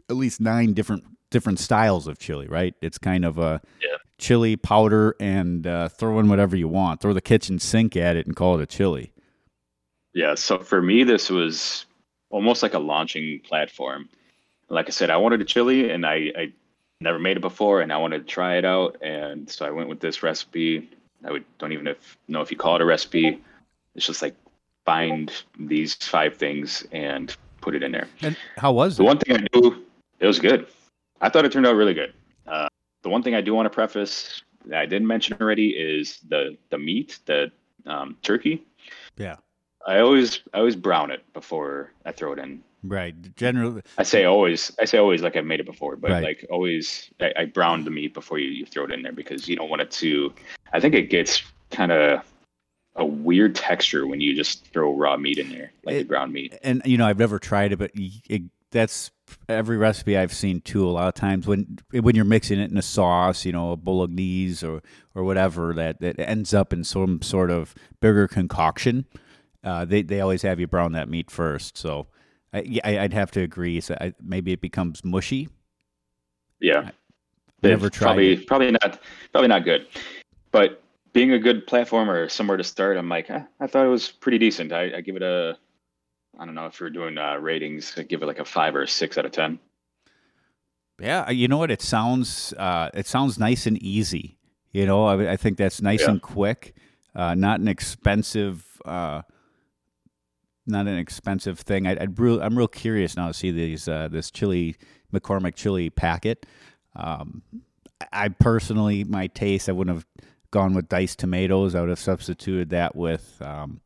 At 0.09 0.15
least 0.15 0.41
nine 0.41 0.75
different 0.75 1.05
different 1.31 1.59
styles 1.59 2.07
of 2.07 2.21
chili, 2.21 2.47
right? 2.47 2.75
It's 2.81 2.99
kind 2.99 3.25
of 3.25 3.37
a 3.39 3.61
yeah. 3.83 3.97
chili 4.17 4.55
powder 4.55 5.17
and 5.19 5.67
uh, 5.67 5.89
throw 5.89 6.21
in 6.21 6.29
whatever 6.29 6.57
you 6.57 6.69
want. 6.69 7.01
Throw 7.01 7.13
the 7.13 7.21
kitchen 7.21 7.59
sink 7.59 7.97
at 7.97 8.15
it 8.15 8.27
and 8.27 8.37
call 8.37 8.59
it 8.59 8.63
a 8.63 8.67
chili. 8.67 9.13
Yeah. 10.13 10.35
So 10.35 10.59
for 10.59 10.83
me, 10.83 11.05
this 11.05 11.31
was 11.31 11.87
almost 12.31 12.63
like 12.63 12.75
a 12.75 12.79
launching 12.79 13.41
platform. 13.41 14.09
Like 14.69 14.87
I 14.87 14.91
said, 14.91 15.11
I 15.11 15.17
wanted 15.17 15.41
a 15.41 15.45
chili 15.45 15.91
and 15.91 16.07
I, 16.07 16.33
I 16.37 16.53
never 17.01 17.19
made 17.19 17.37
it 17.37 17.41
before 17.41 17.81
and 17.81 17.93
I 17.93 17.97
wanted 17.97 18.19
to 18.19 18.33
try 18.33 18.57
it 18.57 18.65
out. 18.65 18.97
And 19.03 19.49
so 19.49 19.67
I 19.67 19.71
went 19.71 19.89
with 19.89 20.01
this 20.01 20.23
recipe. 20.23 20.89
I 21.25 21.33
would 21.33 21.45
don't 21.59 21.73
even 21.73 21.87
if, 21.87 22.17
know 22.29 22.41
if 22.41 22.51
you 22.51 22.57
call 22.57 22.77
it 22.77 22.83
a 22.83 22.85
recipe. 22.85 23.43
It's 23.95 24.07
just 24.07 24.23
like 24.23 24.35
find 24.85 25.33
these 25.59 25.95
five 25.95 26.37
things 26.37 26.87
and 26.93 27.37
put 27.61 27.75
it 27.75 27.83
in 27.83 27.93
there. 27.93 28.09
And 28.23 28.37
how 28.57 28.73
was 28.73 28.95
it? 28.95 28.97
the 28.99 29.03
it? 29.03 29.07
one 29.07 29.19
thing 29.19 29.37
I 29.37 29.47
do? 29.53 29.85
It 30.21 30.27
was 30.27 30.39
good. 30.39 30.67
I 31.21 31.29
thought 31.29 31.45
it 31.45 31.53
turned 31.53 31.67
out 31.67 31.75
really 31.75 31.95
good. 31.95 32.13
Uh, 32.47 32.69
the 33.03 33.09
one 33.09 33.23
thing 33.23 33.35
I 33.35 33.41
do 33.41 33.55
want 33.55 33.67
to 33.67 33.71
preface 33.71 34.43
that 34.67 34.81
I 34.81 34.87
didn't 34.87 35.07
mention 35.09 35.37
already 35.41 35.71
is 35.71 36.19
the 36.29 36.57
the 36.71 36.79
meat, 36.79 37.19
the 37.27 37.51
um, 37.87 38.17
turkey. 38.23 38.65
Yeah. 39.17 39.37
I 39.87 40.01
always 40.01 40.41
I 40.55 40.59
always 40.59 40.77
brown 40.77 41.11
it 41.11 41.23
before 41.33 41.93
I 42.05 42.13
throw 42.13 42.33
it 42.33 42.39
in. 42.39 42.63
Right. 42.83 43.15
Generally, 43.37 43.83
I 43.99 44.03
say 44.05 44.25
always. 44.25 44.73
I 44.81 44.85
say 44.87 44.99
always 44.99 45.21
like 45.23 45.37
I've 45.37 45.45
made 45.45 45.61
it 45.61 45.67
before, 45.67 45.97
but 45.97 46.11
Right. 46.11 46.23
like 46.25 46.47
always, 46.51 47.11
I, 47.21 47.33
I 47.37 47.45
brown 47.45 47.85
the 47.85 47.91
meat 47.91 48.15
before 48.15 48.39
you, 48.39 48.49
you 48.51 48.65
throw 48.67 48.85
it 48.85 48.91
in 48.91 49.03
there 49.03 49.13
because 49.13 49.49
you 49.49 49.57
don't 49.57 49.69
want 49.69 49.83
it 49.83 49.91
to. 49.93 50.33
I 50.73 50.81
think 50.81 50.95
it 50.95 51.11
gets 51.11 51.43
kind 51.71 51.93
of 51.93 52.23
a 52.97 53.05
weird 53.05 53.55
texture 53.55 54.07
when 54.07 54.21
you 54.21 54.35
just 54.35 54.67
throw 54.73 54.95
raw 54.95 55.17
meat 55.17 55.39
in 55.39 55.51
there, 55.51 55.73
like 55.85 55.95
the 55.95 56.01
It- 56.01 56.09
ground 56.09 56.33
meat. 56.33 56.59
and 56.63 56.81
you 56.85 56.97
know 56.97 57.07
I've 57.07 57.19
never 57.19 57.39
tried 57.39 57.73
it, 57.73 57.79
but 57.79 57.91
it, 57.95 58.43
that's 58.71 59.11
every 59.49 59.77
recipe 59.77 60.17
I've 60.17 60.33
seen 60.33 60.61
too. 60.63 60.89
A 60.89 60.91
lot 60.91 61.09
of 61.09 61.15
times 61.15 61.47
when 61.47 61.79
when 61.93 62.15
you're 62.17 62.25
mixing 62.25 62.59
it 62.61 62.71
in 62.71 62.79
a 62.79 62.83
sauce, 62.83 63.45
you 63.45 63.53
know, 63.53 63.73
a 63.73 63.77
bolognese 63.77 64.67
or 64.67 64.83
or 65.15 65.23
whatever, 65.25 65.75
that 65.75 66.01
that 66.01 66.19
ends 66.19 66.55
up 66.55 66.73
in 66.73 66.83
some 66.85 67.21
sort 67.21 67.51
of 67.51 67.75
bigger 68.01 68.27
concoction. 68.27 69.05
Uh, 69.63 69.85
they 69.85 70.03
they 70.03 70.21
always 70.21 70.43
have 70.43 70.59
you 70.61 70.67
brown 70.67 70.93
that 70.93 71.09
meat 71.09 71.31
first. 71.31 71.77
So 71.77 72.07
I, 72.53 72.81
I 72.85 72.99
I'd 73.01 73.13
have 73.13 73.31
to 73.33 73.41
agree. 73.43 73.81
So 73.81 73.97
I, 74.01 74.15
maybe 74.23 74.53
it 74.53 74.61
becomes 74.61 75.05
mushy. 75.05 75.49
Yeah, 76.61 76.91
Never 77.63 77.91
tried 77.91 78.07
Probably 78.07 78.33
it. 78.35 78.47
probably 78.47 78.71
not 78.71 79.01
probably 79.33 79.49
not 79.49 79.65
good, 79.65 79.87
but 80.51 80.83
being 81.13 81.33
a 81.33 81.39
good 81.39 81.67
platform 81.67 82.09
or 82.09 82.29
somewhere 82.29 82.57
to 82.57 82.65
start, 82.65 82.97
I'm 82.97 83.09
like, 83.09 83.29
eh, 83.31 83.43
I 83.61 83.67
thought 83.67 83.85
it 83.85 83.91
was 83.91 84.11
pretty 84.11 84.39
decent. 84.39 84.73
I, 84.73 84.97
I 84.97 85.01
give 85.01 85.17
it 85.17 85.23
a. 85.23 85.57
I 86.39 86.45
don't 86.47 86.55
know 86.55 86.67
if 86.67 86.79
you're 86.81 86.89
doing 86.91 87.19
uh, 87.19 87.37
ratings. 87.37 87.95
I 87.99 88.03
give 88.03 88.23
it 88.23 88.27
like 88.27 88.39
a 88.39 88.45
five 88.45 88.75
or 88.77 88.83
a 88.83 88.89
six 88.89 89.19
out 89.19 89.27
of 89.27 89.33
ten. 89.33 89.59
Yeah, 91.01 91.29
you 91.31 91.49
know 91.49 91.59
what? 91.59 91.71
It 91.71 91.83
sounds 91.83 92.53
uh, 92.55 92.91
it 92.95 93.07
sounds 93.07 93.39
nice 93.39 93.67
and 93.67 93.77
easy. 93.83 94.39
You 94.73 94.87
know, 94.87 95.05
I, 95.07 95.33
I 95.33 95.37
think 95.37 95.59
that's 95.59 95.83
nice 95.83 96.01
Yeah. 96.03 96.11
and 96.11 96.23
quick. 96.23 96.75
Uh, 97.15 97.35
not 97.35 97.59
an 97.59 97.67
expensive, 97.69 98.65
uh, 98.85 99.23
not 100.67 100.87
an 100.87 100.99
expensive 100.99 101.59
thing. 101.59 101.87
I, 101.87 101.93
I'd 102.01 102.19
real, 102.19 102.43
I'm 102.43 102.57
real 102.57 102.69
curious 102.69 103.17
now 103.17 103.29
to 103.29 103.35
see 103.35 103.51
these 103.51 103.89
uh, 103.89 104.09
this 104.11 104.31
chili 104.31 104.77
McCormick 105.13 105.55
chili 105.55 105.91
packet. 105.91 106.47
Um, 106.97 107.43
I 108.13 108.29
personally, 108.29 109.05
my 109.05 109.27
taste, 109.29 109.69
I 109.69 109.73
wouldn't 109.73 109.97
have 109.97 110.07
gone 110.51 110.75
with 110.75 110.89
diced 110.89 111.19
tomatoes. 111.19 111.75
I 111.75 111.81
would 111.81 111.91
have 111.91 111.99
substituted 111.99 112.71
that 112.71 112.97
with 112.97 113.41
um, 113.41 113.81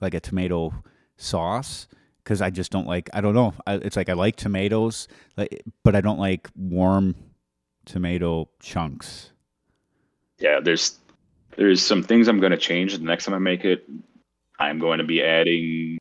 like 0.00 0.14
a 0.14 0.20
tomato 0.20 0.72
sauce 1.16 1.88
because 2.22 2.40
I 2.40 2.50
just 2.50 2.70
don't 2.70 2.86
like. 2.86 3.10
I 3.12 3.20
don't 3.20 3.34
know. 3.34 3.54
I, 3.66 3.74
it's 3.74 3.96
like 3.96 4.08
I 4.08 4.14
like 4.14 4.36
tomatoes, 4.36 5.08
like, 5.36 5.62
but 5.82 5.96
I 5.96 6.00
don't 6.00 6.18
like 6.18 6.48
warm 6.54 7.14
tomato 7.84 8.48
chunks. 8.60 9.32
Yeah, 10.38 10.60
there's 10.60 10.98
there's 11.56 11.82
some 11.82 12.02
things 12.02 12.28
I'm 12.28 12.38
going 12.38 12.52
to 12.52 12.58
change 12.58 12.96
the 12.96 13.04
next 13.04 13.24
time 13.24 13.34
I 13.34 13.38
make 13.38 13.64
it. 13.64 13.88
I'm 14.60 14.78
going 14.78 14.98
to 14.98 15.04
be 15.04 15.22
adding 15.22 15.98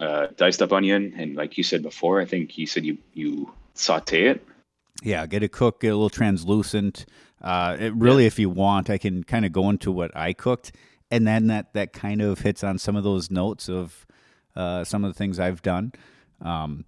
uh, 0.00 0.28
diced 0.36 0.62
up 0.62 0.72
onion, 0.72 1.14
and 1.16 1.34
like 1.34 1.56
you 1.58 1.64
said 1.64 1.82
before, 1.82 2.20
I 2.20 2.24
think 2.24 2.58
you 2.58 2.66
said 2.66 2.84
you 2.84 2.98
you 3.14 3.52
saute 3.74 4.26
it. 4.26 4.46
Yeah, 5.02 5.26
get 5.26 5.42
it 5.42 5.52
cooked, 5.52 5.82
get 5.82 5.88
a 5.88 5.96
little 5.96 6.10
translucent. 6.10 7.06
Uh, 7.40 7.76
it 7.78 7.94
really, 7.94 8.26
if 8.26 8.38
you 8.38 8.48
want, 8.48 8.88
I 8.88 8.98
can 8.98 9.24
kind 9.24 9.44
of 9.44 9.52
go 9.52 9.68
into 9.68 9.90
what 9.90 10.16
I 10.16 10.32
cooked, 10.32 10.72
and 11.10 11.26
then 11.26 11.48
that 11.48 11.72
that 11.74 11.92
kind 11.92 12.22
of 12.22 12.40
hits 12.40 12.62
on 12.62 12.78
some 12.78 12.96
of 12.96 13.04
those 13.04 13.30
notes 13.30 13.68
of 13.68 14.06
uh, 14.54 14.84
some 14.84 15.04
of 15.04 15.12
the 15.12 15.18
things 15.18 15.40
I've 15.40 15.62
done. 15.62 15.92
Um, 16.40 16.84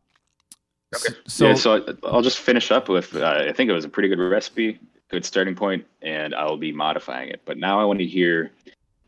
Okay. 0.94 1.14
So, 1.26 1.48
yeah, 1.48 1.54
so 1.54 1.96
I'll 2.04 2.22
just 2.22 2.38
finish 2.38 2.70
up 2.70 2.88
with 2.88 3.16
uh, 3.16 3.44
I 3.48 3.52
think 3.52 3.70
it 3.70 3.72
was 3.72 3.84
a 3.84 3.88
pretty 3.88 4.08
good 4.08 4.18
recipe, 4.18 4.78
good 5.10 5.24
starting 5.24 5.54
point, 5.54 5.84
and 6.02 6.34
I'll 6.34 6.56
be 6.56 6.72
modifying 6.72 7.30
it. 7.30 7.42
But 7.44 7.58
now 7.58 7.80
I 7.80 7.84
want 7.84 7.98
to 8.00 8.06
hear 8.06 8.50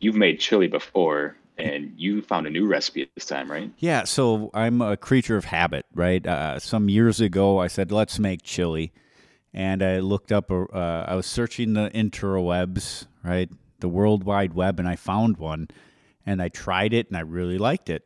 you've 0.00 0.16
made 0.16 0.40
chili 0.40 0.68
before, 0.68 1.36
and 1.58 1.92
you 1.96 2.22
found 2.22 2.46
a 2.46 2.50
new 2.50 2.66
recipe 2.66 3.08
this 3.14 3.26
time, 3.26 3.50
right? 3.50 3.70
Yeah, 3.78 4.04
so 4.04 4.50
I'm 4.54 4.82
a 4.82 4.96
creature 4.96 5.36
of 5.36 5.46
habit, 5.46 5.86
right? 5.94 6.26
Uh, 6.26 6.58
some 6.58 6.88
years 6.88 7.20
ago, 7.20 7.58
I 7.58 7.66
said, 7.66 7.90
let's 7.90 8.18
make 8.18 8.42
chili. 8.42 8.92
And 9.52 9.82
I 9.82 10.00
looked 10.00 10.32
up, 10.32 10.50
uh, 10.50 10.66
I 10.72 11.14
was 11.14 11.26
searching 11.26 11.72
the 11.72 11.90
interwebs, 11.94 13.06
right? 13.24 13.50
The 13.80 13.88
World 13.88 14.24
Wide 14.24 14.54
Web, 14.54 14.78
and 14.78 14.88
I 14.88 14.96
found 14.96 15.38
one. 15.38 15.68
And 16.26 16.42
I 16.42 16.48
tried 16.48 16.92
it 16.92 17.08
and 17.08 17.16
I 17.16 17.20
really 17.20 17.56
liked 17.56 17.88
it. 17.88 18.02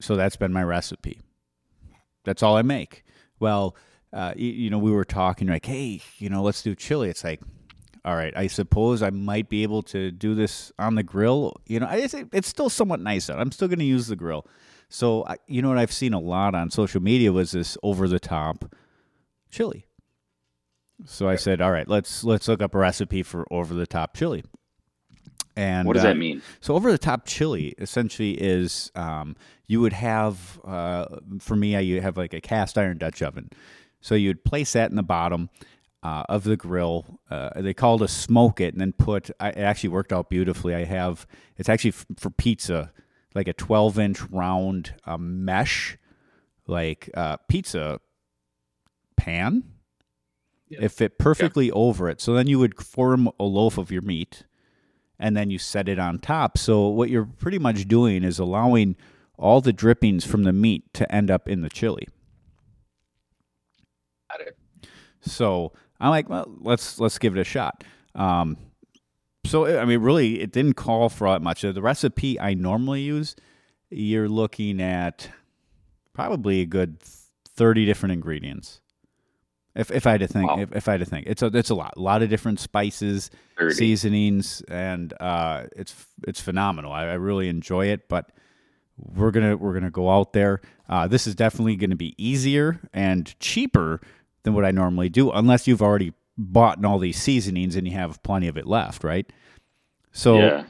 So 0.00 0.14
that's 0.14 0.36
been 0.36 0.52
my 0.52 0.62
recipe. 0.62 1.20
That's 2.24 2.42
all 2.42 2.56
I 2.56 2.62
make. 2.62 3.04
Well, 3.40 3.76
uh, 4.12 4.34
you, 4.36 4.50
you 4.50 4.70
know, 4.70 4.78
we 4.78 4.92
were 4.92 5.04
talking 5.04 5.48
like, 5.48 5.66
hey, 5.66 6.02
you 6.18 6.28
know, 6.28 6.42
let's 6.42 6.62
do 6.62 6.74
chili. 6.74 7.08
It's 7.08 7.24
like, 7.24 7.40
all 8.04 8.16
right, 8.16 8.32
I 8.36 8.46
suppose 8.48 9.02
I 9.02 9.10
might 9.10 9.48
be 9.48 9.62
able 9.62 9.82
to 9.84 10.10
do 10.10 10.34
this 10.34 10.70
on 10.78 10.94
the 10.94 11.02
grill. 11.02 11.54
You 11.66 11.80
know, 11.80 11.88
it's, 11.90 12.14
it's 12.14 12.48
still 12.48 12.68
somewhat 12.68 13.00
nice 13.00 13.30
out. 13.30 13.38
I'm 13.38 13.50
still 13.52 13.68
going 13.68 13.78
to 13.78 13.84
use 13.84 14.06
the 14.08 14.16
grill. 14.16 14.46
So, 14.88 15.24
I- 15.26 15.38
you 15.46 15.62
know 15.62 15.70
what 15.70 15.78
I've 15.78 15.92
seen 15.92 16.12
a 16.12 16.20
lot 16.20 16.54
on 16.54 16.70
social 16.70 17.00
media 17.02 17.32
was 17.32 17.52
this 17.52 17.78
over 17.82 18.06
the 18.06 18.20
top 18.20 18.66
chili. 19.50 19.86
So 21.06 21.28
I 21.28 21.36
said, 21.36 21.60
all 21.60 21.72
right, 21.72 21.88
let's 21.88 22.22
let's 22.24 22.46
look 22.46 22.62
up 22.62 22.74
a 22.74 22.78
recipe 22.78 23.22
for 23.22 23.46
over 23.50 23.74
the 23.74 23.86
top 23.86 24.14
chili. 24.16 24.44
And 25.56 25.86
What 25.86 25.94
does 25.94 26.04
uh, 26.04 26.08
that 26.08 26.16
mean? 26.16 26.42
so 26.60 26.74
over 26.74 26.90
the 26.90 26.98
top 26.98 27.26
chili 27.26 27.74
essentially 27.78 28.32
is 28.32 28.90
um, 28.94 29.36
you 29.66 29.80
would 29.80 29.92
have 29.92 30.60
uh, 30.64 31.06
for 31.40 31.56
me 31.56 31.76
I 31.76 31.80
you 31.80 32.00
have 32.00 32.16
like 32.16 32.34
a 32.34 32.40
cast 32.40 32.76
iron 32.78 32.98
Dutch 32.98 33.22
oven, 33.22 33.50
so 34.00 34.14
you'd 34.14 34.44
place 34.44 34.72
that 34.74 34.90
in 34.90 34.96
the 34.96 35.02
bottom 35.02 35.50
uh, 36.04 36.24
of 36.28 36.44
the 36.44 36.56
grill. 36.56 37.18
Uh, 37.30 37.50
they 37.60 37.74
called 37.74 38.02
a 38.02 38.08
smoke 38.08 38.60
it, 38.60 38.74
and 38.74 38.80
then 38.80 38.92
put. 38.92 39.30
I, 39.40 39.48
it 39.48 39.58
actually 39.58 39.88
worked 39.90 40.12
out 40.12 40.30
beautifully. 40.30 40.74
I 40.74 40.84
have 40.84 41.26
it's 41.56 41.68
actually 41.68 41.90
f- 41.90 42.06
for 42.16 42.30
pizza, 42.30 42.92
like 43.34 43.48
a 43.48 43.52
twelve 43.54 43.98
inch 43.98 44.22
round 44.30 44.94
uh, 45.06 45.16
mesh, 45.16 45.96
like 46.66 47.10
uh, 47.14 47.38
pizza 47.48 48.00
pan. 49.16 49.64
It 50.70 50.88
fit 50.88 51.18
perfectly 51.18 51.70
over 51.70 52.08
it. 52.08 52.20
So 52.20 52.34
then 52.34 52.48
you 52.48 52.58
would 52.58 52.82
form 52.82 53.30
a 53.38 53.44
loaf 53.44 53.78
of 53.78 53.92
your 53.92 54.02
meat 54.02 54.44
and 55.20 55.36
then 55.36 55.48
you 55.50 55.58
set 55.58 55.88
it 55.88 56.00
on 56.00 56.18
top. 56.18 56.58
So 56.58 56.88
what 56.88 57.10
you're 57.10 57.26
pretty 57.26 57.58
much 57.58 57.86
doing 57.86 58.24
is 58.24 58.40
allowing 58.40 58.96
all 59.38 59.60
the 59.60 59.72
drippings 59.72 60.24
from 60.24 60.42
the 60.42 60.52
meat 60.52 60.92
to 60.94 61.12
end 61.14 61.30
up 61.30 61.48
in 61.48 61.60
the 61.62 61.68
chili. 61.68 62.08
Got 64.30 64.48
it. 64.48 64.58
So 65.20 65.72
I'm 66.04 66.10
like, 66.10 66.28
well, 66.28 66.46
let's 66.60 67.00
let's 67.00 67.18
give 67.18 67.36
it 67.36 67.40
a 67.40 67.44
shot. 67.44 67.82
Um, 68.14 68.56
so 69.46 69.66
I 69.78 69.84
mean, 69.84 70.00
really, 70.00 70.40
it 70.40 70.52
didn't 70.52 70.74
call 70.74 71.08
for 71.08 71.28
that 71.30 71.42
much. 71.42 71.62
The 71.62 71.80
recipe 71.82 72.38
I 72.38 72.54
normally 72.54 73.02
use, 73.02 73.36
you're 73.90 74.28
looking 74.28 74.80
at 74.82 75.28
probably 76.12 76.60
a 76.60 76.66
good 76.66 77.00
thirty 77.00 77.84
different 77.84 78.12
ingredients. 78.12 78.80
If 79.74 79.90
if 79.90 80.06
I 80.06 80.12
had 80.12 80.20
to 80.20 80.28
think, 80.28 80.50
Wow. 80.50 80.60
if, 80.60 80.72
if 80.72 80.88
I 80.88 80.92
had 80.92 81.00
to 81.00 81.06
think, 81.06 81.26
it's 81.26 81.42
a 81.42 81.46
it's 81.46 81.70
a 81.70 81.74
lot, 81.74 81.94
a 81.96 82.00
lot 82.00 82.22
of 82.22 82.28
different 82.28 82.60
spices, 82.60 83.30
30. 83.58 83.74
seasonings, 83.74 84.62
and 84.68 85.12
uh, 85.20 85.64
it's 85.74 85.94
it's 86.28 86.40
phenomenal. 86.40 86.92
I, 86.92 87.04
I 87.06 87.14
really 87.14 87.48
enjoy 87.48 87.86
it, 87.86 88.08
but 88.08 88.30
we're 88.98 89.30
gonna 89.32 89.56
we're 89.56 89.74
gonna 89.74 89.90
go 89.90 90.10
out 90.10 90.32
there. 90.32 90.60
Uh, 90.88 91.08
this 91.08 91.26
is 91.26 91.34
definitely 91.34 91.76
going 91.76 91.90
to 91.90 91.96
be 91.96 92.14
easier 92.18 92.78
and 92.92 93.34
cheaper 93.40 94.00
than 94.44 94.54
what 94.54 94.64
I 94.64 94.70
normally 94.70 95.08
do, 95.08 95.30
unless 95.30 95.66
you've 95.66 95.82
already 95.82 96.12
bought 96.38 96.84
all 96.84 96.98
these 96.98 97.20
seasonings 97.20 97.76
and 97.76 97.86
you 97.86 97.94
have 97.94 98.22
plenty 98.22 98.48
of 98.48 98.56
it 98.56 98.66
left, 98.66 99.04
right? 99.04 99.30
So 100.12 100.38
yeah, 100.38 100.64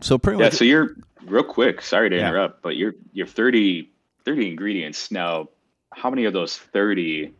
so 0.00 0.18
pretty 0.18 0.38
yeah. 0.38 0.46
much 0.46 0.54
So 0.54 0.64
you're 0.64 0.96
real 1.26 1.44
quick. 1.44 1.82
Sorry 1.82 2.08
to 2.10 2.16
Yeah. 2.16 2.28
interrupt, 2.28 2.62
but 2.62 2.76
you're 2.76 2.94
you're 3.12 3.26
30 3.26 3.90
30 4.24 4.50
ingredients. 4.50 5.10
Now, 5.10 5.48
how 5.92 6.10
many 6.10 6.24
of 6.24 6.32
those 6.32 6.56
30 6.56 7.32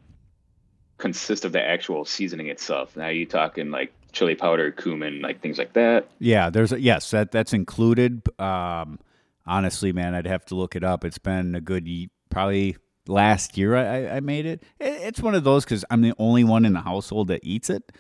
consist 0.99 1.45
of 1.45 1.53
the 1.53 1.63
actual 1.63 2.05
seasoning 2.05 2.49
itself? 2.49 2.97
Now, 2.97 3.09
you 3.09 3.27
talking 3.27 3.71
like 3.71 3.93
chili 4.13 4.35
powder, 4.35 4.71
cumin, 4.71 5.21
like 5.21 5.41
things 5.41 5.59
like 5.59 5.73
that? 5.75 6.09
Yeah, 6.21 6.49
there's 6.51 6.73
a, 6.73 6.81
yes, 6.81 7.11
that 7.11 7.33
that's 7.33 7.53
included. 7.53 8.23
Um, 8.41 8.99
honestly, 9.47 9.93
man, 9.93 10.15
I'd 10.15 10.27
have 10.27 10.45
to 10.47 10.55
look 10.55 10.77
it 10.77 10.85
up. 10.85 11.05
It's 11.05 11.19
been 11.19 11.55
a 11.55 11.61
good 11.61 11.89
probably 12.31 12.77
last 13.09 13.57
year 13.57 13.77
I, 13.77 14.17
I 14.17 14.21
made 14.21 14.47
it. 14.47 14.63
It's 14.81 15.21
one 15.21 15.35
of 15.35 15.45
those 15.45 15.65
because 15.65 15.85
I'm 15.91 16.03
the 16.03 16.15
only 16.19 16.45
one 16.45 16.65
in 16.65 16.73
the 16.73 16.81
household 16.81 17.29
that 17.29 17.41
eats 17.43 17.71
it. 17.71 17.93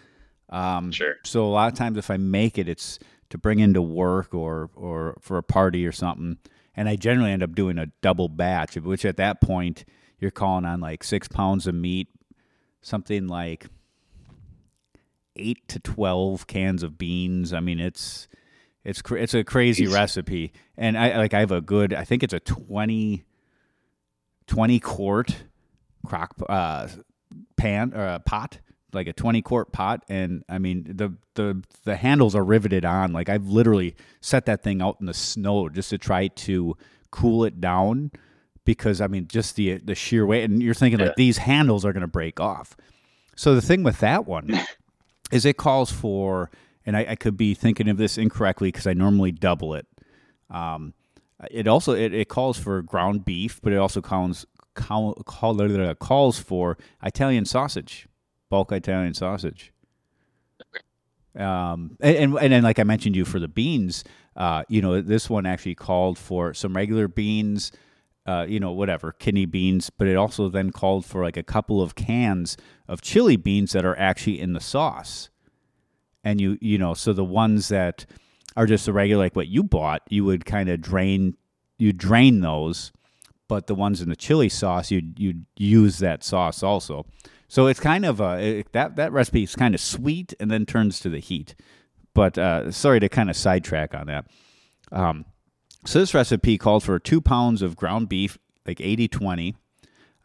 Um, 0.49 0.93
sure. 0.93 1.17
So 1.25 1.45
a 1.45 1.51
lot 1.51 1.73
of 1.73 1.79
times 1.79 1.99
if 1.99 2.11
I 2.11 2.17
make 2.17 2.59
it, 2.59 2.69
it's 2.69 2.99
to 3.31 3.39
bring 3.39 3.59
into 3.59 3.83
work 3.83 4.35
or 4.35 4.71
or 4.75 5.17
for 5.21 5.39
a 5.39 5.43
party 5.43 5.87
or 5.87 5.93
something. 5.93 6.39
And 6.77 6.89
I 6.89 6.97
generally 6.97 7.33
end 7.33 7.43
up 7.43 7.55
doing 7.55 7.79
a 7.79 7.87
double 8.03 8.29
batch, 8.29 8.77
which 8.77 9.05
at 9.05 9.17
that 9.17 9.41
point 9.41 9.85
you're 10.19 10.31
calling 10.31 10.65
on 10.65 10.81
like 10.81 11.03
six 11.03 11.27
pounds 11.27 11.67
of 11.67 11.75
meat, 11.75 12.09
something 12.83 13.27
like 13.27 13.67
eight 15.37 15.67
to 15.69 15.81
twelve 15.81 16.47
cans 16.47 16.83
of 16.83 16.99
beans. 16.99 17.53
I 17.53 17.61
mean, 17.61 17.81
it's 17.81 18.29
it's 18.87 19.03
it's 19.11 19.35
a 19.35 19.43
crazy 19.43 19.89
recipe, 19.89 20.53
and 20.77 20.97
I 20.97 21.17
like 21.17 21.35
I 21.35 21.41
have 21.41 21.51
a 21.51 21.61
good. 21.61 21.93
I 21.93 22.05
think 22.05 22.23
it's 22.23 22.33
a 22.33 22.39
20, 22.39 23.25
20 24.47 24.81
quart 24.81 25.37
crock 26.07 26.35
uh, 26.49 26.89
pan 27.57 27.93
or 27.95 28.07
uh, 28.07 28.19
pot 28.21 28.59
like 28.93 29.07
a 29.07 29.13
20 29.13 29.43
quart 29.43 29.73
pot. 29.73 30.05
And 30.09 30.45
i 30.49 30.59
mean 30.59 30.85
the 30.89 31.15
the 31.35 31.63
the 31.85 31.97
handles 31.97 32.35
are 32.35 32.45
riveted 32.45 32.85
on. 32.85 33.13
Like 33.13 33.29
i've 33.29 33.47
literally 33.47 33.95
set 34.21 34.47
that 34.47 34.63
thing 34.63 34.83
out 34.83 34.97
in 35.01 35.07
the 35.07 35.15
snow 35.15 35.69
just 35.69 35.91
to 35.91 35.99
try 35.99 36.29
to 36.29 36.77
cool 37.11 37.45
it 37.45 37.61
down 37.61 38.11
because 38.65 39.01
i 39.01 39.07
mean 39.07 39.29
just 39.29 39.57
the 39.57 39.79
the 39.79 39.95
sheer 39.95 40.27
weight. 40.27 40.45
And 40.45 40.63
you're 40.63 40.75
thinking 40.75 41.01
yeah. 41.01 41.07
like 41.07 41.17
these 41.17 41.39
handles 41.39 41.85
are 41.85 41.93
going 41.93 42.03
to 42.03 42.09
break 42.09 42.41
off. 42.41 42.77
So 43.37 43.55
the 43.55 43.63
thing 43.63 43.83
with 43.83 44.01
that 44.01 44.27
one 44.27 44.59
is 45.31 45.45
it 45.45 45.57
calls 45.57 45.93
for 45.93 46.51
and 46.87 46.97
I, 46.97 47.07
I 47.11 47.15
could 47.17 47.37
be 47.37 47.53
thinking 47.55 47.89
of 47.89 47.97
this 47.97 48.17
incorrectly 48.17 48.69
because 48.69 48.87
i 48.87 48.93
normally 48.93 49.33
double 49.33 49.75
it 49.75 49.87
um, 50.51 50.95
it 51.51 51.67
also 51.67 51.93
it, 51.93 52.15
it 52.15 52.29
calls 52.29 52.59
for 52.59 52.83
ground 52.83 53.25
beef 53.25 53.61
but 53.63 53.73
it 53.73 53.77
also 53.77 54.01
calls 54.01 54.47
call, 54.75 55.15
call, 55.25 55.95
calls 55.95 56.39
for 56.39 56.77
italian 57.03 57.45
sausage 57.45 58.09
bulk 58.49 58.73
Italian 58.73 59.15
sausage. 59.15 59.73
Um, 61.35 61.97
and, 62.01 62.17
and, 62.17 62.39
and 62.39 62.53
then 62.53 62.63
like 62.63 62.79
I 62.79 62.85
mentioned 62.85 63.15
you 63.15 63.25
for 63.25 63.39
the 63.39 63.49
beans, 63.49 64.05
uh, 64.37 64.65
you 64.69 64.81
know, 64.81 65.01
this 65.01 65.29
one 65.29 65.47
actually 65.47 65.75
called 65.75 66.19
for 66.19 66.55
some 66.55 66.75
regular 66.75 67.09
beans, 67.09 67.73
uh, 68.25 68.47
you 68.49 68.59
know, 68.59 68.73
whatever, 68.73 69.13
kidney 69.13 69.45
beans, 69.45 69.91
but 69.91 70.09
it 70.09 70.17
also 70.17 70.49
then 70.49 70.71
called 70.71 71.05
for 71.05 71.23
like 71.23 71.37
a 71.37 71.43
couple 71.43 71.83
of 71.83 71.95
cans 71.95 72.57
of 72.89 73.03
chili 73.03 73.37
beans 73.37 73.73
that 73.73 73.85
are 73.85 73.99
actually 73.99 74.41
in 74.41 74.55
the 74.55 74.61
sauce. 74.61 75.29
And 76.25 76.41
you, 76.41 76.59
you 76.61 76.79
know, 76.79 76.95
so 76.95 77.13
the 77.13 77.25
ones 77.25 77.69
that 77.69 78.07
are 78.57 78.67
just 78.67 78.87
the 78.87 78.93
regular, 78.93 79.25
like 79.25 79.37
what 79.37 79.49
you 79.49 79.63
bought, 79.63 80.03
you 80.09 80.25
would 80.25 80.45
kind 80.45 80.69
of 80.69 80.81
drain, 80.81 81.37
you 81.79 81.93
drain 81.93 82.41
those, 82.41 82.93
but 83.49 83.67
the 83.67 83.75
ones 83.75 84.01
in 84.01 84.09
the 84.09 84.17
chili 84.17 84.49
sauce, 84.49 84.91
you 84.91 85.03
you 85.17 85.43
use 85.57 85.99
that 85.99 86.25
sauce 86.25 86.63
also. 86.63 87.07
So 87.49 87.67
it's 87.69 87.81
kind 87.81 88.05
of 88.05 88.21
a, 88.21 88.59
it, 88.59 88.73
that 88.73 88.97
that 88.97 89.13
recipe 89.13 89.45
is 89.45 89.55
kind 89.55 89.75
of 89.75 89.81
sweet 89.81 90.35
and 90.41 90.51
then 90.51 90.67
turns 90.67 91.01
to 91.01 91.09
the 91.09 91.21
heat. 91.21 91.55
But 92.15 92.39
uh, 92.39 92.73
sorry 92.73 92.99
to 93.01 93.09
kind 93.09 93.31
of 93.31 93.37
sidetrack 93.37 93.95
on 93.95 94.07
that. 94.07 94.27
Um, 94.91 95.27
so 95.85 96.01
this 96.01 96.15
recipe 96.15 96.59
called 96.59 96.83
for 96.83 96.99
two 96.99 97.21
pounds 97.21 97.63
of 97.63 97.77
ground 97.77 98.09
beef, 98.09 98.39
like 98.67 98.81
80 98.81 99.09
20, 99.09 99.57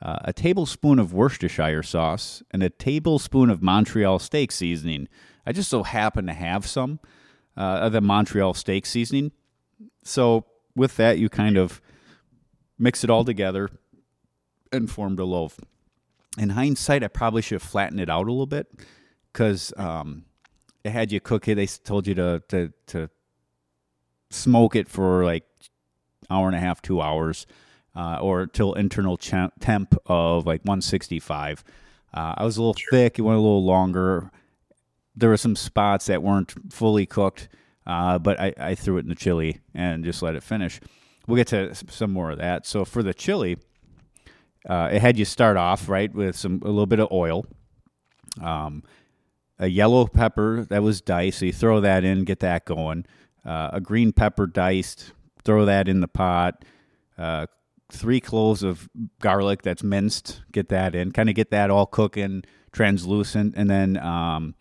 uh, 0.01 0.17
a 0.23 0.33
tablespoon 0.33 0.97
of 0.97 1.13
Worcestershire 1.13 1.83
sauce, 1.83 2.41
and 2.51 2.63
a 2.63 2.69
tablespoon 2.69 3.49
of 3.49 3.61
Montreal 3.61 4.17
steak 4.17 4.51
seasoning. 4.51 5.07
I 5.45 5.51
just 5.51 5.69
so 5.69 5.83
happen 5.83 6.25
to 6.27 6.33
have 6.33 6.65
some 6.65 6.99
uh, 7.61 7.89
the 7.89 8.01
Montreal 8.01 8.53
steak 8.53 8.85
seasoning. 8.85 9.31
So 10.03 10.45
with 10.75 10.97
that, 10.97 11.19
you 11.19 11.29
kind 11.29 11.57
of 11.57 11.81
mix 12.79 13.03
it 13.03 13.09
all 13.09 13.23
together 13.23 13.69
and 14.71 14.89
formed 14.89 15.19
a 15.19 15.25
loaf 15.25 15.59
in 16.37 16.49
hindsight, 16.49 17.03
I 17.03 17.07
probably 17.07 17.41
should 17.41 17.61
have 17.61 17.69
flattened 17.69 17.99
it 17.99 18.09
out 18.09 18.27
a 18.27 18.31
little 18.31 18.45
bit 18.45 18.67
because 19.31 19.73
um, 19.77 20.25
it 20.83 20.91
had 20.91 21.11
you 21.11 21.19
cook 21.19 21.47
it. 21.47 21.55
They 21.55 21.67
told 21.67 22.07
you 22.07 22.15
to, 22.15 22.41
to 22.49 22.73
to 22.87 23.09
smoke 24.29 24.75
it 24.75 24.87
for 24.87 25.25
like 25.25 25.43
hour 26.29 26.47
and 26.47 26.55
a 26.55 26.59
half, 26.59 26.81
two 26.81 27.01
hours, 27.01 27.45
uh, 27.95 28.19
or 28.21 28.47
till 28.47 28.73
internal 28.73 29.17
temp 29.17 29.95
of 30.05 30.45
like 30.45 30.61
165. 30.61 31.63
Uh, 32.13 32.35
I 32.37 32.43
was 32.43 32.57
a 32.57 32.61
little 32.61 32.75
sure. 32.75 32.91
thick. 32.91 33.19
It 33.19 33.23
went 33.23 33.37
a 33.37 33.41
little 33.41 33.65
longer. 33.65 34.31
There 35.15 35.29
were 35.29 35.37
some 35.37 35.55
spots 35.55 36.05
that 36.05 36.23
weren't 36.23 36.53
fully 36.73 37.05
cooked, 37.05 37.49
uh, 37.85 38.19
but 38.19 38.39
I, 38.39 38.53
I 38.57 38.75
threw 38.75 38.97
it 38.97 39.01
in 39.01 39.09
the 39.09 39.15
chili 39.15 39.59
and 39.73 40.03
just 40.03 40.21
let 40.21 40.35
it 40.35 40.43
finish. 40.43 40.79
We'll 41.27 41.37
get 41.37 41.47
to 41.47 41.75
some 41.75 42.11
more 42.11 42.31
of 42.31 42.37
that. 42.39 42.65
So 42.65 42.85
for 42.85 43.03
the 43.03 43.13
chili, 43.13 43.57
uh, 44.67 44.89
it 44.91 45.01
had 45.01 45.17
you 45.17 45.25
start 45.25 45.57
off 45.57 45.89
right 45.89 46.13
with 46.13 46.35
some 46.35 46.61
a 46.63 46.67
little 46.67 46.85
bit 46.85 46.99
of 46.99 47.11
oil, 47.11 47.45
um, 48.41 48.83
a 49.59 49.67
yellow 49.67 50.07
pepper 50.07 50.65
that 50.69 50.81
was 50.81 51.01
diced. 51.01 51.39
So 51.39 51.45
you 51.45 51.53
throw 51.53 51.81
that 51.81 52.03
in, 52.03 52.23
get 52.23 52.39
that 52.39 52.65
going. 52.65 53.05
Uh, 53.45 53.71
a 53.73 53.81
green 53.81 54.11
pepper 54.11 54.47
diced, 54.47 55.13
throw 55.43 55.65
that 55.65 55.87
in 55.87 56.01
the 56.01 56.07
pot. 56.07 56.63
Uh, 57.17 57.47
three 57.91 58.19
cloves 58.19 58.63
of 58.63 58.89
garlic 59.19 59.61
that's 59.61 59.83
minced, 59.83 60.41
get 60.51 60.69
that 60.69 60.95
in. 60.95 61.11
Kind 61.11 61.29
of 61.29 61.35
get 61.35 61.51
that 61.51 61.69
all 61.69 61.85
cooking, 61.85 62.43
translucent, 62.71 63.53
and 63.55 63.69
then 63.69 63.97
um, 63.97 64.55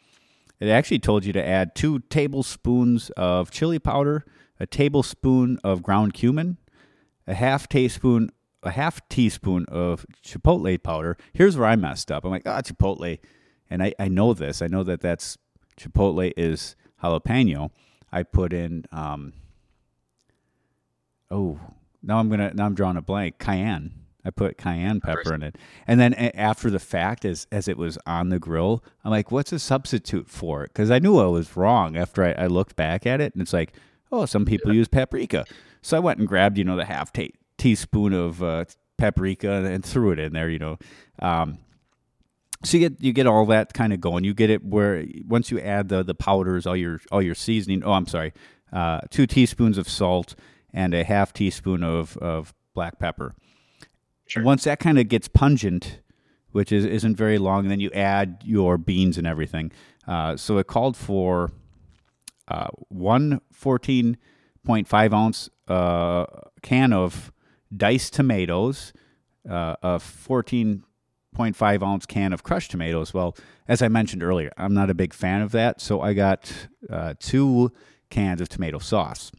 it 0.61 0.69
actually 0.69 0.99
told 0.99 1.25
you 1.25 1.33
to 1.33 1.45
add 1.45 1.75
two 1.75 2.01
tablespoons 2.01 3.11
of 3.17 3.51
chili 3.51 3.79
powder, 3.79 4.25
a 4.59 4.67
tablespoon 4.67 5.59
of 5.65 5.83
ground 5.83 6.13
cumin, 6.15 6.59
a 7.27 7.35
half 7.35 7.69
teaspoon 7.69 8.31
a 8.63 8.71
half 8.71 9.07
teaspoon 9.09 9.65
of 9.69 10.05
chipotle 10.25 10.83
powder. 10.83 11.17
Here's 11.33 11.57
where 11.57 11.67
I 11.67 11.77
messed 11.77 12.13
up. 12.13 12.25
I'm 12.25 12.31
like, 12.31 12.47
ah, 12.47 12.61
chipotle, 12.61 13.19
and 13.71 13.83
I, 13.83 13.95
I 13.99 14.09
know 14.09 14.35
this. 14.35 14.61
I 14.61 14.67
know 14.67 14.83
that 14.85 15.01
that's 15.01 15.39
chipotle 15.79 16.33
is 16.37 16.77
jalapeno. 17.03 17.71
I 18.13 18.23
put 18.23 18.53
in 18.53 18.85
um. 18.93 19.33
Oh, 21.31 21.61
now 22.03 22.19
I'm 22.19 22.29
gonna 22.29 22.53
now 22.55 22.67
I'm 22.67 22.75
drawing 22.75 22.97
a 22.97 23.03
blank. 23.03 23.39
Cayenne. 23.39 24.00
I 24.25 24.31
put 24.31 24.59
cayenne 24.59 25.01
pepper 25.01 25.35
in 25.35 25.43
it, 25.43 25.57
and 25.87 25.99
then 25.99 26.15
after 26.15 26.71
the 26.71 26.79
fact, 26.79 27.25
as 27.25 27.47
as 27.51 27.69
it 27.69 27.77
was 27.79 27.99
on 28.07 28.29
the 28.29 28.39
grill, 28.39 28.85
I'm 29.05 29.11
like, 29.11 29.31
"What's 29.31 29.53
a 29.53 29.59
substitute 29.59 30.29
for 30.29 30.65
it?" 30.65 30.73
Because 30.73 30.91
I 30.91 30.99
knew 30.99 31.19
I 31.19 31.27
was 31.27 31.57
wrong 31.57 31.97
after 31.97 32.25
I, 32.25 32.33
I, 32.33 32.47
looked 32.47 32.77
back 32.77 33.07
at 33.07 33.21
it, 33.21 33.35
and 33.35 33.41
it's 33.41 33.53
like, 33.53 33.73
"Oh, 34.13 34.27
some 34.27 34.45
people 34.45 34.75
use 34.75 34.89
paprika." 34.89 35.45
So 35.83 35.97
I 35.97 36.01
went 36.01 36.19
and 36.19 36.29
grabbed, 36.29 36.59
you 36.59 36.65
know, 36.65 36.77
the 36.77 36.85
half 36.85 37.13
ta- 37.13 37.35
teaspoon 37.57 38.13
of 38.13 38.43
uh, 38.43 38.67
paprika 38.99 39.65
and 39.65 39.85
threw 39.85 40.11
it 40.11 40.19
in 40.19 40.33
there. 40.33 40.51
You 40.51 40.59
know, 40.59 40.79
um, 41.21 41.59
so 42.65 42.77
you 42.77 42.89
get 42.89 43.03
you 43.03 43.13
get 43.13 43.27
all 43.27 43.47
that 43.47 43.73
kind 43.73 43.93
of 43.93 44.01
going. 44.01 44.25
You 44.25 44.35
get 44.35 44.51
it 44.51 44.65
where 44.65 45.05
once 45.27 45.51
you 45.51 45.61
add 45.61 45.89
the 45.89 46.03
the 46.03 46.15
powders, 46.15 46.67
all 46.67 46.77
your 46.77 47.01
all 47.11 47.23
your 47.23 47.35
seasoning. 47.35 47.83
Oh, 47.85 47.93
I'm 47.93 48.07
sorry, 48.07 48.33
uh, 48.73 49.01
two 49.11 49.27
teaspoons 49.27 49.79
of 49.79 49.89
salt 49.89 50.35
and 50.73 50.95
a 50.95 51.05
half 51.05 51.33
teaspoon 51.33 51.83
of 51.83 52.17
of 52.19 52.55
black 52.75 52.99
pepper. 52.99 53.35
Sure. 54.31 54.45
Once 54.45 54.63
that 54.63 54.79
kind 54.79 54.97
of 54.97 55.09
gets 55.09 55.27
pungent, 55.27 55.99
which 56.53 56.71
is 56.71 56.85
isn't 56.85 57.17
very 57.17 57.37
long, 57.37 57.67
then 57.67 57.81
you 57.81 57.91
add 57.91 58.41
your 58.45 58.79
beans 58.79 59.19
and 59.19 59.27
everything. 59.27 59.73
Uh, 60.07 60.37
so 60.37 60.59
it 60.59 60.69
called 60.69 60.97
for 60.97 61.51
uh, 62.47 62.69
one 62.89 63.41
14.5 63.53 65.13
ounce 65.13 65.51
uh, 65.67 66.27
can 66.63 66.93
of 66.93 67.33
diced 67.77 68.15
tomatoes, 68.15 68.93
uh, 69.49 69.75
a 69.83 69.99
14.5 69.99 71.83
ounce 71.83 72.07
can 72.07 72.33
of 72.33 72.45
crushed 72.45 72.71
tomatoes. 72.71 73.13
Well, 73.13 73.37
as 73.67 73.83
I 73.83 73.89
mentioned 73.89 74.23
earlier, 74.23 74.53
I'm 74.57 74.75
not 74.75 74.91
a 74.91 74.95
big 74.95 75.13
fan 75.13 75.43
of 75.43 75.51
that, 75.53 75.81
so 75.81 76.03
I 76.03 76.13
got 76.13 76.53
uh, 76.89 77.15
two 77.19 77.73
cans 78.11 78.41
of 78.41 78.49
tomato 78.49 78.79
sauce. 78.79 79.33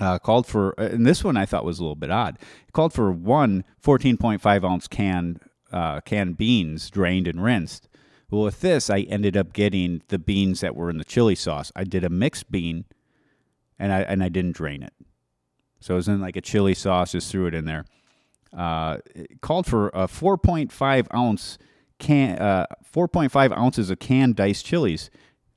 Uh, 0.00 0.18
called 0.18 0.46
for, 0.46 0.74
uh, 0.80 0.84
and 0.84 1.06
this 1.06 1.22
one 1.22 1.36
I 1.36 1.44
thought 1.44 1.64
was 1.64 1.78
a 1.78 1.82
little 1.82 1.94
bit 1.94 2.10
odd. 2.10 2.38
It 2.66 2.72
called 2.72 2.94
for 2.94 3.12
one 3.12 3.64
14.5 3.84 4.64
ounce 4.64 4.88
can 4.88 5.38
uh, 5.70 6.00
canned 6.00 6.36
beans 6.36 6.90
drained 6.90 7.28
and 7.28 7.44
rinsed. 7.44 7.86
Well, 8.30 8.42
with 8.42 8.60
this, 8.60 8.88
I 8.88 9.00
ended 9.00 9.36
up 9.36 9.52
getting 9.52 10.02
the 10.08 10.18
beans 10.18 10.60
that 10.60 10.74
were 10.74 10.88
in 10.88 10.98
the 10.98 11.04
chili 11.04 11.34
sauce. 11.34 11.70
I 11.76 11.84
did 11.84 12.02
a 12.02 12.08
mixed 12.08 12.50
bean, 12.50 12.86
and 13.78 13.92
I 13.92 14.00
and 14.00 14.22
I 14.22 14.30
didn't 14.30 14.56
drain 14.56 14.82
it. 14.82 14.94
So 15.80 15.94
it 15.94 15.96
was 15.96 16.08
in 16.08 16.20
like 16.20 16.36
a 16.36 16.40
chili 16.40 16.74
sauce, 16.74 17.12
just 17.12 17.30
threw 17.30 17.46
it 17.46 17.54
in 17.54 17.64
there. 17.66 17.84
Uh, 18.56 18.98
it 19.14 19.40
called 19.40 19.66
for 19.66 19.88
a 19.88 20.06
4.5 20.06 21.06
ounce 21.14 21.58
can, 21.98 22.38
uh, 22.38 22.66
4.5 22.94 23.56
ounces 23.56 23.90
of 23.90 23.98
canned 23.98 24.36
diced 24.36 24.64
chilies. 24.64 25.10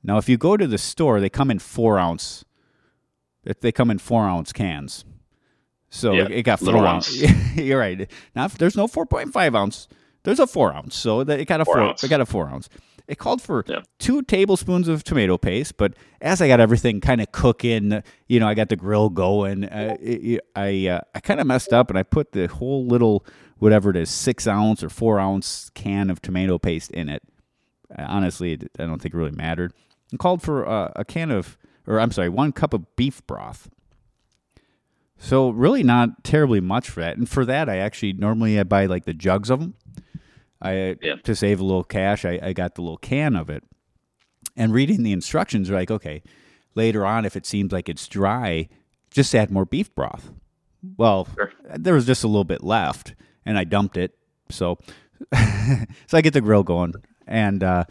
Now, 0.03 0.17
if 0.17 0.27
you 0.27 0.38
go 0.38 0.58
to 0.58 0.67
the 0.67 0.77
store, 0.77 1.19
they 1.19 1.29
come 1.29 1.49
in 1.49 1.60
four 1.60 1.97
ounce. 1.97 2.43
They 3.62 3.71
come 3.71 3.89
in 3.91 3.97
four 3.99 4.23
ounce 4.25 4.53
cans. 4.53 5.06
So 5.89 6.13
Yeah, 6.13 6.23
it, 6.23 6.32
it 6.32 6.43
got 6.43 6.60
four 6.60 6.86
ounce. 6.88 7.23
ounce. 7.23 7.56
You're 7.58 7.79
right. 7.79 8.10
Now 8.36 8.47
there's 8.47 8.75
no 8.75 8.88
4.5 8.88 9.56
ounce. 9.56 9.88
There's 10.23 10.39
a 10.39 10.47
four 10.47 10.73
ounce. 10.73 10.95
So 10.95 11.19
it 11.21 11.45
got 11.45 11.62
a 11.62 11.65
Four 11.65 11.75
four. 11.75 11.84
ounce. 11.84 12.03
It 12.03 12.08
got 12.10 12.21
a 12.21 12.25
four 12.25 12.47
ounce. 12.49 12.69
It 13.08 13.17
called 13.17 13.41
for 13.41 13.65
Yeah. 13.67 13.82
two 13.99 14.21
tablespoons 14.21 14.88
of 14.88 15.03
tomato 15.03 15.38
paste, 15.38 15.75
but 15.75 15.93
as 16.21 16.41
I 16.41 16.47
got 16.47 16.62
everything 16.62 17.01
kind 17.01 17.19
of 17.19 17.34
cooking, 17.34 18.01
you 18.29 18.39
know, 18.39 18.47
I 18.47 18.53
got 18.53 18.69
the 18.69 18.77
grill 18.77 19.10
going. 19.10 19.65
Uh, 19.65 19.97
it- 19.99 20.39
I 20.56 20.88
uh, 20.88 21.01
I 21.13 21.19
kind 21.19 21.41
of 21.41 21.45
messed 21.47 21.73
up, 21.73 21.89
and 21.89 21.99
I 21.99 22.03
put 22.03 22.32
the 22.32 22.47
whole 22.47 22.86
little 22.88 23.25
whatever 23.58 23.89
it 23.89 23.97
is 23.97 24.10
six 24.10 24.47
ounce 24.47 24.82
or 24.84 24.89
four 24.89 25.19
ounce 25.19 25.69
can 25.73 26.10
of 26.10 26.21
tomato 26.21 26.58
paste 26.58 26.91
in 26.91 27.10
it. 27.10 27.21
Uh, 27.95 28.06
honestly, 28.08 28.53
I 28.79 28.86
don't 28.86 29.01
think 29.01 29.13
it 29.13 29.17
really 29.17 29.32
mattered. 29.32 29.73
And 30.12 30.17
called 30.19 30.41
for 30.41 30.65
uh, 30.67 30.91
a 30.95 31.03
can 31.03 31.29
of, 31.29 31.58
or 31.88 32.00
I'm 32.00 32.12
sorry, 32.12 32.30
one 32.30 32.52
cup 32.52 32.74
of 32.74 32.96
beef 32.96 33.26
broth. 33.28 33.69
So 35.17 35.50
really 35.50 35.84
not 35.84 36.24
terribly 36.24 36.60
much 36.60 36.89
for 36.89 37.00
that. 37.02 37.17
And 37.17 37.30
for 37.30 37.46
that, 37.46 37.69
I 37.69 37.78
actually 37.78 38.13
normally 38.13 38.60
I 38.60 38.63
buy 38.63 38.86
like 38.88 39.06
the 39.06 39.13
jugs 39.13 39.50
of 39.50 39.60
them. 39.60 39.76
I 40.62 40.96
Yeah. 41.02 41.15
to 41.24 41.36
save 41.36 41.60
a 41.60 41.63
little 41.63 41.84
cash, 41.84 42.26
I, 42.26 42.39
I 42.41 42.54
got 42.54 42.76
the 42.76 42.82
little 42.82 42.98
can 42.98 43.36
of 43.36 43.50
it. 43.50 43.63
And 44.56 44.74
reading 44.74 45.04
the 45.04 45.12
instructions, 45.13 45.69
like 45.69 45.89
okay, 45.91 46.22
later 46.76 47.06
on, 47.06 47.26
if 47.26 47.36
it 47.36 47.46
seems 47.46 47.72
like 47.72 47.88
it's 47.89 48.08
dry, 48.08 48.67
just 49.12 49.34
add 49.34 49.50
more 49.52 49.65
beef 49.65 49.93
broth. 49.96 50.32
Well, 50.98 51.28
Sure. 51.36 51.52
there 51.78 51.93
was 51.93 52.06
just 52.06 52.24
a 52.24 52.28
little 52.28 52.43
bit 52.43 52.62
left, 52.63 53.15
and 53.46 53.58
I 53.58 53.63
dumped 53.63 53.96
it. 53.96 54.15
So, 54.50 54.78
so 55.34 56.17
I 56.17 56.22
get 56.22 56.34
the 56.34 56.41
grill 56.41 56.63
going, 56.63 56.93
and 57.26 57.63
uh, 57.63 57.86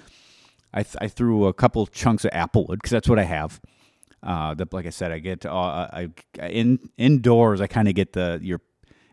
I 0.75 0.83
th- 0.83 0.97
I 1.01 1.09
threw 1.09 1.47
a 1.47 1.55
couple 1.55 1.87
chunks 1.87 2.25
of 2.27 2.31
applewood 2.33 2.75
because 2.77 2.91
that's 2.91 3.09
what 3.09 3.19
I 3.19 3.25
have. 3.25 3.61
Uh, 4.23 4.55
the, 4.55 4.69
like 4.71 4.87
I 4.87 4.91
said, 4.91 5.11
I 5.13 5.19
get 5.19 5.41
to, 5.43 5.53
uh, 5.53 5.89
I 5.93 6.11
in 6.47 6.79
indoors. 6.97 7.61
I 7.61 7.67
kind 7.67 7.89
of 7.89 7.95
get 7.95 8.13
the 8.13 8.39
your 8.43 8.61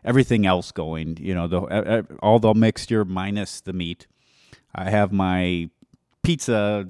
everything 0.04 0.46
else 0.46 0.70
going. 0.72 1.16
You 1.20 1.34
know, 1.34 1.46
the 1.48 1.60
uh, 1.62 1.64
uh, 1.64 2.02
all 2.20 2.38
the 2.38 2.54
mixture 2.54 3.04
minus 3.04 3.60
the 3.60 3.72
meat. 3.72 4.06
I 4.74 4.88
have 4.90 5.10
my 5.12 5.68
pizza, 6.22 6.88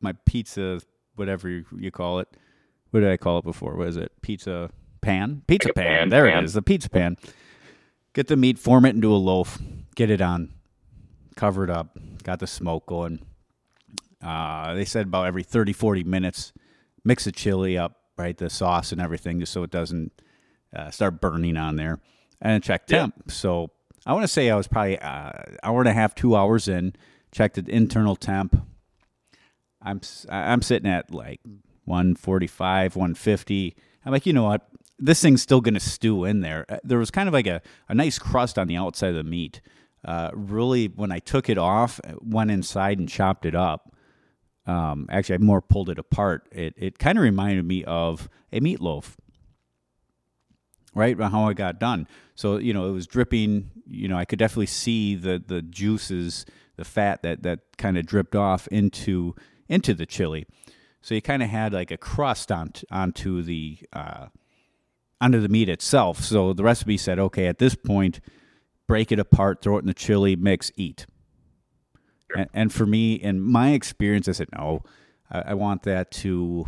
my 0.00 0.14
pizza, 0.26 0.80
whatever 1.14 1.48
you, 1.48 1.64
you 1.78 1.90
call 1.92 2.18
it. 2.18 2.28
What 2.90 3.00
did 3.00 3.10
I 3.10 3.16
call 3.16 3.38
it 3.38 3.44
before? 3.44 3.76
What 3.76 3.86
is 3.86 3.96
it? 3.96 4.10
Pizza 4.20 4.70
pan. 5.00 5.42
Pizza 5.46 5.68
Like 5.68 5.76
pan. 5.76 5.84
pan, 5.98 6.08
There 6.08 6.28
pan. 6.28 6.42
it 6.42 6.44
is. 6.46 6.54
The 6.54 6.62
pizza 6.62 6.90
pan. 6.90 7.16
Get 8.14 8.26
the 8.26 8.36
meat, 8.36 8.58
form 8.58 8.84
it 8.84 8.96
into 8.96 9.12
a 9.12 9.16
loaf, 9.16 9.58
get 9.94 10.10
it 10.10 10.20
on, 10.20 10.52
cover 11.36 11.62
it 11.62 11.70
up, 11.70 11.96
got 12.24 12.40
the 12.40 12.48
smoke 12.48 12.86
going. 12.86 13.20
Uh, 14.20 14.74
they 14.74 14.84
said 14.84 15.06
about 15.06 15.26
every 15.28 15.44
30, 15.44 15.72
40 15.72 16.02
minutes, 16.02 16.52
mix 17.04 17.24
the 17.24 17.32
chili 17.32 17.76
up, 17.78 17.96
right? 18.18 18.36
The 18.36 18.50
sauce 18.50 18.92
and 18.92 19.00
everything, 19.00 19.40
just 19.40 19.52
so 19.52 19.62
it 19.62 19.70
doesn't 19.70 20.12
uh, 20.74 20.90
start 20.90 21.20
burning 21.20 21.56
on 21.56 21.76
there. 21.76 21.98
And 22.40 22.62
check 22.62 22.84
Yeah. 22.88 23.00
temp. 23.00 23.30
So 23.30 23.70
I 24.06 24.12
want 24.12 24.22
to 24.24 24.28
say 24.28 24.50
I 24.50 24.56
was 24.56 24.66
probably 24.68 24.98
uh, 24.98 25.32
hour 25.62 25.80
and 25.80 25.88
a 25.88 25.92
half, 25.92 26.14
two 26.14 26.34
hours 26.36 26.68
in, 26.68 26.94
checked 27.32 27.56
the 27.56 27.70
internal 27.70 28.16
temp. 28.16 28.56
I'm 29.82 30.00
I'm 30.28 30.62
sitting 30.62 30.90
at 30.90 31.12
like 31.12 31.40
145, 31.84 32.96
150. 32.96 33.76
I'm 34.04 34.12
like, 34.12 34.26
you 34.26 34.32
know 34.32 34.44
what? 34.44 34.66
This 34.98 35.20
thing's 35.22 35.42
still 35.42 35.60
going 35.60 35.74
to 35.74 35.80
stew 35.80 36.24
in 36.24 36.40
there. 36.40 36.66
Uh, 36.68 36.78
There 36.84 36.98
was 36.98 37.10
kind 37.10 37.28
of 37.28 37.32
like 37.32 37.46
a, 37.46 37.62
a 37.88 37.94
nice 37.94 38.18
crust 38.18 38.58
on 38.58 38.68
the 38.68 38.76
outside 38.76 39.08
of 39.10 39.14
the 39.16 39.24
meat. 39.24 39.60
Uh, 40.04 40.30
really, 40.34 40.86
when 40.86 41.12
I 41.12 41.18
took 41.18 41.48
it 41.48 41.58
off, 41.58 42.00
went 42.20 42.50
inside 42.50 42.98
and 42.98 43.08
chopped 43.08 43.44
it 43.44 43.54
up. 43.54 43.94
Um, 44.66 45.06
actually, 45.10 45.36
I 45.36 45.38
more 45.38 45.60
pulled 45.60 45.88
it 45.90 45.98
apart. 45.98 46.48
It 46.52 46.74
it 46.76 46.98
kind 46.98 47.18
of 47.18 47.24
reminded 47.24 47.64
me 47.64 47.84
of 47.84 48.28
a 48.52 48.60
meatloaf, 48.60 49.16
right? 50.94 51.18
How 51.18 51.48
I 51.48 51.54
got 51.54 51.80
done. 51.80 52.06
So 52.34 52.58
you 52.58 52.72
know, 52.72 52.88
it 52.88 52.92
was 52.92 53.06
dripping. 53.06 53.70
You 53.86 54.08
know, 54.08 54.16
I 54.16 54.24
could 54.24 54.38
definitely 54.38 54.66
see 54.66 55.14
the 55.14 55.42
the 55.44 55.62
juices, 55.62 56.46
the 56.76 56.84
fat 56.84 57.22
that 57.22 57.42
that 57.42 57.60
kind 57.78 57.98
of 57.98 58.06
dripped 58.06 58.36
off 58.36 58.66
into 58.68 59.34
into 59.68 59.94
the 59.94 60.06
chili. 60.06 60.46
So 61.02 61.14
you 61.14 61.22
kind 61.22 61.42
of 61.42 61.48
had 61.48 61.72
like 61.72 61.90
a 61.90 61.96
crust 61.96 62.52
on 62.52 62.72
onto 62.90 63.42
the 63.42 63.78
uh, 63.92 64.26
onto 65.20 65.40
the 65.40 65.48
meat 65.48 65.68
itself. 65.68 66.20
So 66.20 66.52
the 66.52 66.62
recipe 66.62 66.96
said, 66.96 67.18
okay, 67.18 67.46
at 67.46 67.58
this 67.58 67.74
point, 67.74 68.20
break 68.86 69.12
it 69.12 69.18
apart, 69.18 69.62
throw 69.62 69.76
it 69.76 69.80
in 69.80 69.86
the 69.86 69.94
chili, 69.94 70.36
mix, 70.36 70.70
eat. 70.76 71.06
And, 72.36 72.48
and 72.52 72.72
for 72.72 72.86
me, 72.86 73.14
in 73.14 73.40
my 73.40 73.70
experience, 73.72 74.28
I 74.28 74.32
said, 74.32 74.48
no, 74.56 74.82
I, 75.30 75.40
I 75.48 75.54
want 75.54 75.82
that 75.84 76.10
to, 76.12 76.66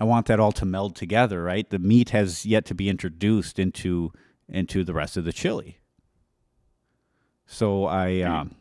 I 0.00 0.04
want 0.04 0.26
that 0.26 0.40
all 0.40 0.52
to 0.52 0.64
meld 0.64 0.96
together. 0.96 1.42
Right, 1.42 1.68
the 1.68 1.78
meat 1.78 2.10
has 2.10 2.44
yet 2.46 2.64
to 2.66 2.74
be 2.74 2.88
introduced 2.88 3.58
into 3.58 4.12
into 4.48 4.84
the 4.84 4.94
rest 4.94 5.16
of 5.16 5.24
the 5.24 5.32
chili. 5.32 5.80
So 7.46 7.84
I 7.84 8.20
um, 8.22 8.54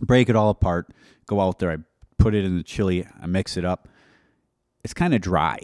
break 0.00 0.28
it 0.28 0.36
all 0.36 0.50
apart, 0.50 0.92
go 1.26 1.40
out 1.40 1.58
there, 1.58 1.70
I 1.70 1.76
put 2.18 2.34
it 2.34 2.44
in 2.44 2.56
the 2.56 2.62
chili, 2.62 3.06
I 3.20 3.26
mix 3.26 3.56
it 3.56 3.64
up. 3.64 3.88
It's 4.82 4.94
kind 4.94 5.14
of 5.14 5.20
dry. 5.20 5.58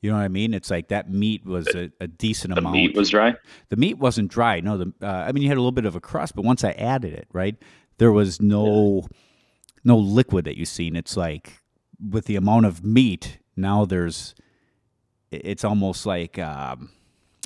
You 0.00 0.10
know 0.10 0.16
what 0.16 0.24
I 0.24 0.28
mean? 0.28 0.54
It's 0.54 0.70
like 0.70 0.88
that 0.88 1.10
meat 1.10 1.44
was 1.44 1.66
a, 1.68 1.90
a 2.00 2.06
decent 2.06 2.54
The 2.54 2.60
amount. 2.60 2.74
The 2.74 2.86
meat 2.86 2.96
was 2.96 3.10
dry. 3.10 3.34
the 3.68 3.76
meat 3.76 3.98
wasn't 3.98 4.30
dry. 4.30 4.60
No, 4.60 4.78
the 4.78 4.92
uh, 5.02 5.06
I 5.06 5.32
mean 5.32 5.42
you 5.42 5.48
had 5.48 5.56
a 5.56 5.60
little 5.60 5.72
bit 5.72 5.86
of 5.86 5.96
a 5.96 6.00
crust, 6.00 6.36
but 6.36 6.44
once 6.44 6.62
I 6.62 6.70
added 6.72 7.12
it, 7.12 7.26
right, 7.32 7.56
there 7.98 8.12
was 8.12 8.40
no 8.40 9.08
no 9.84 9.96
liquid 9.96 10.44
that 10.44 10.56
you've 10.56 10.68
seen. 10.68 10.96
It's 10.96 11.16
like 11.16 11.62
with 12.10 12.26
the 12.26 12.36
amount 12.36 12.66
of 12.66 12.84
meat 12.84 13.38
now, 13.56 13.84
there's 13.84 14.34
it's 15.30 15.64
almost 15.64 16.06
like 16.06 16.38
um, 16.38 16.90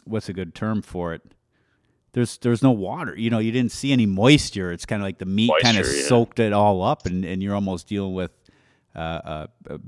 what's 0.04 0.28
a 0.28 0.32
good 0.32 0.54
term 0.54 0.82
for 0.82 1.14
it? 1.14 1.22
There's 2.12 2.36
there's 2.38 2.62
no 2.62 2.70
water. 2.70 3.16
You 3.16 3.30
know, 3.30 3.38
you 3.38 3.52
didn't 3.52 3.72
see 3.72 3.92
any 3.92 4.06
moisture. 4.06 4.70
It's 4.70 4.84
kind 4.84 5.00
of 5.02 5.04
like 5.06 5.18
the 5.18 5.26
meat 5.26 5.50
kind 5.62 5.78
of 5.78 5.86
yeah. 5.86 6.02
soaked 6.04 6.38
it 6.38 6.52
all 6.52 6.82
up, 6.82 7.06
and, 7.06 7.24
and 7.24 7.42
you're 7.42 7.54
almost 7.54 7.88
dealing 7.88 8.12
with 8.14 8.30
uh, 8.94 8.98
uh, 8.98 9.46
uh, 9.70 9.78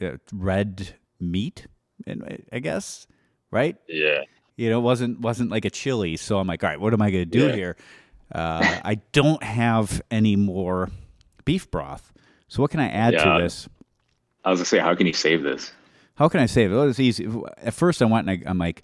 uh, 0.00 0.16
red 0.32 0.96
meat, 1.20 1.68
and 2.06 2.42
I 2.52 2.58
guess, 2.58 3.06
right? 3.52 3.76
Yeah. 3.88 4.22
you 4.56 4.70
know, 4.70 4.78
it 4.78 4.82
wasn't 4.82 5.20
wasn't 5.20 5.50
like 5.50 5.64
a 5.64 5.70
chili. 5.70 6.16
So 6.16 6.38
I'm 6.38 6.48
like, 6.48 6.64
all 6.64 6.70
right, 6.70 6.80
what 6.80 6.92
am 6.92 7.00
I 7.00 7.10
going 7.12 7.30
to 7.30 7.38
do 7.38 7.46
Yeah. 7.46 7.54
here? 7.54 7.76
Uh, 8.34 8.80
I 8.84 8.96
don't 9.12 9.42
have 9.42 10.02
any 10.10 10.36
more 10.36 10.90
beef 11.44 11.70
broth. 11.70 12.12
So 12.48 12.62
what 12.62 12.70
can 12.70 12.80
I 12.80 12.88
add 12.88 13.14
Yeah. 13.14 13.24
to 13.38 13.42
this? 13.42 13.68
I 14.44 14.50
was 14.50 14.58
gonna 14.60 14.66
say, 14.66 14.78
how 14.78 14.94
can 14.94 15.06
you 15.06 15.12
save 15.12 15.42
this? 15.42 15.72
How 16.16 16.28
can 16.28 16.40
I 16.40 16.46
save 16.46 16.70
it? 16.70 16.74
Well, 16.74 16.88
it's 16.88 17.00
easy. 17.00 17.28
At 17.58 17.74
first, 17.74 18.02
I 18.02 18.04
went 18.04 18.28
and 18.28 18.44
I, 18.46 18.50
I'm 18.50 18.58
like 18.58 18.82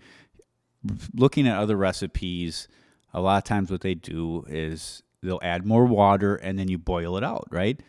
looking 1.14 1.46
at 1.46 1.56
other 1.58 1.76
recipes. 1.76 2.68
A 3.12 3.20
lot 3.20 3.38
of 3.38 3.44
times, 3.44 3.70
what 3.70 3.80
they 3.80 3.94
do 3.94 4.44
is 4.48 5.02
they'll 5.22 5.40
add 5.42 5.66
more 5.66 5.84
water 5.84 6.36
and 6.36 6.58
then 6.58 6.68
you 6.68 6.78
boil 6.78 7.16
it 7.16 7.24
out, 7.24 7.46
right? 7.50 7.80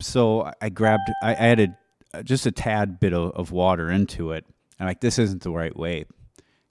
So 0.00 0.50
I- 0.62 0.68
grabbed, 0.68 1.10
I 1.22 1.34
added 1.34 1.74
just 2.24 2.46
a 2.46 2.52
tad 2.52 3.00
bit 3.00 3.12
of, 3.12 3.32
of 3.32 3.50
water 3.52 3.90
into 3.90 4.32
it. 4.32 4.44
I'm 4.78 4.86
like, 4.86 5.00
this 5.00 5.18
isn't 5.18 5.42
the 5.42 5.50
right 5.50 5.76
way. 5.76 6.04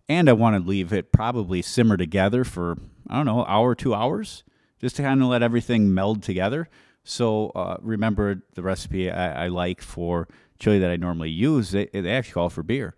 And 0.07 0.29
I 0.29 0.33
want 0.33 0.55
to 0.61 0.67
leave 0.67 0.93
it 0.93 1.11
probably 1.11 1.61
simmer 1.61 1.97
together 1.97 2.43
for, 2.45 2.77
I 3.09 3.17
don't 3.17 3.25
know, 3.25 3.43
hour, 3.45 3.75
two 3.75 3.93
hours, 3.93 4.43
just 4.79 4.95
to 4.95 5.01
kind 5.03 5.21
of 5.21 5.27
let 5.27 5.43
everything 5.43 5.93
meld 5.93 6.23
together. 6.23 6.69
So 7.09 7.51
uh, 7.55 7.77
remember 7.79 8.43
the 8.55 8.61
recipe 8.61 9.09
I, 9.09 9.45
I 9.45 9.47
like 9.47 9.81
for 9.81 10.27
chili 10.59 10.79
that 10.79 10.91
I 10.91 10.97
normally 10.97 11.29
use, 11.29 11.71
they, 11.71 11.85
they 11.85 12.11
actually 12.11 12.33
call 12.33 12.49
for 12.49 12.63
beer. 12.63 12.95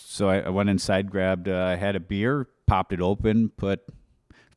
So 0.00 0.28
I, 0.28 0.40
I 0.40 0.48
went 0.48 0.68
inside, 0.68 1.12
grabbed, 1.12 1.48
uh, 1.48 1.64
I 1.64 1.76
had 1.76 1.94
a 1.94 2.00
beer, 2.00 2.48
popped 2.66 2.92
it 2.92 3.00
open, 3.00 3.50
put 3.50 3.82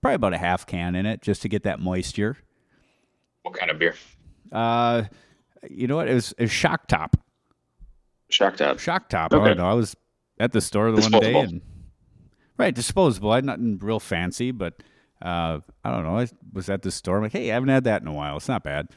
probably 0.02 0.16
about 0.16 0.34
a 0.34 0.40
half 0.40 0.66
can 0.66 0.96
in 0.96 1.06
it 1.06 1.22
just 1.22 1.44
to 1.44 1.50
get 1.50 1.64
that 1.64 1.80
moisture. 1.80 2.36
What 3.44 3.54
kind 3.54 3.70
of 3.70 3.78
beer? 3.78 3.94
Uh, 4.52 5.04
you 5.70 5.86
know 5.86 5.98
what? 5.98 6.08
It 6.08 6.16
was, 6.16 6.32
it 6.40 6.46
was 6.46 6.52
Shock 6.52 6.88
Top. 6.88 7.16
Shock 8.30 8.58
top. 8.58 8.80
Shock 8.80 9.08
Top. 9.08 9.32
I 9.34 9.38
don't 9.38 9.58
know. 9.58 9.70
I 9.70 9.74
was 9.74 9.96
at 10.40 10.52
the 10.52 10.62
store 10.62 10.92
the 10.92 11.00
one 11.00 11.12
day 11.22 11.40
and 11.40 11.62
right 12.58 12.74
disposable. 12.74 13.32
I 13.32 13.42
nothing 13.42 13.78
real 13.78 14.00
fancy, 14.00 14.50
but 14.50 14.82
uh, 15.22 15.60
I 15.84 15.92
don't 15.92 16.04
know. 16.04 16.20
I 16.20 16.28
was 16.52 16.70
at 16.70 16.82
the 16.82 16.92
store. 16.92 17.18
I'm 17.18 17.24
like, 17.24 17.32
hey, 17.32 17.52
I 17.52 17.54
haven't 17.54 17.70
had 17.70 17.86
that 17.86 18.02
in 18.02 18.08
a 18.08 18.14
while. 18.14 18.38
It's 18.38 18.48
not 18.48 18.64
bad. 18.64 18.90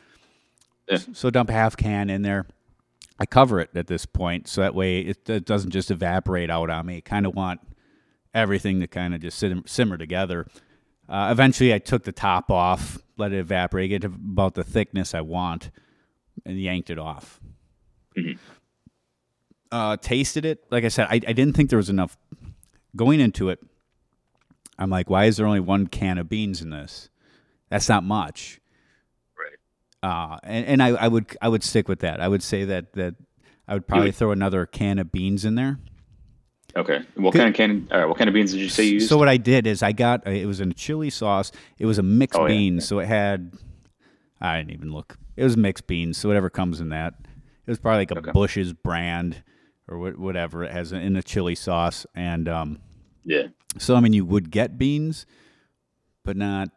Yeah. 0.88 0.98
So 1.12 1.30
dump 1.30 1.50
a 1.50 1.52
half 1.52 1.76
can 1.76 2.10
in 2.10 2.22
there. 2.22 2.46
I 3.18 3.26
cover 3.26 3.60
it 3.60 3.70
at 3.74 3.86
this 3.86 4.04
point, 4.04 4.46
so 4.46 4.60
that 4.60 4.74
way 4.74 5.00
it, 5.00 5.28
it 5.28 5.46
doesn't 5.46 5.70
just 5.70 5.90
evaporate 5.90 6.50
out 6.50 6.68
on 6.68 6.86
me. 6.86 7.00
kind 7.00 7.24
of 7.26 7.34
want 7.34 7.60
everything 8.34 8.80
to 8.80 8.86
kind 8.86 9.14
of 9.14 9.22
just 9.22 9.38
sit, 9.38 9.56
simmer 9.66 9.96
together. 9.96 10.46
Uh, 11.08 11.28
eventually, 11.30 11.72
I 11.72 11.78
took 11.78 12.04
the 12.04 12.12
top 12.12 12.50
off, 12.50 12.98
let 13.16 13.32
it 13.32 13.38
evaporate, 13.38 13.88
get 13.88 14.02
to 14.02 14.08
about 14.08 14.54
the 14.54 14.64
thickness 14.64 15.14
I 15.14 15.22
want, 15.22 15.70
and 16.44 16.60
yanked 16.60 16.90
it 16.90 16.98
off. 16.98 17.40
Uh, 19.72 19.96
tasted 19.96 20.44
it. 20.44 20.64
Like 20.70 20.84
I 20.84 20.88
said, 20.88 21.06
I, 21.08 21.14
I 21.14 21.32
didn't 21.32 21.54
think 21.54 21.70
there 21.70 21.76
was 21.76 21.90
enough 21.90 22.16
going 22.94 23.20
into 23.20 23.48
it. 23.48 23.60
I'm 24.78 24.90
like, 24.90 25.08
why 25.10 25.24
is 25.24 25.36
there 25.36 25.46
only 25.46 25.60
one 25.60 25.86
can 25.86 26.18
of 26.18 26.28
beans 26.28 26.60
in 26.62 26.70
this? 26.70 27.08
That's 27.70 27.88
not 27.88 28.04
much. 28.04 28.60
Right. 29.38 29.58
Uh, 30.32 30.38
and, 30.42 30.66
and 30.66 30.82
I, 30.82 30.88
I 30.88 31.08
would 31.08 31.36
I 31.40 31.48
would 31.48 31.62
stick 31.64 31.88
with 31.88 32.00
that. 32.00 32.20
I 32.20 32.28
would 32.28 32.42
say 32.42 32.64
that 32.66 32.92
that 32.94 33.14
I 33.66 33.74
would 33.74 33.86
probably 33.86 34.08
would- 34.08 34.14
throw 34.16 34.30
another 34.32 34.66
can 34.66 34.98
of 34.98 35.10
beans 35.12 35.44
in 35.44 35.54
there. 35.54 35.78
Okay. 36.76 37.00
What 37.14 37.32
kind 37.32 37.48
of 37.48 37.54
can? 37.54 37.88
Uh, 37.90 38.04
what 38.06 38.18
kind 38.18 38.28
of 38.28 38.34
beans 38.34 38.52
did 38.52 38.60
you 38.60 38.68
say 38.68 38.84
you 38.84 38.92
used? 38.94 39.08
So 39.08 39.16
what 39.16 39.30
I 39.30 39.38
did 39.38 39.66
is 39.66 39.82
I 39.82 39.92
got 39.92 40.26
it 40.26 40.44
was 40.46 40.60
in 40.60 40.70
a 40.70 40.74
chili 40.74 41.08
sauce. 41.08 41.50
It 41.78 41.86
was 41.86 41.98
a 41.98 42.02
mixed 42.02 42.38
Oh, 42.38 42.46
beans, 42.46 42.84
yeah. 42.84 42.86
so 42.88 42.98
it 42.98 43.06
had 43.06 43.54
I 44.42 44.58
didn't 44.58 44.72
even 44.72 44.92
look. 44.92 45.16
It 45.36 45.44
was 45.44 45.56
mixed 45.56 45.86
beans, 45.86 46.18
so 46.18 46.28
whatever 46.28 46.50
comes 46.50 46.80
in 46.80 46.90
that. 46.90 47.14
It 47.66 47.70
was 47.70 47.78
probably 47.78 48.00
like 48.00 48.10
a 48.10 48.18
Okay. 48.18 48.30
Bush's 48.32 48.74
brand 48.74 49.42
or 49.88 49.98
whatever 50.12 50.64
it 50.64 50.70
has 50.72 50.92
in 50.92 51.14
the 51.14 51.22
chili 51.22 51.54
sauce, 51.54 52.04
and 52.14 52.46
um, 52.46 52.78
yeah. 53.26 53.48
so 53.78 53.94
I 53.94 54.00
mean 54.00 54.14
you 54.14 54.24
would 54.24 54.50
get 54.50 54.78
beans, 54.78 55.26
but 56.24 56.36
not 56.36 56.70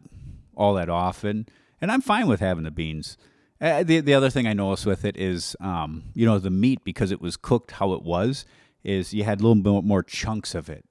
all 0.55 0.73
that 0.73 0.89
often. 0.89 1.47
And 1.81 1.91
I'm 1.91 2.01
fine 2.01 2.27
with 2.27 2.41
having 2.41 2.65
the 2.65 2.71
beans. 2.71 3.17
Uh, 3.61 3.83
the 3.83 3.99
the 4.01 4.13
other 4.13 4.29
thing 4.29 4.47
I 4.47 4.53
noticed 4.53 4.85
with 4.85 5.05
it 5.05 5.17
is, 5.17 5.55
um, 5.59 6.03
you 6.13 6.25
know, 6.25 6.39
the 6.39 6.49
meat 6.49 6.83
because 6.83 7.11
it 7.11 7.21
was 7.21 7.37
cooked 7.37 7.71
how 7.71 7.93
it 7.93 8.03
was, 8.03 8.45
is 8.83 9.13
you 9.13 9.23
had 9.23 9.39
a 9.39 9.43
little 9.43 9.61
bit 9.61 9.83
more 9.85 10.03
chunks 10.03 10.55
of 10.55 10.69
it. 10.69 10.85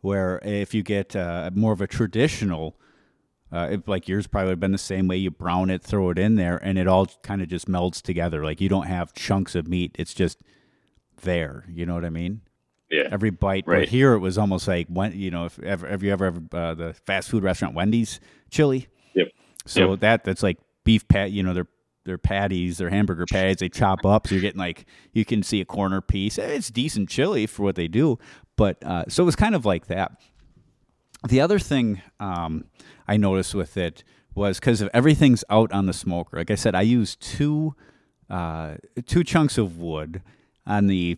Where 0.00 0.40
if 0.42 0.74
you 0.74 0.82
get 0.82 1.14
uh, 1.14 1.50
more 1.54 1.72
of 1.72 1.80
a 1.80 1.86
traditional, 1.86 2.76
uh, 3.52 3.68
if, 3.72 3.86
like 3.86 4.08
yours 4.08 4.26
probably 4.26 4.46
would 4.46 4.52
have 4.52 4.60
been 4.60 4.72
the 4.72 4.78
same 4.78 5.06
way. 5.08 5.16
You 5.16 5.30
brown 5.30 5.70
it, 5.70 5.82
throw 5.82 6.10
it 6.10 6.18
in 6.18 6.36
there, 6.36 6.56
and 6.56 6.78
it 6.78 6.88
all 6.88 7.06
kind 7.22 7.42
of 7.42 7.48
just 7.48 7.68
melds 7.68 8.02
together. 8.02 8.44
Like 8.44 8.60
you 8.60 8.68
don't 8.68 8.86
have 8.86 9.12
chunks 9.14 9.54
of 9.54 9.68
meat; 9.68 9.94
it's 9.98 10.14
just 10.14 10.38
there. 11.22 11.64
You 11.68 11.86
know 11.86 11.94
what 11.94 12.04
I 12.04 12.10
mean? 12.10 12.42
Yeah. 12.92 13.08
every 13.10 13.30
bite. 13.30 13.64
But 13.66 13.72
Right. 13.72 13.88
here 13.88 14.12
it 14.12 14.18
was 14.20 14.36
almost 14.38 14.68
like 14.68 14.86
when 14.88 15.18
you 15.18 15.30
know 15.30 15.46
if 15.46 15.58
ever 15.60 15.88
have 15.88 16.02
you 16.02 16.12
ever 16.12 16.26
ever 16.26 16.42
uh, 16.52 16.74
the 16.74 16.92
fast 17.06 17.30
food 17.30 17.42
restaurant 17.42 17.74
Wendy's 17.74 18.20
chili. 18.50 18.86
Yep. 19.14 19.28
So 19.66 19.90
Yep. 19.90 20.00
that 20.00 20.24
that's 20.24 20.42
like 20.42 20.58
beef 20.84 21.08
pat. 21.08 21.32
You 21.32 21.42
know 21.42 21.54
their 21.54 21.66
their 22.04 22.18
patties, 22.18 22.78
their 22.78 22.90
hamburger 22.90 23.24
patties. 23.30 23.56
They 23.58 23.68
chop 23.68 24.04
up, 24.04 24.26
so 24.26 24.34
you're 24.34 24.42
getting 24.42 24.58
like 24.58 24.84
you 25.12 25.24
can 25.24 25.42
see 25.42 25.60
a 25.60 25.64
corner 25.64 26.00
piece. 26.00 26.36
It's 26.36 26.68
decent 26.70 27.08
chili 27.08 27.46
for 27.46 27.62
what 27.62 27.76
they 27.76 27.88
do, 27.88 28.18
but 28.56 28.82
uh, 28.84 29.04
so 29.08 29.22
it 29.22 29.26
was 29.26 29.36
kind 29.36 29.54
of 29.54 29.64
like 29.64 29.86
that. 29.86 30.20
The 31.28 31.40
other 31.40 31.58
thing 31.60 32.02
um, 32.18 32.64
I 33.06 33.16
noticed 33.16 33.54
with 33.54 33.76
it 33.76 34.02
was 34.34 34.58
because 34.58 34.80
of 34.80 34.90
everything's 34.92 35.44
out 35.48 35.70
on 35.72 35.86
the 35.86 35.92
smoker. 35.92 36.38
Like 36.38 36.50
I 36.50 36.56
said, 36.56 36.74
I 36.74 36.82
used 36.82 37.20
two 37.20 37.74
uh, 38.28 38.74
two 39.06 39.22
chunks 39.22 39.56
of 39.56 39.78
wood 39.78 40.22
on 40.66 40.88
the 40.88 41.16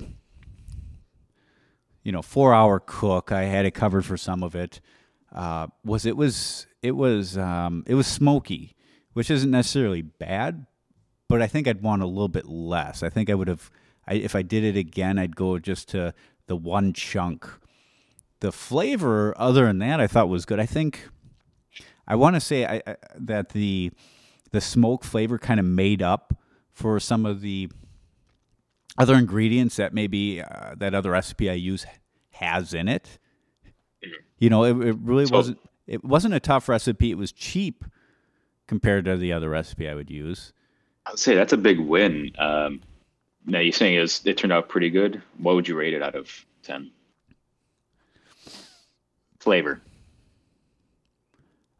you 2.05 2.12
know 2.12 2.22
four 2.22 2.55
hour 2.55 2.78
cook. 2.78 3.32
I 3.32 3.44
had 3.44 3.66
it 3.66 3.72
covered 3.72 4.05
for 4.05 4.16
some 4.16 4.44
of 4.44 4.55
it. 4.55 4.80
Uh, 5.34 5.66
was 5.84 6.07
it 6.07 6.16
was 6.16 6.68
it 6.82 6.92
was 6.92 7.36
um, 7.36 7.82
it 7.88 7.94
was 7.94 8.07
smoky, 8.07 8.76
which 9.14 9.30
isn't 9.30 9.50
necessarily 9.50 10.02
bad, 10.02 10.66
but 11.28 11.42
I 11.42 11.48
think 11.48 11.66
I'd 11.66 11.82
want 11.82 12.02
a 12.02 12.07
little 12.07 12.28
bit 12.28 12.46
less. 12.46 13.02
I 13.02 13.09
think 13.09 13.28
I 13.28 13.34
would 13.34 13.48
have, 13.48 13.70
I, 14.07 14.14
if 14.14 14.36
I 14.36 14.42
did 14.42 14.62
it 14.62 14.76
again, 14.76 15.18
I'd 15.18 15.34
go 15.34 15.59
just 15.59 15.88
to 15.88 16.14
the 16.46 16.55
one 16.55 16.92
chunk. 16.92 17.48
The 18.40 18.52
flavor, 18.52 19.34
other 19.38 19.66
than 19.66 19.78
that, 19.78 20.00
I 20.00 20.07
thought 20.07 20.28
was 20.28 20.44
good. 20.44 20.61
I 20.61 20.66
think 20.66 21.09
I 22.07 22.14
want 22.14 22.36
to 22.36 22.40
say 22.40 22.66
I, 22.66 22.82
I, 22.86 22.96
that 23.16 23.48
the 23.48 23.90
the 24.52 24.61
smoke 24.61 25.02
flavor 25.02 25.38
kind 25.38 25.59
of 25.59 25.66
made 25.66 26.02
up 26.02 26.38
for 26.70 27.00
some 27.00 27.24
of 27.26 27.40
the 27.40 27.70
other 28.99 29.14
ingredients 29.16 29.76
that 29.76 29.92
maybe 29.92 30.40
uh, 30.42 30.74
that 30.76 30.95
other 30.95 31.11
recipe 31.11 31.51
I 31.51 31.55
use 31.55 31.84
has 32.32 32.72
in 32.74 32.88
it. 32.88 33.18
You 34.38 34.51
know, 34.51 34.64
it, 34.64 34.76
it 34.88 34.97
really 35.01 35.26
So- 35.26 35.36
wasn't. 35.36 35.59
It 35.86 36.03
wasn't 36.03 36.32
a 36.32 36.40
tough 36.40 36.66
recipe. 36.68 37.11
It 37.11 37.18
was 37.18 37.30
cheap 37.30 37.84
compared 38.66 39.05
to 39.05 39.18
the 39.18 39.32
other 39.34 39.51
recipe 39.51 39.86
I 39.86 39.95
would 39.95 40.11
use. 40.11 40.55
I 41.05 41.11
would 41.11 41.18
say 41.18 41.34
that's 41.34 41.53
a 41.53 41.59
big 41.59 41.78
win. 41.78 42.32
Um, 42.38 42.80
now 43.45 43.59
you're 43.59 43.70
saying 43.72 43.97
is 43.97 44.22
it 44.24 44.38
turned 44.38 44.53
out 44.55 44.70
pretty 44.70 44.88
good. 44.88 45.20
What 45.36 45.55
would 45.57 45.68
you 45.68 45.76
rate 45.76 45.92
it 45.92 46.03
out 46.03 46.14
of 46.14 46.47
ten? 46.62 46.90
Flavor. 49.40 49.82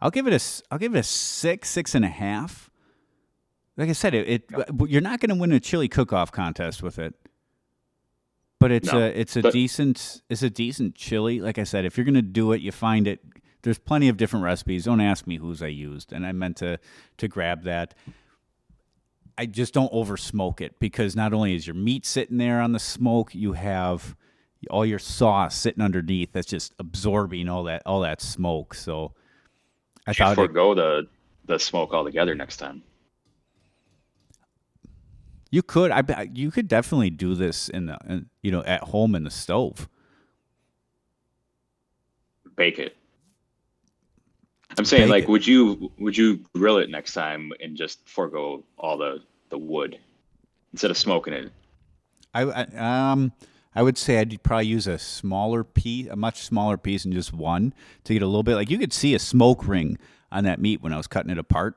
I'll 0.03 0.11
give 0.11 0.27
it 0.27 0.35
a. 0.35 0.63
I'll 0.71 0.79
give 0.79 0.95
it 0.95 0.99
a 0.99 1.03
six, 1.03 1.71
six 1.71 1.95
and 1.95 2.05
a 2.05 2.09
half. 2.09 2.69
Like 3.77 3.89
I 3.89 3.93
said, 3.93 4.15
it. 4.15 4.29
it 4.29 4.51
You're 4.89 5.01
not 5.01 5.21
going 5.21 5.31
to 5.31 5.35
win 5.41 5.53
a 5.53 5.61
chili 5.61 5.89
cook-off 5.89 6.31
contest 6.31 6.83
with 6.83 6.99
it, 6.99 7.15
but 8.61 8.71
it's 8.71 8.93
No, 8.93 9.01
a. 9.01 9.07
It's 9.07 9.37
a 9.37 9.43
but- 9.43 9.53
decent. 9.53 10.23
It's 10.29 10.43
a 10.43 10.51
decent 10.51 10.95
chili. 10.95 11.41
Like 11.41 11.59
I 11.59 11.65
said, 11.65 11.85
if 11.85 11.97
you're 11.97 12.05
going 12.05 12.15
to 12.15 12.23
do 12.23 12.53
it, 12.53 12.61
you 12.61 12.71
find 12.73 13.09
it. 13.09 13.21
There's 13.63 13.79
plenty 13.79 14.09
of 14.09 14.17
different 14.17 14.45
recipes. 14.45 14.85
Don't 14.85 15.01
ask 15.01 15.27
me 15.27 15.37
whose 15.39 15.63
I 15.63 15.69
used, 15.69 16.13
and 16.13 16.27
I 16.27 16.33
meant 16.33 16.57
to 16.59 16.79
to 17.19 17.29
grab 17.29 17.65
that. 17.65 17.95
I 19.37 19.47
just 19.47 19.75
don't 19.75 19.91
over 19.93 20.17
smoke 20.17 20.61
it 20.61 20.79
because 20.79 21.17
not 21.17 21.33
only 21.33 21.57
is 21.57 21.67
your 21.67 21.75
meat 21.75 22.07
sitting 22.07 22.37
there 22.39 22.61
on 22.61 22.71
the 22.71 22.79
smoke, 22.79 23.35
you 23.35 23.55
have 23.55 24.15
all 24.71 24.87
your 24.87 25.01
sauce 25.01 25.57
sitting 25.57 25.83
underneath 25.83 26.33
that's 26.33 26.47
just 26.47 26.73
absorbing 26.79 27.49
all 27.49 27.65
that 27.65 27.83
all 27.87 28.01
that 28.03 28.21
smoke. 28.21 28.75
So 28.75 29.13
I 30.07 30.13
thought 30.13 30.33
it, 30.33 30.35
forego 30.37 30.75
the 30.75 31.09
the 31.47 31.59
smoke 31.59 31.93
altogether 31.93 32.37
next 32.37 32.59
time. 32.59 32.83
You 35.55 35.63
could 35.63 35.93
I 35.93 36.29
you 36.33 36.51
could 36.51 36.67
definitely 36.67 37.11
do 37.11 37.37
this 37.37 37.69
in 37.69 37.87
the 37.87 37.97
in, 38.09 38.27
you 38.43 38.51
know 38.51 38.65
at 38.65 38.81
home 38.81 39.15
in 39.15 39.23
the 39.23 39.31
stove. 39.31 39.89
Bake 42.57 42.81
it. 42.81 42.97
I'm 44.77 44.85
saying, 44.85 45.05
Bake 45.05 45.11
like, 45.11 45.23
it. 45.25 45.29
would 45.29 45.47
you 45.47 45.93
would 45.99 46.17
you 46.17 46.39
grill 46.57 46.79
it 46.79 46.91
next 46.91 47.13
time 47.13 47.53
and 47.61 47.77
just 47.77 48.07
forego 48.09 48.65
all 48.77 48.99
the 48.99 49.23
the 49.51 49.59
wood 49.59 49.97
instead 50.73 50.91
of 50.91 50.99
smoking 50.99 51.33
it? 51.33 51.53
I, 52.35 52.43
I 52.43 53.13
um 53.13 53.33
I 53.77 53.83
would 53.83 53.97
say 53.97 54.19
I'd 54.19 54.43
probably 54.43 54.67
use 54.67 54.89
a 54.89 54.99
smaller 54.99 55.63
piece, 55.63 56.09
a 56.09 56.17
much 56.17 56.43
smaller 56.43 56.77
piece, 56.77 57.05
and 57.05 57.15
just 57.15 57.33
one 57.33 57.75
to 58.03 58.13
get 58.13 58.23
a 58.23 58.27
little 58.27 58.43
bit. 58.43 58.57
Like 58.57 58.71
you 58.71 58.79
could 58.79 58.93
see 58.93 59.15
a 59.15 59.21
smoke 59.21 59.69
ring 59.69 59.99
on 60.33 60.43
that 60.45 60.61
meat 60.61 60.83
when 60.83 60.93
I 60.93 60.97
was 60.97 61.07
cutting 61.07 61.31
it 61.31 61.39
apart, 61.39 61.77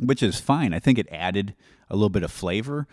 which 0.00 0.22
is 0.22 0.40
fine. 0.40 0.72
I 0.72 0.78
think 0.78 0.98
it 0.98 1.08
added 1.10 1.54
a 1.90 1.96
little 1.96 2.08
bit 2.08 2.22
of 2.22 2.30
flavor, 2.30 2.86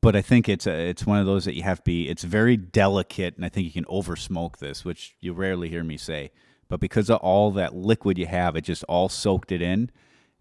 but 0.00 0.14
I 0.14 0.22
think 0.22 0.48
it's 0.48 0.66
a, 0.66 0.88
it's 0.88 1.06
one 1.06 1.18
of 1.18 1.26
those 1.26 1.44
that 1.44 1.54
you 1.54 1.62
have 1.62 1.78
to 1.78 1.84
be. 1.84 2.08
It's 2.08 2.22
very 2.22 2.56
delicate, 2.56 3.36
and 3.36 3.44
I 3.44 3.48
think 3.48 3.64
you 3.64 3.72
can 3.72 3.86
over 3.88 4.16
smoke 4.16 4.58
this, 4.58 4.84
which 4.84 5.16
you 5.20 5.32
rarely 5.32 5.68
hear 5.68 5.84
me 5.84 5.96
say. 5.96 6.30
But 6.68 6.80
because 6.80 7.10
of 7.10 7.18
all 7.18 7.50
that 7.52 7.74
liquid 7.74 8.18
you 8.18 8.26
have, 8.26 8.56
it 8.56 8.62
just 8.62 8.84
all 8.84 9.08
soaked 9.08 9.52
it 9.52 9.62
in, 9.62 9.90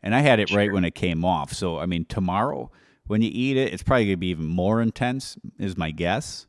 and 0.01 0.15
I 0.15 0.19
had 0.19 0.39
it 0.39 0.51
right 0.51 0.71
when 0.71 0.85
it 0.85 0.95
came 0.95 1.23
off. 1.23 1.53
So 1.53 1.79
I 1.79 1.85
mean, 1.85 2.05
tomorrow 2.05 2.71
when 3.07 3.21
you 3.21 3.29
eat 3.31 3.57
it, 3.57 3.73
it's 3.73 3.83
probably 3.83 4.05
gonna 4.05 4.17
be 4.17 4.27
even 4.27 4.47
more 4.47 4.81
intense, 4.81 5.37
is 5.59 5.77
my 5.77 5.91
guess. 5.91 6.47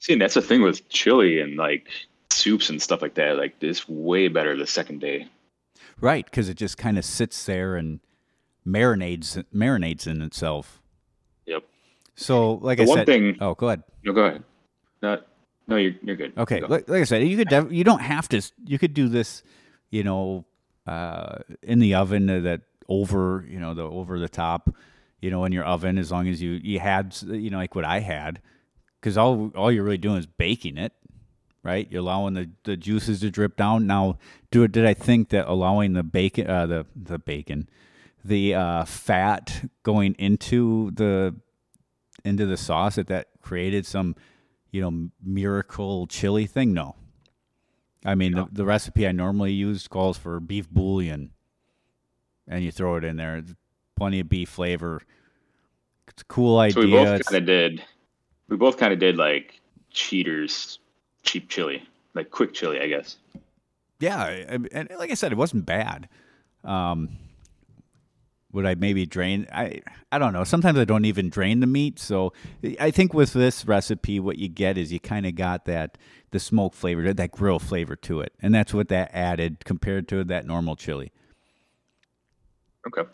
See, 0.00 0.12
and 0.12 0.20
that's 0.20 0.34
the 0.34 0.42
thing 0.42 0.62
with 0.62 0.88
chili 0.88 1.40
and 1.40 1.56
like 1.56 1.88
soups 2.30 2.68
and 2.68 2.82
stuff 2.82 3.02
like 3.02 3.14
that. 3.14 3.38
Like, 3.38 3.54
it's 3.60 3.88
way 3.88 4.28
better 4.28 4.56
the 4.56 4.66
second 4.66 5.00
day. 5.00 5.28
Right, 6.00 6.24
because 6.24 6.48
it 6.48 6.56
just 6.56 6.76
kind 6.76 6.98
of 6.98 7.04
sits 7.04 7.44
there 7.46 7.76
and 7.76 8.00
marinades 8.66 9.42
marinades 9.54 10.06
in 10.06 10.20
itself. 10.22 10.80
Yep. 11.46 11.64
So, 12.16 12.54
like 12.54 12.78
The 12.78 12.84
I 12.84 12.86
one 12.86 12.98
said, 12.98 13.06
thing- 13.06 13.36
oh, 13.40 13.54
go 13.54 13.68
ahead. 13.68 13.82
No, 14.04 14.12
go 14.12 14.24
ahead. 14.24 14.42
No, 15.02 15.20
no, 15.66 15.76
you're 15.76 15.92
you're 16.02 16.16
good. 16.16 16.32
Okay, 16.36 16.60
Go. 16.60 16.66
like, 16.66 16.88
like 16.88 17.00
I 17.00 17.04
said, 17.04 17.26
you 17.26 17.36
could 17.36 17.48
def- 17.48 17.72
you 17.72 17.84
don't 17.84 18.00
have 18.00 18.28
to. 18.30 18.40
You 18.64 18.78
could 18.78 18.94
do 18.94 19.08
this, 19.08 19.42
you 19.90 20.02
know, 20.04 20.44
uh, 20.86 21.38
in 21.62 21.78
the 21.78 21.94
oven 21.94 22.28
uh, 22.30 22.40
that 22.40 22.62
over, 22.88 23.44
you 23.48 23.58
know, 23.60 23.74
the 23.74 23.82
over 23.82 24.18
the 24.18 24.28
top, 24.28 24.74
you 25.20 25.30
know, 25.30 25.44
in 25.44 25.52
your 25.52 25.64
oven 25.64 25.98
as 25.98 26.10
long 26.12 26.28
as 26.28 26.42
you 26.42 26.52
you 26.62 26.78
had, 26.80 27.16
you 27.26 27.50
know, 27.50 27.58
like 27.58 27.74
what 27.74 27.84
I 27.84 28.00
had, 28.00 28.40
because 29.00 29.16
all 29.18 29.50
all 29.54 29.70
you're 29.72 29.84
really 29.84 29.98
doing 29.98 30.16
is 30.18 30.26
baking 30.26 30.76
it, 30.78 30.92
right? 31.64 31.90
You're 31.90 32.02
allowing 32.02 32.34
the, 32.34 32.50
the 32.62 32.76
juices 32.76 33.20
to 33.20 33.30
drip 33.30 33.56
down. 33.56 33.86
Now, 33.86 34.18
do 34.52 34.68
did 34.68 34.86
I 34.86 34.94
think 34.94 35.30
that 35.30 35.48
allowing 35.48 35.94
the 35.94 36.04
bacon, 36.04 36.48
uh, 36.48 36.66
the 36.66 36.86
the 36.94 37.18
bacon, 37.18 37.68
the 38.24 38.54
uh, 38.54 38.84
fat 38.84 39.68
going 39.82 40.14
into 40.18 40.92
the 40.92 41.34
into 42.24 42.46
the 42.46 42.56
sauce 42.56 42.94
that 42.94 43.08
that 43.08 43.28
created 43.42 43.84
some 43.84 44.14
you 44.70 44.80
know 44.80 45.08
miracle 45.22 46.06
chili 46.06 46.46
thing 46.46 46.72
no 46.72 46.96
i 48.06 48.14
mean 48.14 48.32
the, 48.32 48.48
the 48.50 48.64
recipe 48.64 49.06
i 49.06 49.12
normally 49.12 49.52
use 49.52 49.86
calls 49.86 50.16
for 50.16 50.40
beef 50.40 50.70
bouillon 50.70 51.30
and 52.48 52.64
you 52.64 52.72
throw 52.72 52.96
it 52.96 53.04
in 53.04 53.16
there 53.16 53.36
It's 53.36 53.54
plenty 53.94 54.20
of 54.20 54.28
beef 54.30 54.48
flavor 54.48 55.02
it's 56.08 56.22
a 56.22 56.24
cool 56.26 56.58
idea 56.58 56.74
So 56.74 56.80
we 56.80 56.90
both 56.92 57.24
kind 57.26 57.42
of 57.42 57.46
did. 57.46 57.84
We 58.48 58.56
both 58.56 58.76
kind 58.76 58.92
of 58.92 58.98
did 58.98 59.16
like 59.16 59.60
cheaters, 59.90 60.78
cheap 61.24 61.48
chili, 61.48 61.82
like 62.14 62.30
quick 62.30 62.54
chili, 62.54 62.80
I 62.80 62.86
guess. 62.86 63.16
yeah 64.00 64.26
and 64.72 64.88
like 64.98 65.10
i 65.10 65.14
said 65.14 65.32
it 65.32 65.38
wasn't 65.38 65.64
bad 65.66 66.08
um 66.64 67.08
would 68.52 68.66
i 68.66 68.74
maybe 68.74 69.06
drain 69.06 69.46
i 69.52 69.80
i 70.12 70.18
don't 70.18 70.32
know 70.32 70.44
sometimes 70.44 70.78
i 70.78 70.84
don't 70.84 71.04
even 71.06 71.30
drain 71.30 71.60
the 71.60 71.66
meat 71.66 71.98
so 71.98 72.32
i 72.80 72.90
think 72.90 73.14
with 73.14 73.32
this 73.32 73.64
recipe 73.66 74.18
what 74.20 74.36
you 74.38 74.48
get 74.48 74.76
is 74.76 74.92
you 74.92 75.00
kind 75.00 75.26
of 75.26 75.34
got 75.36 75.64
that 75.64 75.96
the 76.32 76.40
smoke 76.40 76.74
flavor 76.74 77.12
that 77.14 77.30
grill 77.30 77.58
flavor 77.58 77.96
to 77.96 78.20
it 78.20 78.32
and 78.42 78.54
that's 78.54 78.74
what 78.74 78.88
that 78.88 79.10
added 79.14 79.64
compared 79.64 80.06
to 80.08 80.22
that 80.24 80.44
normal 80.44 80.76
chili 80.76 81.10
Okay. 82.86 83.08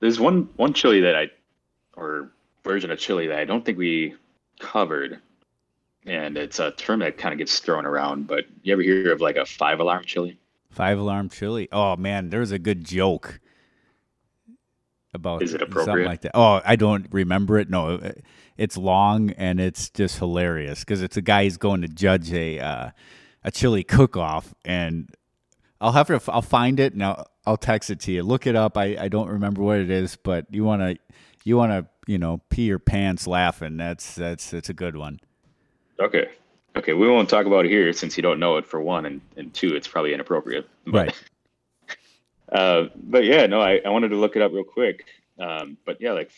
There's 0.00 0.18
one 0.18 0.48
one 0.56 0.72
chili 0.72 1.00
that 1.02 1.14
I, 1.14 1.30
or 1.96 2.32
version 2.64 2.90
of 2.90 2.98
chili 2.98 3.28
that 3.28 3.38
I 3.38 3.44
don't 3.44 3.64
think 3.64 3.78
we 3.78 4.14
covered. 4.58 5.20
And 6.06 6.36
it's 6.38 6.58
a 6.58 6.70
term 6.72 7.00
that 7.00 7.18
kind 7.18 7.32
of 7.32 7.38
gets 7.38 7.58
thrown 7.58 7.84
around. 7.84 8.26
But 8.26 8.44
you 8.62 8.72
ever 8.72 8.82
hear 8.82 9.12
of 9.12 9.20
like 9.20 9.36
a 9.36 9.44
five 9.44 9.80
alarm 9.80 10.04
chili? 10.04 10.38
Five 10.70 10.98
alarm 10.98 11.28
chili. 11.28 11.68
Oh 11.72 11.96
man, 11.96 12.30
there's 12.30 12.52
a 12.52 12.58
good 12.58 12.84
joke 12.84 13.40
about 15.12 15.42
Is 15.42 15.54
it 15.54 15.60
something 15.60 15.80
appropriate? 15.80 16.06
like 16.06 16.20
that. 16.22 16.32
Oh, 16.34 16.60
I 16.64 16.76
don't 16.76 17.06
remember 17.10 17.58
it. 17.58 17.68
No, 17.70 18.12
it's 18.56 18.76
long 18.76 19.30
and 19.32 19.60
it's 19.60 19.90
just 19.90 20.18
hilarious 20.18 20.80
because 20.80 21.02
it's 21.02 21.16
a 21.16 21.22
guy 21.22 21.44
who's 21.44 21.56
going 21.56 21.82
to 21.82 21.88
judge 21.88 22.32
a 22.32 22.60
uh, 22.60 22.90
a 23.42 23.50
chili 23.50 23.82
cook 23.84 24.16
off, 24.16 24.54
and 24.64 25.10
I'll 25.80 25.92
have 25.92 26.06
to 26.08 26.20
I'll 26.30 26.42
find 26.42 26.78
it 26.78 26.92
and 26.92 27.02
I'll, 27.02 27.26
I'll 27.46 27.56
text 27.56 27.90
it 27.90 28.00
to 28.00 28.12
you. 28.12 28.22
Look 28.22 28.46
it 28.46 28.56
up. 28.56 28.76
I, 28.76 28.96
I 28.98 29.08
don't 29.08 29.28
remember 29.28 29.62
what 29.62 29.78
it 29.78 29.90
is, 29.90 30.16
but 30.16 30.46
you 30.50 30.64
want 30.64 30.82
to 30.82 30.98
you 31.44 31.56
want 31.56 31.72
to 31.72 31.86
you 32.10 32.18
know 32.18 32.42
pee 32.50 32.64
your 32.64 32.78
pants 32.78 33.26
laughing. 33.26 33.76
That's 33.76 34.14
that's 34.14 34.50
that's 34.50 34.68
a 34.68 34.74
good 34.74 34.96
one. 34.96 35.20
Okay. 36.00 36.28
Okay, 36.76 36.92
we 36.92 37.08
won't 37.08 37.28
talk 37.30 37.46
about 37.46 37.64
it 37.64 37.70
here 37.70 37.92
since 37.92 38.16
you 38.16 38.22
don't 38.22 38.38
know 38.38 38.58
it 38.58 38.66
for 38.66 38.80
one, 38.80 39.06
and, 39.06 39.20
and 39.36 39.52
two, 39.54 39.74
it's 39.74 39.88
probably 39.88 40.12
inappropriate. 40.12 40.68
But, 40.84 40.92
Right. 40.92 41.22
Uh, 42.48 42.84
but 42.94 43.24
yeah, 43.24 43.44
no, 43.46 43.60
I, 43.60 43.80
I 43.84 43.88
wanted 43.88 44.10
to 44.10 44.16
look 44.16 44.36
it 44.36 44.40
up 44.40 44.52
real 44.52 44.62
quick. 44.62 45.04
Um, 45.36 45.76
but 45.84 46.00
yeah, 46.00 46.12
like 46.12 46.30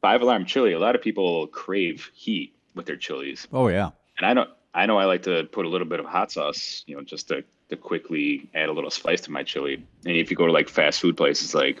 five 0.00 0.22
alarm 0.22 0.46
chili, 0.46 0.72
a 0.72 0.78
lot 0.78 0.94
of 0.94 1.02
people 1.02 1.46
crave 1.48 2.10
heat 2.14 2.54
with 2.74 2.86
their 2.86 2.96
chilies. 2.96 3.46
Oh 3.52 3.68
yeah. 3.68 3.90
And 4.16 4.26
I 4.26 4.32
know 4.32 4.46
I 4.72 4.86
know 4.86 4.98
I 4.98 5.04
like 5.04 5.24
to 5.24 5.44
put 5.44 5.66
a 5.66 5.68
little 5.68 5.86
bit 5.86 6.00
of 6.00 6.06
hot 6.06 6.32
sauce, 6.32 6.82
you 6.86 6.96
know, 6.96 7.02
just 7.02 7.28
to, 7.28 7.44
to 7.68 7.76
quickly 7.76 8.48
add 8.54 8.70
a 8.70 8.72
little 8.72 8.90
spice 8.90 9.20
to 9.22 9.30
my 9.30 9.42
chili. 9.42 9.74
And 10.06 10.16
if 10.16 10.30
you 10.30 10.36
go 10.36 10.46
to 10.46 10.52
like 10.52 10.70
fast 10.70 11.00
food 11.00 11.16
places 11.16 11.54
like 11.54 11.78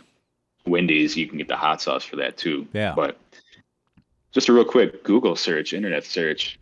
Wendy's, 0.66 1.16
you 1.16 1.26
can 1.26 1.38
get 1.38 1.48
the 1.48 1.56
hot 1.56 1.80
sauce 1.80 2.04
for 2.04 2.16
that 2.16 2.36
too. 2.36 2.68
Yeah. 2.74 2.92
But 2.94 3.18
just 4.32 4.50
a 4.50 4.52
real 4.52 4.66
quick 4.66 5.04
Google 5.04 5.36
search, 5.36 5.72
internet 5.72 6.04
search, 6.04 6.59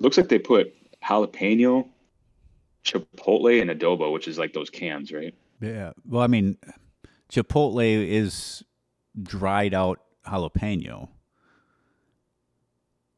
looks 0.00 0.16
like 0.16 0.28
they 0.28 0.38
put 0.38 0.72
jalapeno, 1.04 1.88
chipotle, 2.84 3.60
and 3.60 3.70
adobo, 3.70 4.12
which 4.12 4.26
is 4.28 4.38
like 4.38 4.52
those 4.52 4.70
cans, 4.70 5.12
right? 5.12 5.34
Yeah. 5.60 5.92
Well, 6.06 6.22
I 6.22 6.26
mean, 6.26 6.56
Chipotle 7.30 8.06
is 8.08 8.62
dried 9.22 9.74
out 9.74 10.00
jalapeno. 10.26 11.08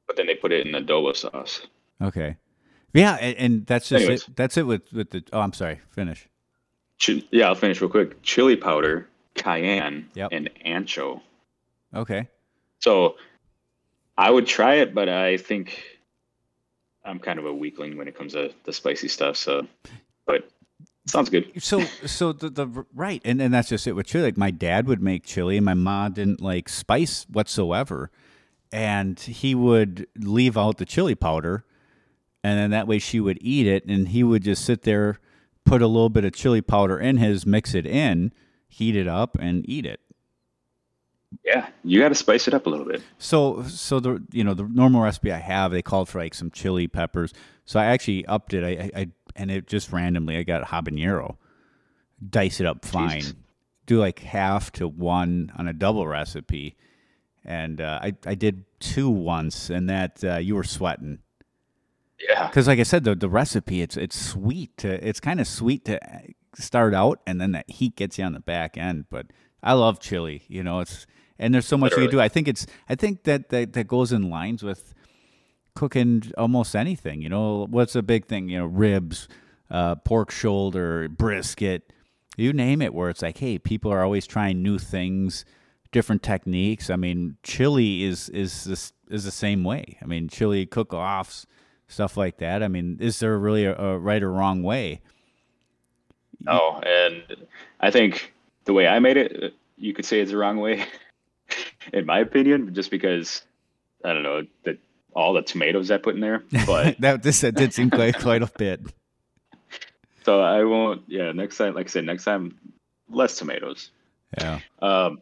But 0.07 0.17
then 0.17 0.27
they 0.27 0.35
put 0.35 0.53
it 0.53 0.67
in 0.67 0.73
adobo 0.75 1.17
sauce. 1.17 1.67
Okay. 2.01 2.37
Yeah, 2.95 3.15
and, 3.15 3.37
and 3.39 3.67
that's 3.67 3.89
just 3.89 4.03
Anyways. 4.03 4.29
it. 4.29 4.37
That's 4.37 4.57
it 4.59 4.67
with 4.67 4.83
with 4.93 5.11
the. 5.11 5.25
Oh, 5.33 5.41
I'm 5.41 5.53
sorry. 5.55 5.81
Finish. 5.91 6.29
Chi- 7.05 7.23
yeah, 7.31 7.47
I'll 7.49 7.55
finish 7.55 7.81
real 7.81 7.89
quick. 7.91 8.21
Chili 8.23 8.57
powder, 8.57 9.09
cayenne, 9.35 10.09
Yep. 10.15 10.29
and 10.33 10.51
ancho. 10.67 11.21
Okay. 11.95 12.29
So 12.81 13.17
I 14.19 14.31
would 14.31 14.47
try 14.47 14.75
it, 14.77 14.95
but 14.95 15.09
I 15.09 15.37
think 15.39 15.83
I'm 17.05 17.19
kind 17.19 17.39
of 17.39 17.47
a 17.47 17.53
weakling 17.53 17.97
when 17.97 18.09
it 18.09 18.17
comes 18.17 18.33
to 18.33 18.53
the 18.65 18.73
spicy 18.73 19.09
stuff. 19.09 19.37
So, 19.37 19.67
but 20.27 20.49
sounds 21.07 21.31
good. 21.31 21.51
So 21.63 21.81
so 22.07 22.33
the 22.33 22.51
the 22.51 22.87
right, 22.95 23.21
and 23.25 23.41
and 23.41 23.53
that's 23.53 23.69
just 23.69 23.87
it 23.87 23.93
with 23.93 24.07
chili. 24.07 24.25
Like 24.25 24.37
my 24.37 24.51
dad 24.51 24.87
would 24.87 25.03
make 25.03 25.25
chili, 25.25 25.57
and 25.57 25.65
my 25.65 25.75
mom 25.75 26.13
didn't 26.13 26.41
like 26.41 26.69
spice 26.69 27.27
whatsoever, 27.29 28.11
and 28.71 29.19
he 29.19 29.55
would 29.55 30.07
leave 30.17 30.57
out 30.57 30.79
the 30.79 30.85
chili 30.85 31.15
powder, 31.15 31.65
and 32.45 32.59
then 32.59 32.71
that 32.71 32.87
way 32.87 32.99
she 32.99 33.21
would 33.21 33.39
eat 33.41 33.67
it, 33.67 33.85
and 33.87 34.09
he 34.09 34.23
would 34.23 34.45
just 34.45 34.65
sit 34.65 34.83
there, 34.83 35.19
put 35.65 35.83
a 35.83 35.87
little 35.87 36.11
bit 36.11 36.25
of 36.25 36.33
chili 36.33 36.63
powder 36.63 36.99
in 36.99 37.17
his, 37.19 37.47
mix 37.47 37.75
it 37.75 37.87
in, 37.87 38.33
heat 38.69 38.97
it 38.97 39.09
up, 39.09 39.37
and 39.41 39.69
eat 39.69 39.87
it. 39.87 40.01
Yeah, 41.45 41.69
you 41.83 42.01
got 42.01 42.11
to 42.11 42.15
spice 42.15 42.49
it 42.49 42.55
up 42.55 42.67
a 42.67 42.71
little 42.71 42.87
bit. 42.87 43.03
So, 43.19 43.63
so 43.65 44.01
the 44.01 44.23
you 44.33 44.45
know 44.45 44.55
the 44.55 44.65
normal 44.65 45.03
recipe 45.03 45.33
I 45.33 45.39
have, 45.39 45.73
they 45.73 45.83
called 45.83 46.09
for 46.09 46.19
like 46.19 46.35
some 46.35 46.51
chili 46.51 46.89
peppers. 46.89 47.33
So 47.65 47.81
I 47.81 47.87
actually 47.87 48.27
upped 48.27 48.55
it. 48.55 48.65
I, 48.65 48.71
I, 48.71 49.01
I 49.01 49.09
and 49.37 49.51
it 49.51 49.67
just 49.67 49.93
randomly 49.93 50.37
I 50.37 50.43
got 50.43 50.65
habanero, 50.69 51.37
dice 52.29 52.61
it 52.61 52.67
up 52.67 52.85
fine, 52.85 53.21
Jesus. 53.21 53.35
do 53.87 53.99
like 53.99 54.19
half 54.21 54.71
to 54.73 54.87
one 54.89 55.53
on 55.57 55.69
a 55.69 55.73
double 55.73 56.07
recipe, 56.07 56.77
and 57.45 57.81
uh, 57.81 57.99
I 58.03 58.15
I 58.27 58.35
did 58.35 58.65
two 58.81 59.09
once, 59.09 59.71
and 59.71 59.89
that 59.89 60.23
uh, 60.25 60.37
you 60.37 60.55
were 60.55 60.65
sweating 60.65 61.21
Yeah, 62.29 62.47
because 62.47 62.67
like 62.67 62.79
I 62.79 62.85
said, 62.85 63.05
the 63.05 63.15
the 63.15 63.29
recipe 63.29 63.81
it's 63.83 63.97
it's 63.97 64.21
sweet. 64.21 64.77
To, 64.79 65.07
it's 65.07 65.21
kind 65.21 65.41
of 65.41 65.47
sweet 65.47 65.85
to 65.87 65.99
start 66.55 66.95
out, 66.95 67.21
and 67.27 67.41
then 67.41 67.53
that 67.53 67.71
heat 67.71 67.97
gets 67.97 68.19
you 68.19 68.25
on 68.25 68.33
the 68.33 68.41
back 68.41 68.77
end. 68.77 69.07
But 69.09 69.27
I 69.63 69.73
love 69.75 70.01
chili. 70.01 70.43
You 70.49 70.63
know, 70.63 70.81
it's 70.81 71.07
and 71.39 71.55
there's 71.55 71.67
so 71.67 71.77
much 71.77 71.93
you 71.93 71.99
can 71.99 72.11
do. 72.11 72.21
I 72.21 72.29
think 72.29 72.49
it's 72.49 72.67
I 72.89 72.95
think 72.95 73.25
that 73.25 73.49
that, 73.51 73.73
that 73.73 73.87
goes 73.87 74.13
in 74.13 74.31
lines 74.31 74.63
with 74.63 74.95
cooking 75.75 76.33
almost 76.37 76.77
anything. 76.77 77.23
You 77.23 77.29
know, 77.29 77.67
what's 77.71 77.95
a 77.95 78.03
big 78.03 78.27
thing? 78.27 78.49
You 78.49 78.59
know, 78.61 78.67
ribs, 78.67 79.29
uh, 79.71 79.97
pork 79.97 80.31
shoulder, 80.31 81.09
brisket, 81.09 81.93
you 82.37 82.53
name 82.53 82.83
it. 82.83 82.95
Where 82.95 83.11
it's 83.11 83.23
like, 83.23 83.39
hey, 83.39 83.59
people 83.59 83.93
are 83.93 84.03
always 84.03 84.27
trying 84.27 84.63
new 84.63 84.79
things, 84.79 85.45
different 85.91 86.23
techniques. 86.23 86.91
I 86.91 86.97
mean, 86.97 87.37
chili 87.43 88.05
is 88.05 88.29
is 88.31 88.65
this 88.65 88.93
is 89.09 89.25
the 89.25 89.31
same 89.31 89.65
way. 89.65 89.99
I 90.03 90.07
mean, 90.07 90.29
chili 90.29 90.67
cook-offs, 90.67 91.47
stuff 91.89 92.17
like 92.17 92.39
that. 92.39 92.63
I 92.63 92.69
mean, 92.69 92.99
is 93.01 93.21
there 93.21 93.39
really 93.39 93.65
a, 93.65 93.77
a 93.77 93.99
right 93.99 94.23
or 94.23 94.33
wrong 94.33 94.63
way? 94.63 95.01
no, 96.45 96.81
and 96.85 97.23
I 97.81 97.91
think 97.91 98.33
the 98.65 98.73
way 98.73 98.87
I 98.87 98.99
made 98.99 99.17
it, 99.17 99.55
you 99.77 99.93
could 99.93 100.05
say 100.05 100.21
it's 100.21 100.31
the 100.31 100.37
wrong 100.37 100.59
way, 100.59 100.85
in 101.93 102.07
my 102.07 102.21
opinion, 102.21 102.75
just 102.75 102.91
because 102.91 103.43
I 104.05 104.13
don't 104.13 104.23
know 104.23 104.43
that 104.65 104.79
all 105.15 105.33
the 105.33 105.43
tomatoes 105.43 105.91
I 105.91 105.99
put 105.99 106.15
in 106.15 106.21
there. 106.21 106.43
But 106.67 106.97
that 107.01 107.23
this 107.23 107.41
that 107.41 107.55
did 107.55 107.73
seem 107.73 107.91
quite 107.91 108.19
quite 108.19 108.43
a 108.43 108.51
bit. 108.59 108.81
so 110.25 110.41
I 110.41 110.65
won't. 110.65 111.03
Yeah, 111.07 111.33
next 111.33 111.59
time, 111.59 111.75
like 111.75 111.87
I 111.87 111.91
said, 111.91 112.05
next 112.05 112.25
time, 112.25 112.59
less 113.09 113.37
tomatoes. 113.37 113.91
Yeah. 114.39 114.61
Um, 114.81 115.21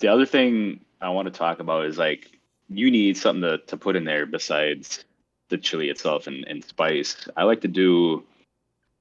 the 0.00 0.08
other 0.08 0.26
thing 0.26 0.80
I 1.00 1.10
want 1.10 1.26
to 1.26 1.32
talk 1.32 1.60
about 1.60 1.84
is 1.86 1.98
like 1.98 2.38
you 2.68 2.90
need 2.90 3.16
something 3.16 3.42
to, 3.42 3.58
to 3.66 3.76
put 3.76 3.96
in 3.96 4.04
there 4.04 4.26
besides 4.26 5.04
the 5.48 5.58
chili 5.58 5.90
itself 5.90 6.26
and, 6.26 6.44
and 6.46 6.64
spice. 6.64 7.28
I 7.36 7.44
like 7.44 7.60
to 7.60 7.68
do 7.68 8.24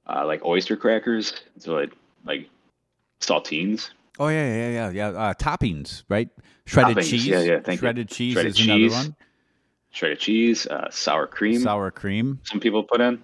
uh, 0.08 0.26
like 0.26 0.44
oyster 0.46 0.76
crackers, 0.76 1.34
so 1.60 1.74
like 1.74 1.94
like 2.26 2.50
saltines. 3.22 3.90
Oh 4.20 4.28
yeah, 4.28 4.56
yeah, 4.56 4.70
yeah, 4.70 4.90
yeah. 4.92 5.08
Uh, 5.20 5.34
toppings, 5.34 6.04
right? 6.10 6.30
Shredded 6.66 6.98
Toppings, 6.98 7.10
cheese. 7.10 7.26
yeah, 7.28 7.42
yeah, 7.42 7.60
thank 7.60 7.78
you. 7.82 7.86
Shredded 7.88 8.10
cheese 8.10 8.34
Shredded 8.34 8.52
is 8.52 8.60
another 8.66 8.80
cheese, 8.80 8.94
one. 8.94 9.16
shredded 9.92 10.20
cheese, 10.20 10.68
uh, 10.68 10.90
sour 10.92 11.28
cream. 11.28 11.60
Sour 11.62 11.92
cream, 11.92 12.40
Some 12.44 12.60
people 12.60 12.84
put 12.84 13.02
in. 13.02 13.20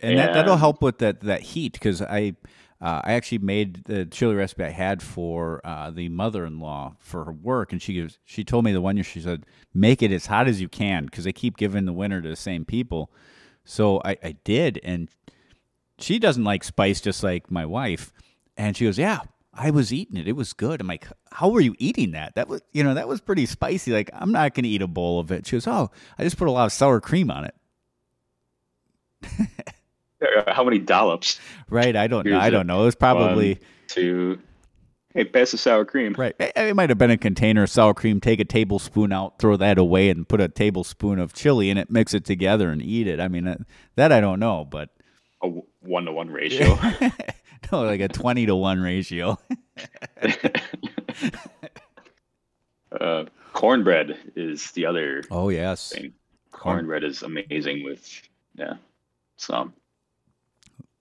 and 0.00 0.18
that 0.18 0.34
that'll 0.34 0.56
help 0.56 0.82
with 0.82 0.98
that 0.98 1.20
that 1.22 1.42
heat 1.42 1.72
because 1.74 2.02
I. 2.02 2.34
Uh, 2.80 3.00
I 3.02 3.14
actually 3.14 3.38
made 3.38 3.82
the 3.86 4.06
chili 4.06 4.36
recipe 4.36 4.62
I 4.62 4.68
had 4.70 5.02
for 5.02 5.60
uh, 5.64 5.90
the 5.90 6.08
mother-in-law 6.10 6.94
for 7.00 7.24
her 7.24 7.32
work, 7.32 7.72
and 7.72 7.82
she 7.82 7.94
gives, 7.94 8.20
she 8.24 8.44
told 8.44 8.64
me 8.64 8.70
the 8.70 8.80
one 8.80 8.96
year 8.96 9.02
she 9.02 9.20
said 9.20 9.44
make 9.74 10.00
it 10.00 10.12
as 10.12 10.26
hot 10.26 10.46
as 10.46 10.60
you 10.60 10.68
can 10.68 11.06
because 11.06 11.24
they 11.24 11.32
keep 11.32 11.56
giving 11.56 11.86
the 11.86 11.92
winner 11.92 12.22
to 12.22 12.28
the 12.28 12.36
same 12.36 12.64
people. 12.64 13.10
So 13.64 14.00
I, 14.04 14.16
I 14.22 14.36
did, 14.44 14.78
and 14.84 15.08
she 15.98 16.20
doesn't 16.20 16.44
like 16.44 16.62
spice 16.62 17.00
just 17.00 17.24
like 17.24 17.50
my 17.50 17.66
wife, 17.66 18.12
and 18.56 18.76
she 18.76 18.84
goes, 18.84 18.96
"Yeah, 18.96 19.22
I 19.58 19.70
was 19.70 19.92
eating 19.92 20.16
it. 20.16 20.28
It 20.28 20.36
was 20.36 20.52
good." 20.52 20.80
I'm 20.80 20.86
like, 20.86 21.06
"How 21.32 21.48
were 21.48 21.60
you 21.60 21.74
eating 21.78 22.12
that? 22.12 22.34
That 22.36 22.48
was 22.48 22.62
you 22.72 22.84
know 22.84 22.94
that 22.94 23.08
was 23.08 23.20
pretty 23.20 23.46
spicy. 23.46 23.92
Like 23.92 24.10
I'm 24.14 24.32
not 24.32 24.54
gonna 24.54 24.68
eat 24.68 24.82
a 24.82 24.86
bowl 24.86 25.20
of 25.20 25.30
it." 25.32 25.46
She 25.46 25.56
goes, 25.56 25.66
"Oh, 25.66 25.90
I 26.18 26.24
just 26.24 26.36
put 26.38 26.48
a 26.48 26.52
lot 26.52 26.66
of 26.66 26.72
sour 26.72 27.00
cream 27.00 27.30
on 27.30 27.44
it." 27.44 27.54
Uh, 30.20 30.52
How 30.52 30.64
many 30.64 30.78
dollops 30.78 31.40
Right? 31.70 31.94
I 31.94 32.06
don't 32.06 32.26
know. 32.26 32.38
I 32.38 32.50
don't 32.50 32.66
know. 32.66 32.82
It 32.82 32.86
was 32.86 32.94
probably. 32.94 33.54
One, 33.54 33.60
to 33.88 34.38
hey 35.14 35.24
pass 35.24 35.52
the 35.52 35.58
sour 35.58 35.84
cream? 35.84 36.14
Right. 36.18 36.34
It, 36.38 36.76
might 36.76 36.90
have 36.90 36.98
been 36.98 37.10
a 37.10 37.16
container 37.16 37.62
of 37.62 37.70
sour 37.70 37.94
cream. 37.94 38.20
Take 38.20 38.40
a 38.40 38.44
tablespoon 38.44 39.12
out, 39.12 39.38
throw 39.38 39.56
that 39.56 39.78
away, 39.78 40.10
and 40.10 40.28
put 40.28 40.40
a 40.40 40.48
tablespoon 40.48 41.18
of 41.18 41.32
chili 41.32 41.70
in 41.70 41.78
it. 41.78 41.90
Mix 41.90 42.14
it 42.14 42.24
together 42.24 42.70
and 42.70 42.82
eat 42.82 43.06
it. 43.06 43.20
I 43.20 43.28
mean, 43.28 43.44
that, 43.44 43.60
that 43.96 44.12
I 44.12 44.20
don't 44.20 44.40
know, 44.40 44.64
but 44.64 44.90
A 45.42 45.48
one 45.80 46.04
to 46.04 46.12
one 46.12 46.30
ratio. 46.30 46.78
no, 47.72 47.82
like 47.84 48.00
a 48.00 48.08
twenty 48.08 48.46
to 48.46 48.54
one 48.56 48.80
ratio. 48.80 49.38
uh, 53.00 53.24
cornbread 53.52 54.18
is 54.36 54.70
the 54.72 54.86
other 54.86 55.22
Oh 55.30 55.48
yes. 55.48 55.90
thing. 55.90 56.12
Cornbread 56.52 57.04
is 57.04 57.22
amazing 57.22 57.84
with 57.84 58.22
yeah. 58.54 58.74
So 59.36 59.72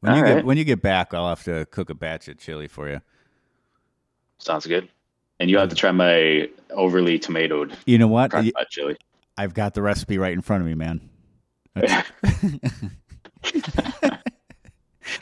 When 0.01 0.15
you 0.15 0.23
get 0.23 0.45
when 0.45 0.57
you 0.57 0.63
get 0.63 0.81
back, 0.81 1.13
I'll 1.13 1.29
have 1.29 1.43
to 1.45 1.65
cook 1.67 1.89
a 1.89 1.95
batch 1.95 2.27
of 2.27 2.37
chili 2.37 2.67
for 2.67 2.89
you. 2.89 3.01
sounds 4.37 4.67
good. 4.67 4.89
And 5.39 5.49
you 5.51 5.57
have 5.59 5.69
to 5.69 5.75
try 5.75 5.91
my 5.91 6.49
overly 6.71 7.19
tomatoed 7.19 7.71
You 7.85 7.99
know 7.99 8.07
what? 8.07 8.31
crock 8.31 8.43
Y- 8.43 8.51
pot 8.55 8.67
chili. 8.69 8.97
I've 9.37 9.53
got 9.53 9.75
the 9.75 9.83
recipe 9.83 10.17
right 10.17 10.33
in 10.33 10.41
front 10.41 10.61
of 10.63 10.67
me, 10.67 10.73
man. 10.73 11.09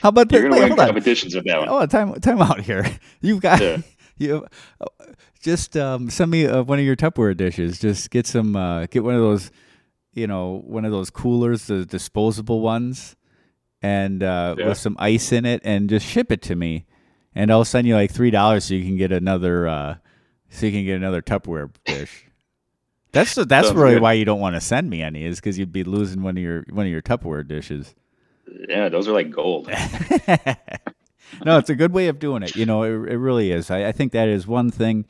How 0.06 0.10
about 0.10 0.32
You're 0.32 0.44
gonna 0.44 0.54
Wait, 0.62 0.70
win 0.70 0.80
on. 0.80 0.86
competitions 0.86 1.34
with 1.34 1.46
that 1.46 1.58
one. 1.62 1.68
Oh, 1.68 1.84
time 1.88 2.14
time 2.22 2.40
out 2.40 2.60
here. 2.62 2.86
You've 3.22 3.42
got 3.42 3.60
Yeah. 3.60 3.78
you 4.20 4.46
just 5.42 5.76
um, 5.76 6.12
send 6.12 6.30
me 6.30 6.46
uh, 6.46 6.62
one 6.62 6.78
of 6.78 6.86
your 6.86 6.96
Tupperware 6.96 7.36
dishes. 7.36 7.80
Just 7.80 8.12
get 8.12 8.28
some 8.28 8.56
uh, 8.56 8.86
get 8.86 9.04
one 9.04 9.16
of 9.16 9.22
those 9.22 9.50
you 10.14 10.28
know, 10.28 10.62
one 10.64 10.86
of 10.86 10.92
those 10.92 11.10
coolers, 11.10 11.66
the 11.66 11.86
disposable 11.88 12.62
ones, 12.62 13.16
and 13.82 14.22
uh, 14.22 14.54
Yeah. 14.58 14.68
with 14.68 14.78
some 14.78 14.96
ice 15.00 15.32
in 15.32 15.44
it, 15.44 15.62
and 15.66 15.90
just 15.90 16.06
ship 16.06 16.32
it 16.32 16.44
to 16.44 16.56
me, 16.56 16.86
and 17.34 17.50
I'll 17.52 17.66
send 17.66 17.88
you 17.88 17.96
like 17.96 18.12
three 18.12 18.30
dollars 18.30 18.66
so 18.66 18.76
you 18.76 18.86
can 18.86 18.98
get 18.98 19.12
another, 19.12 19.68
uh, 19.68 19.96
so 20.50 20.68
you 20.68 20.72
can 20.72 20.86
get 20.86 20.98
another 20.98 21.24
Tupperware 21.24 21.72
dish. 21.84 22.26
That's 23.12 23.34
that's 23.34 23.70
Sounds 23.70 23.74
really 23.74 23.96
good. 23.96 24.04
why 24.04 24.14
you 24.14 24.24
don't 24.24 24.40
want 24.40 24.56
to 24.56 24.62
send 24.62 24.88
me 24.88 25.02
any, 25.02 25.26
is 25.26 25.38
because 25.38 25.58
you'd 25.58 25.72
be 25.74 25.84
losing 25.84 26.22
one 26.22 26.38
of 26.38 26.44
your 26.44 26.64
one 26.70 26.86
of 26.86 26.92
your 26.92 27.02
Tupperware 27.02 27.48
dishes. 27.48 27.96
Yeah, 28.70 28.90
those 28.90 29.08
are 29.08 29.14
like 29.14 29.32
gold. 29.32 29.68
no, 31.46 31.58
it's 31.58 31.70
a 31.70 31.76
good 31.76 31.92
way 31.92 32.08
of 32.08 32.20
doing 32.20 32.44
it. 32.44 32.56
You 32.56 32.66
know, 32.66 32.84
it, 32.84 33.12
it 33.12 33.18
really 33.18 33.52
is. 33.52 33.72
I, 33.72 33.88
I 33.88 33.92
think 33.92 34.12
that 34.12 34.28
is 34.28 34.48
one 34.48 34.72
thing 34.72 35.06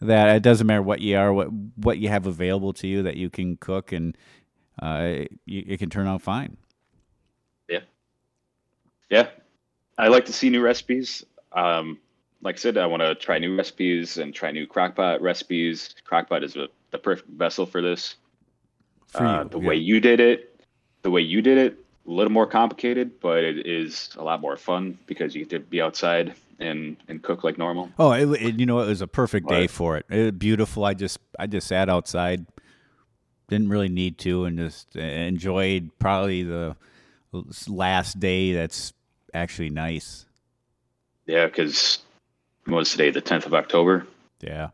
that 0.00 0.36
it 0.36 0.42
doesn't 0.42 0.66
matter 0.66 0.82
what 0.82 1.00
you 1.00 1.16
are, 1.16 1.32
what 1.32 1.48
what 1.76 1.98
you 1.98 2.08
have 2.08 2.26
available 2.26 2.72
to 2.74 2.86
you 2.86 3.02
that 3.02 3.16
you 3.16 3.30
can 3.30 3.56
cook, 3.56 3.92
and 3.92 4.16
uh, 4.80 5.24
you, 5.44 5.64
it 5.66 5.78
can 5.78 5.90
turn 5.90 6.06
out 6.06 6.22
fine. 6.22 6.56
Yeah, 7.68 7.80
yeah. 9.10 9.28
I 9.96 10.08
like 10.08 10.26
to 10.26 10.32
see 10.32 10.48
new 10.48 10.62
recipes. 10.62 11.24
Um, 11.52 11.98
like 12.42 12.54
I 12.54 12.58
said, 12.58 12.78
I 12.78 12.86
want 12.86 13.02
to 13.02 13.14
try 13.16 13.38
new 13.38 13.56
recipes 13.56 14.16
and 14.16 14.32
try 14.32 14.52
new 14.52 14.66
crockpot 14.66 15.20
recipes. 15.20 15.94
Crockpot 16.08 16.44
is 16.44 16.54
a, 16.56 16.68
the 16.92 16.98
perfect 16.98 17.30
vessel 17.30 17.66
for 17.66 17.82
this. 17.82 18.14
For 19.08 19.24
uh, 19.24 19.42
you, 19.42 19.48
the 19.48 19.60
yeah. 19.60 19.68
way 19.68 19.74
you 19.74 20.00
did 20.00 20.20
it, 20.20 20.60
the 21.02 21.10
way 21.10 21.20
you 21.20 21.42
did 21.42 21.58
it, 21.58 21.84
a 22.08 22.10
little 22.10 22.32
more 22.32 22.46
complicated, 22.46 23.20
but 23.20 23.44
it 23.44 23.66
is 23.66 24.10
a 24.16 24.24
lot 24.24 24.40
more 24.40 24.56
fun 24.56 24.98
because 25.06 25.34
you 25.34 25.44
get 25.44 25.50
to 25.50 25.60
be 25.60 25.82
outside 25.82 26.34
and 26.58 26.96
and 27.06 27.22
cook 27.22 27.44
like 27.44 27.58
normal. 27.58 27.90
Oh, 27.98 28.12
it, 28.12 28.42
it, 28.42 28.58
you 28.58 28.66
know, 28.66 28.80
it 28.80 28.86
was 28.88 29.02
a 29.02 29.06
perfect 29.06 29.48
day 29.48 29.66
for 29.66 29.96
it. 29.96 30.06
It 30.08 30.22
was 30.22 30.32
beautiful. 30.32 30.84
I 30.84 30.94
just 30.94 31.18
I 31.38 31.46
just 31.46 31.66
sat 31.68 31.88
outside, 31.88 32.46
didn't 33.48 33.68
really 33.68 33.88
need 33.88 34.18
to, 34.18 34.44
and 34.46 34.58
just 34.58 34.96
uh, 34.96 35.00
enjoyed 35.00 35.90
probably 35.98 36.42
the 36.42 36.76
last 37.68 38.18
day. 38.18 38.52
That's 38.54 38.92
actually 39.34 39.70
nice. 39.70 40.24
Yeah, 41.26 41.46
because 41.46 41.98
it 42.66 42.70
was 42.72 42.90
today 42.90 43.10
the 43.10 43.20
tenth 43.20 43.44
of 43.44 43.52
October? 43.52 44.06
Yeah. 44.40 44.70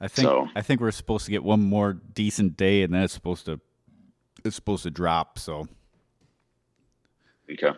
I 0.00 0.08
think 0.08 0.26
So- 0.26 0.48
I 0.56 0.62
think 0.62 0.80
we're 0.80 0.90
supposed 0.90 1.26
to 1.26 1.30
get 1.30 1.44
one 1.44 1.60
more 1.60 1.92
decent 1.92 2.56
day 2.56 2.82
and 2.82 2.92
then 2.94 3.02
it's 3.02 3.12
supposed 3.14 3.44
to 3.46 3.60
it's 4.44 4.56
supposed 4.56 4.84
to 4.84 4.90
drop, 4.90 5.38
so 5.38 5.66
Okay. 7.50 7.76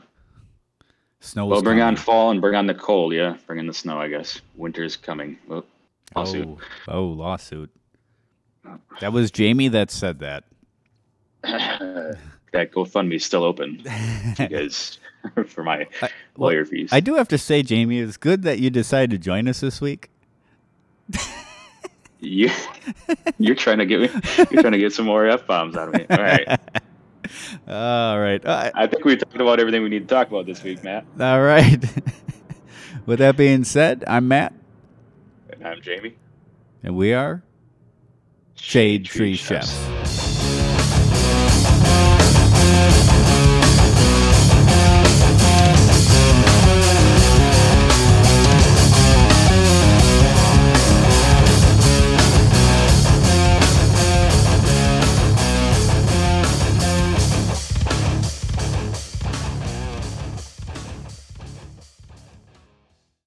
snow 1.21 1.47
Well, 1.47 1.63
bring 1.63 1.81
on 1.81 1.97
fall 1.97 2.31
and 2.31 2.41
bring 2.41 2.55
on 2.55 2.67
the 2.67 2.75
cold. 2.75 3.13
Yeah, 3.13 3.37
bring 3.47 3.59
in 3.59 3.67
the 3.67 3.75
snow. 3.75 3.99
I 3.99 4.09
guess 4.09 4.41
winter's 4.57 4.97
coming. 4.97 5.39
Well, 5.47 5.65
lawsuit. 6.15 6.49
Oh, 6.49 6.59
oh, 6.89 7.05
lawsuit. 7.05 7.71
That 9.01 9.13
was 9.13 9.31
Jamie 9.31 9.69
that 9.69 9.91
said 9.91 10.21
that. 10.21 10.45
that 11.43 12.19
GoFundMe's 12.53 13.25
still 13.25 13.45
open. 13.45 13.83
guys 14.37 14.99
for 15.47 15.63
my 15.63 15.87
I- 16.03 16.11
well, 16.37 16.51
lawyer 16.51 16.65
fees. 16.65 16.91
I 16.93 17.01
do 17.01 17.15
have 17.15 17.29
to 17.29 17.39
say, 17.39 17.63
Jamie, 17.63 18.01
it's 18.01 18.17
good 18.17 18.43
that 18.43 18.59
you 18.59 18.71
decided 18.71 19.11
to 19.11 19.19
join 19.19 19.49
us 19.49 19.61
this 19.61 19.81
week. 19.81 20.11
you, 22.21 22.51
you're 23.39 23.55
trying 23.55 23.79
to 23.79 23.87
get 23.87 24.01
me. 24.01 24.11
You're 24.51 24.63
trying 24.63 24.73
to 24.73 24.79
get 24.79 24.93
some 24.93 25.07
more 25.07 25.27
f 25.27 25.47
bombs 25.47 25.77
out 25.77 25.89
of 25.89 25.95
me. 25.95 26.07
All 26.11 26.19
right. 26.23 26.59
All 27.67 28.19
right. 28.21 28.45
Uh, 28.45 28.71
I 28.75 28.87
think 28.87 29.05
we 29.05 29.17
talked 29.17 29.35
about 29.41 29.61
everything 29.61 29.83
we 29.83 29.89
need 29.89 30.09
to 30.09 30.15
talk 30.15 30.29
about 30.29 30.47
this 30.47 30.63
week, 30.63 30.83
Matt. 30.85 31.05
all 31.21 31.41
right. 31.43 31.83
With 33.07 33.21
that 33.21 33.37
being 33.37 33.65
said, 33.65 34.05
I'm 34.07 34.29
Matt, 34.29 34.53
And 35.51 35.67
I'm 35.67 35.81
Jamie. 35.81 36.15
and 36.83 36.97
we 36.97 37.15
are 37.15 37.43
Shade 38.55 39.05
Tree 39.07 39.35
Chefs. 39.35 39.73